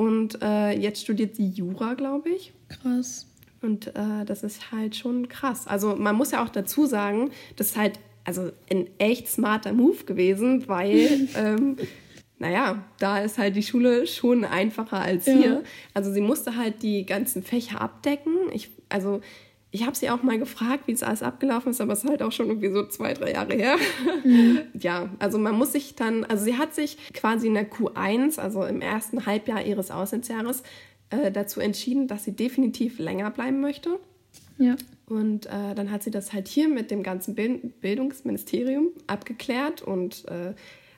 und 0.00 0.40
äh, 0.40 0.70
jetzt 0.70 1.02
studiert 1.02 1.36
sie 1.36 1.46
Jura, 1.46 1.92
glaube 1.92 2.30
ich. 2.30 2.54
Krass. 2.70 3.26
Und 3.60 3.88
äh, 3.88 4.24
das 4.24 4.42
ist 4.42 4.72
halt 4.72 4.96
schon 4.96 5.28
krass. 5.28 5.66
Also 5.66 5.94
man 5.94 6.16
muss 6.16 6.30
ja 6.30 6.42
auch 6.42 6.48
dazu 6.48 6.86
sagen, 6.86 7.32
das 7.56 7.72
ist 7.72 7.76
halt 7.76 7.98
also 8.24 8.50
ein 8.70 8.86
echt 8.96 9.28
smarter 9.28 9.74
Move 9.74 10.04
gewesen, 10.04 10.66
weil, 10.68 11.28
ähm, 11.36 11.76
naja, 12.38 12.82
da 12.98 13.18
ist 13.18 13.36
halt 13.36 13.56
die 13.56 13.62
Schule 13.62 14.06
schon 14.06 14.46
einfacher 14.46 15.02
als 15.02 15.26
ja. 15.26 15.34
hier. 15.34 15.64
Also 15.92 16.10
sie 16.10 16.22
musste 16.22 16.56
halt 16.56 16.82
die 16.82 17.04
ganzen 17.04 17.42
Fächer 17.42 17.82
abdecken. 17.82 18.32
Ich, 18.54 18.70
also 18.88 19.20
ich 19.72 19.86
habe 19.86 19.96
sie 19.96 20.10
auch 20.10 20.22
mal 20.22 20.38
gefragt, 20.38 20.84
wie 20.86 20.92
es 20.92 21.02
alles 21.02 21.22
abgelaufen 21.22 21.70
ist, 21.70 21.80
aber 21.80 21.92
es 21.92 22.02
ist 22.02 22.10
halt 22.10 22.22
auch 22.22 22.32
schon 22.32 22.48
irgendwie 22.48 22.72
so 22.72 22.86
zwei, 22.86 23.14
drei 23.14 23.32
Jahre 23.32 23.54
her. 23.54 23.76
Mhm. 24.24 24.60
Ja, 24.80 25.10
also 25.18 25.38
man 25.38 25.56
muss 25.56 25.72
sich 25.72 25.94
dann, 25.94 26.24
also 26.24 26.44
sie 26.44 26.56
hat 26.56 26.74
sich 26.74 26.96
quasi 27.12 27.46
in 27.46 27.54
der 27.54 27.70
Q1, 27.70 28.38
also 28.38 28.64
im 28.64 28.80
ersten 28.80 29.26
Halbjahr 29.26 29.62
ihres 29.64 29.90
Auslandsjahres, 29.90 30.62
äh, 31.10 31.30
dazu 31.30 31.60
entschieden, 31.60 32.08
dass 32.08 32.24
sie 32.24 32.32
definitiv 32.32 32.98
länger 32.98 33.30
bleiben 33.30 33.60
möchte. 33.60 33.98
Ja. 34.58 34.76
Und 35.06 35.46
äh, 35.46 35.74
dann 35.74 35.90
hat 35.90 36.02
sie 36.02 36.10
das 36.10 36.32
halt 36.32 36.48
hier 36.48 36.68
mit 36.68 36.90
dem 36.90 37.02
ganzen 37.02 37.34
Bild 37.34 37.80
Bildungsministerium 37.80 38.88
abgeklärt 39.06 39.82
und 39.82 40.26
äh, 40.28 40.54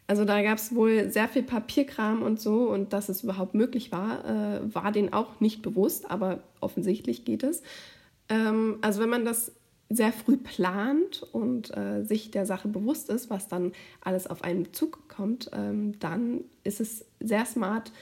also 0.07 0.25
da 0.25 0.43
gab 0.43 0.59
es 0.59 0.75
wohl 0.75 1.11
sehr 1.11 1.29
viel 1.29 1.43
Papierkram 1.43 2.23
und 2.23 2.41
so 2.41 2.69
und 2.69 2.93
dass 2.93 3.09
es 3.09 3.23
überhaupt 3.23 3.55
möglich 3.55 3.93
war, 3.93 4.25
äh, 4.25 4.75
war 4.75 4.93
denen 4.93 5.13
auch 5.13 5.41
nicht 5.41 5.63
bewusst, 5.63 6.11
aber 6.11 6.43
offensichtlich 6.61 7.25
geht 7.25 7.43
es. 7.43 7.63
Ähm, 8.33 8.79
also 8.81 9.01
wenn 9.01 9.11
man 9.11 9.25
das 9.25 9.53
sehr 9.91 10.13
früh 10.13 10.39
plant 10.39 11.23
und 11.33 11.77
äh, 11.77 12.03
sich 12.03 12.31
der 12.31 12.47
Sache 12.47 12.69
bewusst 12.69 13.11
ist, 13.11 13.29
was 13.29 13.49
dann 13.49 13.73
alles 14.01 14.27
auf 14.27 14.43
einen 14.43 14.73
Zug 14.73 15.09
kommt, 15.09 15.51
ähm, 15.53 15.99
dann 16.01 16.45
ist 16.65 16.81
es 16.81 17.05
sehr 17.21 17.45
smart, 17.45 17.93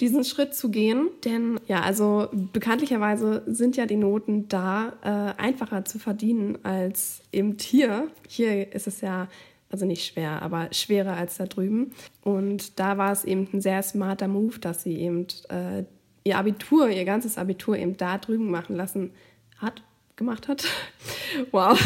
diesen 0.00 0.24
Schritt 0.24 0.54
zu 0.54 0.70
gehen. 0.70 1.08
Denn 1.24 1.58
ja, 1.66 1.80
also 1.80 2.28
bekanntlicherweise 2.52 3.42
sind 3.46 3.76
ja 3.76 3.86
die 3.86 3.96
Noten 3.96 4.48
da 4.48 4.92
äh, 5.02 5.42
einfacher 5.42 5.84
zu 5.84 5.98
verdienen 5.98 6.58
als 6.62 7.22
eben 7.32 7.56
hier. 7.58 8.08
Hier 8.28 8.72
ist 8.72 8.86
es 8.86 9.00
ja 9.00 9.28
also 9.68 9.84
nicht 9.84 10.06
schwer, 10.06 10.42
aber 10.42 10.68
schwerer 10.72 11.16
als 11.16 11.38
da 11.38 11.46
drüben. 11.46 11.90
Und 12.22 12.78
da 12.78 12.98
war 12.98 13.10
es 13.10 13.24
eben 13.24 13.48
ein 13.52 13.60
sehr 13.60 13.82
smarter 13.82 14.28
Move, 14.28 14.60
dass 14.60 14.84
sie 14.84 14.96
eben 14.96 15.26
äh, 15.48 15.82
ihr 16.22 16.38
Abitur, 16.38 16.88
ihr 16.88 17.04
ganzes 17.04 17.36
Abitur 17.36 17.76
eben 17.76 17.96
da 17.96 18.18
drüben 18.18 18.48
machen 18.50 18.76
lassen 18.76 19.10
hat, 19.58 19.82
gemacht 20.16 20.48
hat. 20.48 20.64
wow. 21.50 21.78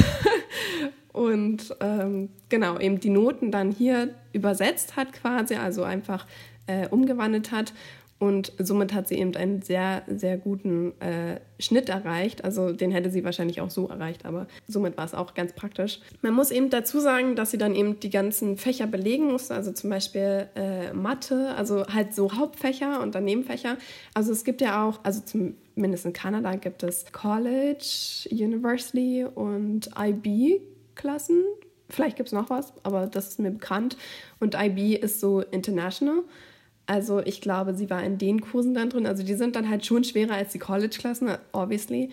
Und 1.13 1.75
ähm, 1.81 2.29
genau, 2.49 2.79
eben 2.79 3.01
die 3.01 3.11
Noten 3.11 3.51
dann 3.51 3.73
hier 3.73 4.15
übersetzt 4.33 4.97
hat 4.97 5.13
quasi, 5.13 5.57
also 5.57 5.83
einfach 5.83 6.27
äh, 6.67 6.87
umgewandelt 6.89 7.51
hat 7.51 7.73
und 8.21 8.53
somit 8.59 8.93
hat 8.93 9.09
sie 9.09 9.15
eben 9.15 9.35
einen 9.35 9.63
sehr, 9.63 10.03
sehr 10.07 10.37
guten 10.37 10.93
äh, 11.01 11.41
Schnitt 11.59 11.89
erreicht. 11.89 12.45
Also 12.45 12.71
den 12.71 12.91
hätte 12.91 13.11
sie 13.11 13.25
wahrscheinlich 13.25 13.63
auch 13.63 13.71
so 13.71 13.89
erreicht, 13.89 14.27
aber 14.27 14.47
somit 14.69 14.99
war 14.99 15.07
es 15.07 15.15
auch 15.15 15.33
ganz 15.33 15.55
praktisch. 15.55 16.01
Man 16.21 16.35
muss 16.35 16.51
eben 16.51 16.69
dazu 16.69 17.01
sagen, 17.01 17.35
dass 17.35 17.51
sie 17.51 17.57
dann 17.57 17.75
eben 17.75 17.99
die 17.99 18.11
ganzen 18.11 18.59
Fächer 18.59 18.87
belegen 18.87 19.33
musste, 19.33 19.55
also 19.55 19.73
zum 19.73 19.89
Beispiel 19.89 20.49
äh, 20.55 20.93
Mathe, 20.93 21.55
also 21.57 21.87
halt 21.87 22.15
so 22.15 22.35
Hauptfächer 22.35 23.01
und 23.01 23.15
dann 23.15 23.25
Nebenfächer. 23.25 23.79
Also 24.13 24.33
es 24.33 24.45
gibt 24.45 24.61
ja 24.61 24.87
auch, 24.87 25.01
also 25.03 25.23
zumindest 25.23 26.05
in 26.05 26.13
Kanada 26.13 26.57
gibt 26.57 26.83
es 26.83 27.07
College, 27.13 28.29
University 28.31 29.25
und 29.35 29.89
IB-Klassen. 29.99 31.43
Vielleicht 31.89 32.17
gibt 32.17 32.27
es 32.29 32.35
noch 32.35 32.51
was, 32.51 32.75
aber 32.83 33.07
das 33.07 33.29
ist 33.29 33.41
mir 33.41 33.51
bekannt. 33.51 33.97
Und 34.41 34.55
IB 34.55 34.95
ist 34.97 35.21
so 35.21 35.41
international. 35.41 36.23
Also 36.91 37.21
ich 37.21 37.41
glaube, 37.41 37.73
sie 37.73 37.89
war 37.89 38.03
in 38.03 38.19
den 38.19 38.41
Kursen 38.41 38.75
dann 38.75 38.91
drin. 38.91 39.07
Also 39.07 39.23
die 39.23 39.35
sind 39.35 39.55
dann 39.55 39.71
halt 39.71 39.87
schon 39.87 40.03
schwerer 40.03 40.35
als 40.35 40.51
die 40.51 40.59
College-Klassen, 40.59 41.31
obviously. 41.53 42.11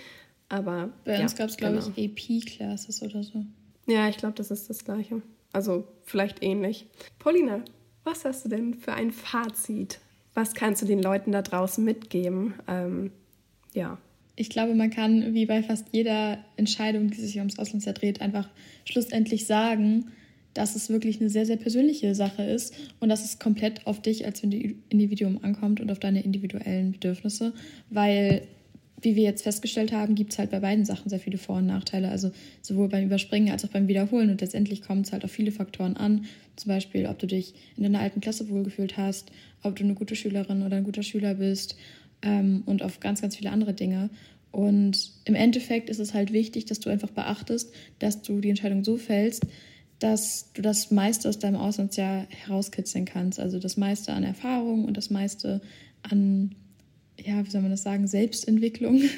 Aber 0.50 0.92
bei 1.04 1.20
uns 1.20 1.36
gab 1.36 1.50
es, 1.50 1.58
glaube 1.58 1.80
genau. 1.80 1.92
ich, 1.96 2.12
AP-Classes 2.12 3.02
oder 3.02 3.24
so. 3.24 3.44
Ja, 3.88 4.08
ich 4.08 4.18
glaube, 4.18 4.36
das 4.36 4.52
ist 4.52 4.70
das 4.70 4.86
Gleiche. 4.86 5.24
Also 5.52 5.88
vielleicht 6.04 6.44
ähnlich. 6.44 6.86
Paulina, 7.18 7.62
was 8.04 8.24
hast 8.24 8.46
du 8.46 8.50
denn 8.50 8.76
für 8.76 8.94
ein 8.94 9.12
Fazit? 9.12 10.00
Was 10.36 10.54
kannst 10.54 10.84
du 10.84 10.86
den 10.86 11.02
Leuten 11.02 11.32
da 11.32 11.42
draußen 11.42 11.84
mitgeben? 11.84 12.54
Ähm, 12.68 13.10
ja. 13.74 13.98
Ich 14.36 14.52
glaube, 14.52 14.76
man 14.76 14.92
kann, 14.92 15.34
wie 15.34 15.48
bei 15.48 15.63
fast 15.63 15.88
jeder 15.92 16.38
Entscheidung, 16.56 17.10
die 17.10 17.20
sich 17.20 17.38
ums 17.38 17.58
Auslandsjahr 17.58 17.96
dreht, 17.96 18.22
einfach 18.22 18.48
schlussendlich 18.86 19.48
sagen, 19.48 20.12
dass 20.58 20.76
es 20.76 20.89
wirklich 20.89 21.22
eine 21.22 21.30
sehr, 21.30 21.46
sehr 21.46 21.58
persönliche 21.58 22.15
Sache 22.15 22.41
ist 22.41 22.74
und 23.00 23.10
dass 23.10 23.24
es 23.24 23.38
komplett 23.38 23.86
auf 23.86 24.02
dich 24.02 24.26
als 24.26 24.41
Individuum 24.41 25.43
ankommt 25.43 25.80
und 25.80 25.91
auf 25.91 26.00
deine 26.00 26.24
individuellen 26.24 26.93
Bedürfnisse, 26.93 27.54
weil, 27.91 28.41
wie 29.00 29.15
wir 29.15 29.22
jetzt 29.22 29.43
festgestellt 29.43 29.91
haben, 29.91 30.15
gibt 30.15 30.34
es 30.34 30.39
halt 30.39 30.50
bei 30.50 30.60
beiden 30.60 30.84
Sachen 30.84 31.10
sehr 31.10 31.20
viele 31.20 31.38
Vor- 31.38 31.58
und 31.58 31.67
Nachteile, 31.67 32.10
also 32.10 32.32
sowohl 32.63 32.89
beim 32.89 33.06
Überspringen 33.06 33.52
als 33.52 33.65
auch 33.65 33.70
beim 33.70 33.88
Wiederholen. 33.88 34.32
Und 34.32 34.41
letztendlich 34.41 34.82
kommt 34.82 35.06
es 35.06 35.13
halt 35.13 35.24
auf 35.24 35.32
viele 35.32 35.52
Faktoren 35.52 35.96
an, 35.96 36.26
zum 36.56 36.70
Beispiel, 36.70 37.06
ob 37.06 37.20
du 37.20 37.28
dich 37.28 37.54
in 37.76 37.84
deiner 37.84 38.00
alten 38.00 38.20
Klasse 38.20 38.50
wohlgefühlt 38.50 38.98
hast, 38.98 39.32
ob 39.62 39.76
du 39.76 39.84
eine 39.84 39.93
gute 39.93 40.15
Schülerin 40.15 40.63
oder 40.63 40.78
ein 40.78 40.84
guter 40.84 41.04
Schüler 41.04 41.36
bist 41.36 41.78
ähm, 42.24 42.63
und 42.65 42.82
auf 42.82 43.00
ganz, 43.00 43.22
ganz 43.22 43.36
viele 43.36 43.52
andere 43.52 43.76
Dinge. 43.76 44.10
Und 44.52 45.12
im 45.26 45.36
Endeffekt 45.36 45.91
ist 45.91 46.00
es 46.00 46.15
halt 46.15 46.34
wichtig, 46.34 46.65
dass 46.65 46.80
du 46.80 46.89
einfach 46.89 47.12
beachtest, 47.12 47.72
dass 48.00 48.24
du 48.24 48.39
die 48.39 48.50
Entscheidung 48.50 48.84
so 48.84 48.98
fällst, 48.98 49.46
dass 50.00 50.52
du 50.54 50.62
das 50.62 50.92
meiste 50.92 51.28
aus 51.28 51.40
deinem 51.40 51.56
Auslandsjahr 51.56 52.28
herauskitzeln 52.30 53.06
kannst. 53.06 53.40
Also 53.40 53.60
das 53.60 53.78
meiste 53.78 54.14
an 54.14 54.24
Erfahrung 54.24 54.86
und 54.86 54.96
das 54.96 55.10
meiste 55.10 55.62
an, 56.04 56.56
ja, 57.20 57.44
wie 57.44 57.50
soll 57.50 57.62
man 57.62 57.72
das 57.72 57.84
sagen, 57.84 58.08
Selbstentwicklung. 58.08 59.02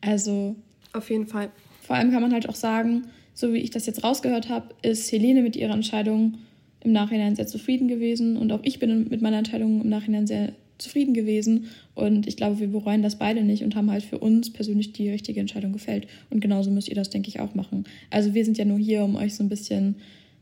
Also. 0.00 0.54
Auf 0.92 1.10
jeden 1.10 1.26
Fall. 1.26 1.50
Vor 1.82 1.96
allem 1.96 2.12
kann 2.12 2.22
man 2.22 2.32
halt 2.32 2.48
auch 2.48 2.54
sagen, 2.54 3.08
so 3.34 3.52
wie 3.52 3.58
ich 3.58 3.70
das 3.70 3.84
jetzt 3.86 4.04
rausgehört 4.04 4.48
habe, 4.48 4.72
ist 4.82 5.10
Helene 5.10 5.42
mit 5.42 5.56
ihrer 5.56 5.74
Entscheidung 5.74 6.38
im 6.80 6.92
Nachhinein 6.92 7.34
sehr 7.34 7.48
zufrieden 7.48 7.88
gewesen 7.88 8.36
und 8.36 8.52
auch 8.52 8.60
ich 8.62 8.78
bin 8.78 9.08
mit 9.08 9.22
meiner 9.22 9.38
Entscheidung 9.38 9.80
im 9.82 9.88
Nachhinein 9.88 10.28
sehr 10.28 10.52
zufrieden 10.78 11.14
gewesen. 11.14 11.66
Und 11.94 12.26
ich 12.26 12.36
glaube, 12.36 12.60
wir 12.60 12.68
bereuen 12.68 13.02
das 13.02 13.16
beide 13.16 13.42
nicht 13.42 13.62
und 13.62 13.74
haben 13.74 13.90
halt 13.90 14.04
für 14.04 14.18
uns 14.18 14.52
persönlich 14.52 14.92
die 14.92 15.10
richtige 15.10 15.40
Entscheidung 15.40 15.72
gefällt. 15.72 16.06
Und 16.30 16.40
genauso 16.40 16.70
müsst 16.70 16.88
ihr 16.88 16.94
das, 16.94 17.10
denke 17.10 17.28
ich, 17.28 17.40
auch 17.40 17.54
machen. 17.54 17.84
Also 18.10 18.34
wir 18.34 18.44
sind 18.44 18.58
ja 18.58 18.64
nur 18.64 18.78
hier, 18.78 19.04
um 19.04 19.16
euch 19.16 19.34
so 19.34 19.42
ein 19.42 19.48
bisschen 19.48 19.96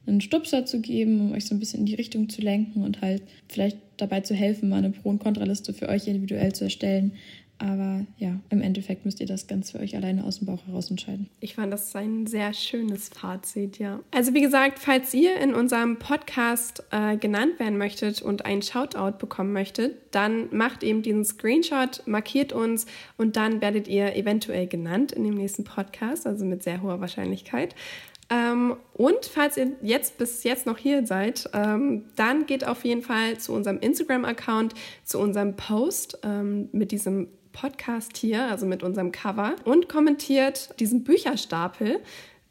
einen 0.06 0.20
Stupser 0.20 0.64
zu 0.64 0.80
geben, 0.80 1.20
um 1.20 1.32
euch 1.32 1.46
so 1.46 1.54
ein 1.54 1.58
bisschen 1.58 1.80
in 1.80 1.86
die 1.86 1.94
Richtung 1.94 2.28
zu 2.28 2.40
lenken 2.40 2.82
und 2.82 3.00
halt 3.00 3.22
vielleicht 3.48 3.78
dabei 3.96 4.20
zu 4.20 4.34
helfen, 4.34 4.68
mal 4.68 4.76
eine 4.76 4.90
Pro- 4.90 5.08
und 5.08 5.18
Kontraliste 5.18 5.72
für 5.72 5.88
euch 5.88 6.06
individuell 6.06 6.52
zu 6.52 6.64
erstellen. 6.64 7.12
Aber 7.58 8.04
ja, 8.18 8.38
im 8.50 8.60
Endeffekt 8.60 9.04
müsst 9.06 9.20
ihr 9.20 9.26
das 9.26 9.46
ganz 9.46 9.70
für 9.70 9.80
euch 9.80 9.96
alleine 9.96 10.24
aus 10.24 10.38
dem 10.38 10.46
Bauch 10.46 10.66
heraus 10.66 10.90
entscheiden. 10.90 11.28
Ich 11.40 11.54
fand 11.54 11.72
das 11.72 11.94
ein 11.96 12.26
sehr 12.26 12.52
schönes 12.52 13.08
Fazit, 13.08 13.78
ja. 13.78 14.00
Also 14.10 14.34
wie 14.34 14.42
gesagt, 14.42 14.78
falls 14.78 15.14
ihr 15.14 15.36
in 15.38 15.54
unserem 15.54 15.98
Podcast 15.98 16.84
äh, 16.90 17.16
genannt 17.16 17.58
werden 17.58 17.78
möchtet 17.78 18.20
und 18.20 18.44
einen 18.44 18.60
Shoutout 18.60 19.18
bekommen 19.18 19.52
möchtet, 19.52 19.96
dann 20.10 20.54
macht 20.54 20.82
eben 20.82 21.02
diesen 21.02 21.24
Screenshot, 21.24 22.02
markiert 22.06 22.52
uns 22.52 22.86
und 23.16 23.36
dann 23.36 23.62
werdet 23.62 23.88
ihr 23.88 24.16
eventuell 24.16 24.66
genannt 24.66 25.12
in 25.12 25.24
dem 25.24 25.34
nächsten 25.34 25.64
Podcast, 25.64 26.26
also 26.26 26.44
mit 26.44 26.62
sehr 26.62 26.82
hoher 26.82 27.00
Wahrscheinlichkeit. 27.00 27.74
Ähm, 28.28 28.76
und 28.92 29.26
falls 29.26 29.56
ihr 29.56 29.72
jetzt 29.82 30.18
bis 30.18 30.42
jetzt 30.42 30.66
noch 30.66 30.78
hier 30.78 31.06
seid, 31.06 31.48
ähm, 31.52 32.06
dann 32.16 32.46
geht 32.46 32.66
auf 32.66 32.84
jeden 32.84 33.02
Fall 33.02 33.38
zu 33.38 33.52
unserem 33.52 33.78
Instagram-Account, 33.78 34.74
zu 35.04 35.20
unserem 35.20 35.54
Post 35.54 36.18
ähm, 36.24 36.68
mit 36.72 36.90
diesem 36.90 37.28
Podcast 37.56 38.18
hier, 38.18 38.44
also 38.44 38.66
mit 38.66 38.82
unserem 38.82 39.12
Cover, 39.12 39.56
und 39.64 39.88
kommentiert 39.88 40.78
diesen 40.78 41.04
Bücherstapel. 41.04 42.00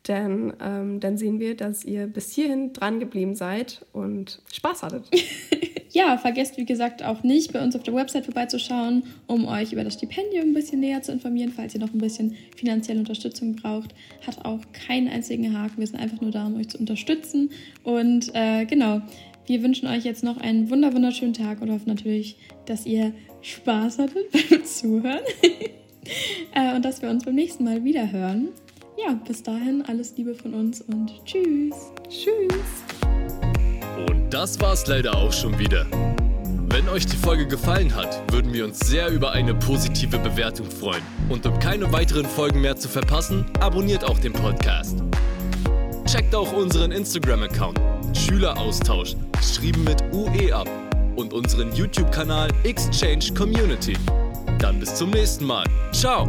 Denn 0.07 0.53
ähm, 0.61 0.99
dann 0.99 1.17
sehen 1.17 1.39
wir, 1.39 1.55
dass 1.55 1.83
ihr 1.83 2.07
bis 2.07 2.31
hierhin 2.31 2.73
dran 2.73 2.99
geblieben 2.99 3.35
seid 3.35 3.85
und 3.93 4.41
Spaß 4.51 4.83
hattet. 4.83 5.09
ja, 5.91 6.17
vergesst 6.17 6.57
wie 6.57 6.65
gesagt 6.65 7.03
auch 7.03 7.23
nicht, 7.23 7.53
bei 7.53 7.63
uns 7.63 7.75
auf 7.75 7.83
der 7.83 7.93
Website 7.95 8.25
vorbeizuschauen, 8.25 9.03
um 9.25 9.47
euch 9.47 9.73
über 9.73 9.83
das 9.83 9.95
Stipendium 9.95 10.49
ein 10.49 10.53
bisschen 10.53 10.79
näher 10.79 11.01
zu 11.01 11.11
informieren, 11.11 11.53
falls 11.55 11.73
ihr 11.73 11.79
noch 11.79 11.93
ein 11.93 11.99
bisschen 11.99 12.35
finanzielle 12.55 12.99
Unterstützung 12.99 13.55
braucht. 13.55 13.95
Hat 14.25 14.45
auch 14.45 14.59
keinen 14.73 15.07
einzigen 15.07 15.57
Haken. 15.57 15.77
Wir 15.77 15.87
sind 15.87 15.99
einfach 15.99 16.21
nur 16.21 16.31
da, 16.31 16.45
um 16.45 16.55
euch 16.57 16.69
zu 16.69 16.77
unterstützen. 16.77 17.51
Und 17.83 18.29
äh, 18.35 18.65
genau, 18.65 19.01
wir 19.47 19.61
wünschen 19.61 19.87
euch 19.87 20.03
jetzt 20.03 20.23
noch 20.23 20.37
einen 20.37 20.69
wunderschönen 20.69 21.33
Tag 21.33 21.61
und 21.61 21.71
hoffen 21.71 21.87
natürlich, 21.87 22.37
dass 22.65 22.85
ihr 22.85 23.13
Spaß 23.41 23.99
hattet 23.99 24.31
beim 24.49 24.65
Zuhören 24.65 25.21
äh, 26.53 26.75
und 26.75 26.83
dass 26.83 27.01
wir 27.01 27.09
uns 27.09 27.25
beim 27.25 27.35
nächsten 27.35 27.63
Mal 27.63 27.83
wieder 27.83 28.11
hören. 28.11 28.49
Ja, 28.97 29.13
bis 29.27 29.43
dahin 29.43 29.83
alles 29.83 30.15
Liebe 30.17 30.33
von 30.35 30.53
uns 30.53 30.81
und 30.81 31.11
tschüss. 31.25 31.75
Tschüss. 32.09 32.63
Und 34.09 34.33
das 34.33 34.59
war's 34.59 34.87
leider 34.87 35.15
auch 35.15 35.33
schon 35.33 35.57
wieder. 35.59 35.85
Wenn 36.69 36.89
euch 36.89 37.05
die 37.05 37.15
Folge 37.15 37.47
gefallen 37.47 37.95
hat, 37.95 38.21
würden 38.31 38.51
wir 38.53 38.65
uns 38.65 38.79
sehr 38.79 39.09
über 39.09 39.31
eine 39.31 39.53
positive 39.53 40.17
Bewertung 40.17 40.69
freuen. 40.69 41.03
Und 41.29 41.45
um 41.45 41.59
keine 41.59 41.91
weiteren 41.93 42.25
Folgen 42.25 42.61
mehr 42.61 42.75
zu 42.75 42.87
verpassen, 42.87 43.45
abonniert 43.59 44.03
auch 44.03 44.19
den 44.19 44.33
Podcast. 44.33 45.03
Checkt 46.05 46.35
auch 46.35 46.51
unseren 46.53 46.91
Instagram-Account 46.91 47.79
Schüleraustausch, 48.15 49.15
geschrieben 49.37 49.83
mit 49.83 50.01
UE 50.13 50.53
ab 50.53 50.69
und 51.15 51.33
unseren 51.33 51.73
YouTube-Kanal 51.73 52.49
Exchange 52.63 53.33
Community. 53.37 53.97
Dann 54.59 54.79
bis 54.79 54.95
zum 54.95 55.11
nächsten 55.11 55.45
Mal. 55.45 55.65
Ciao! 55.91 56.27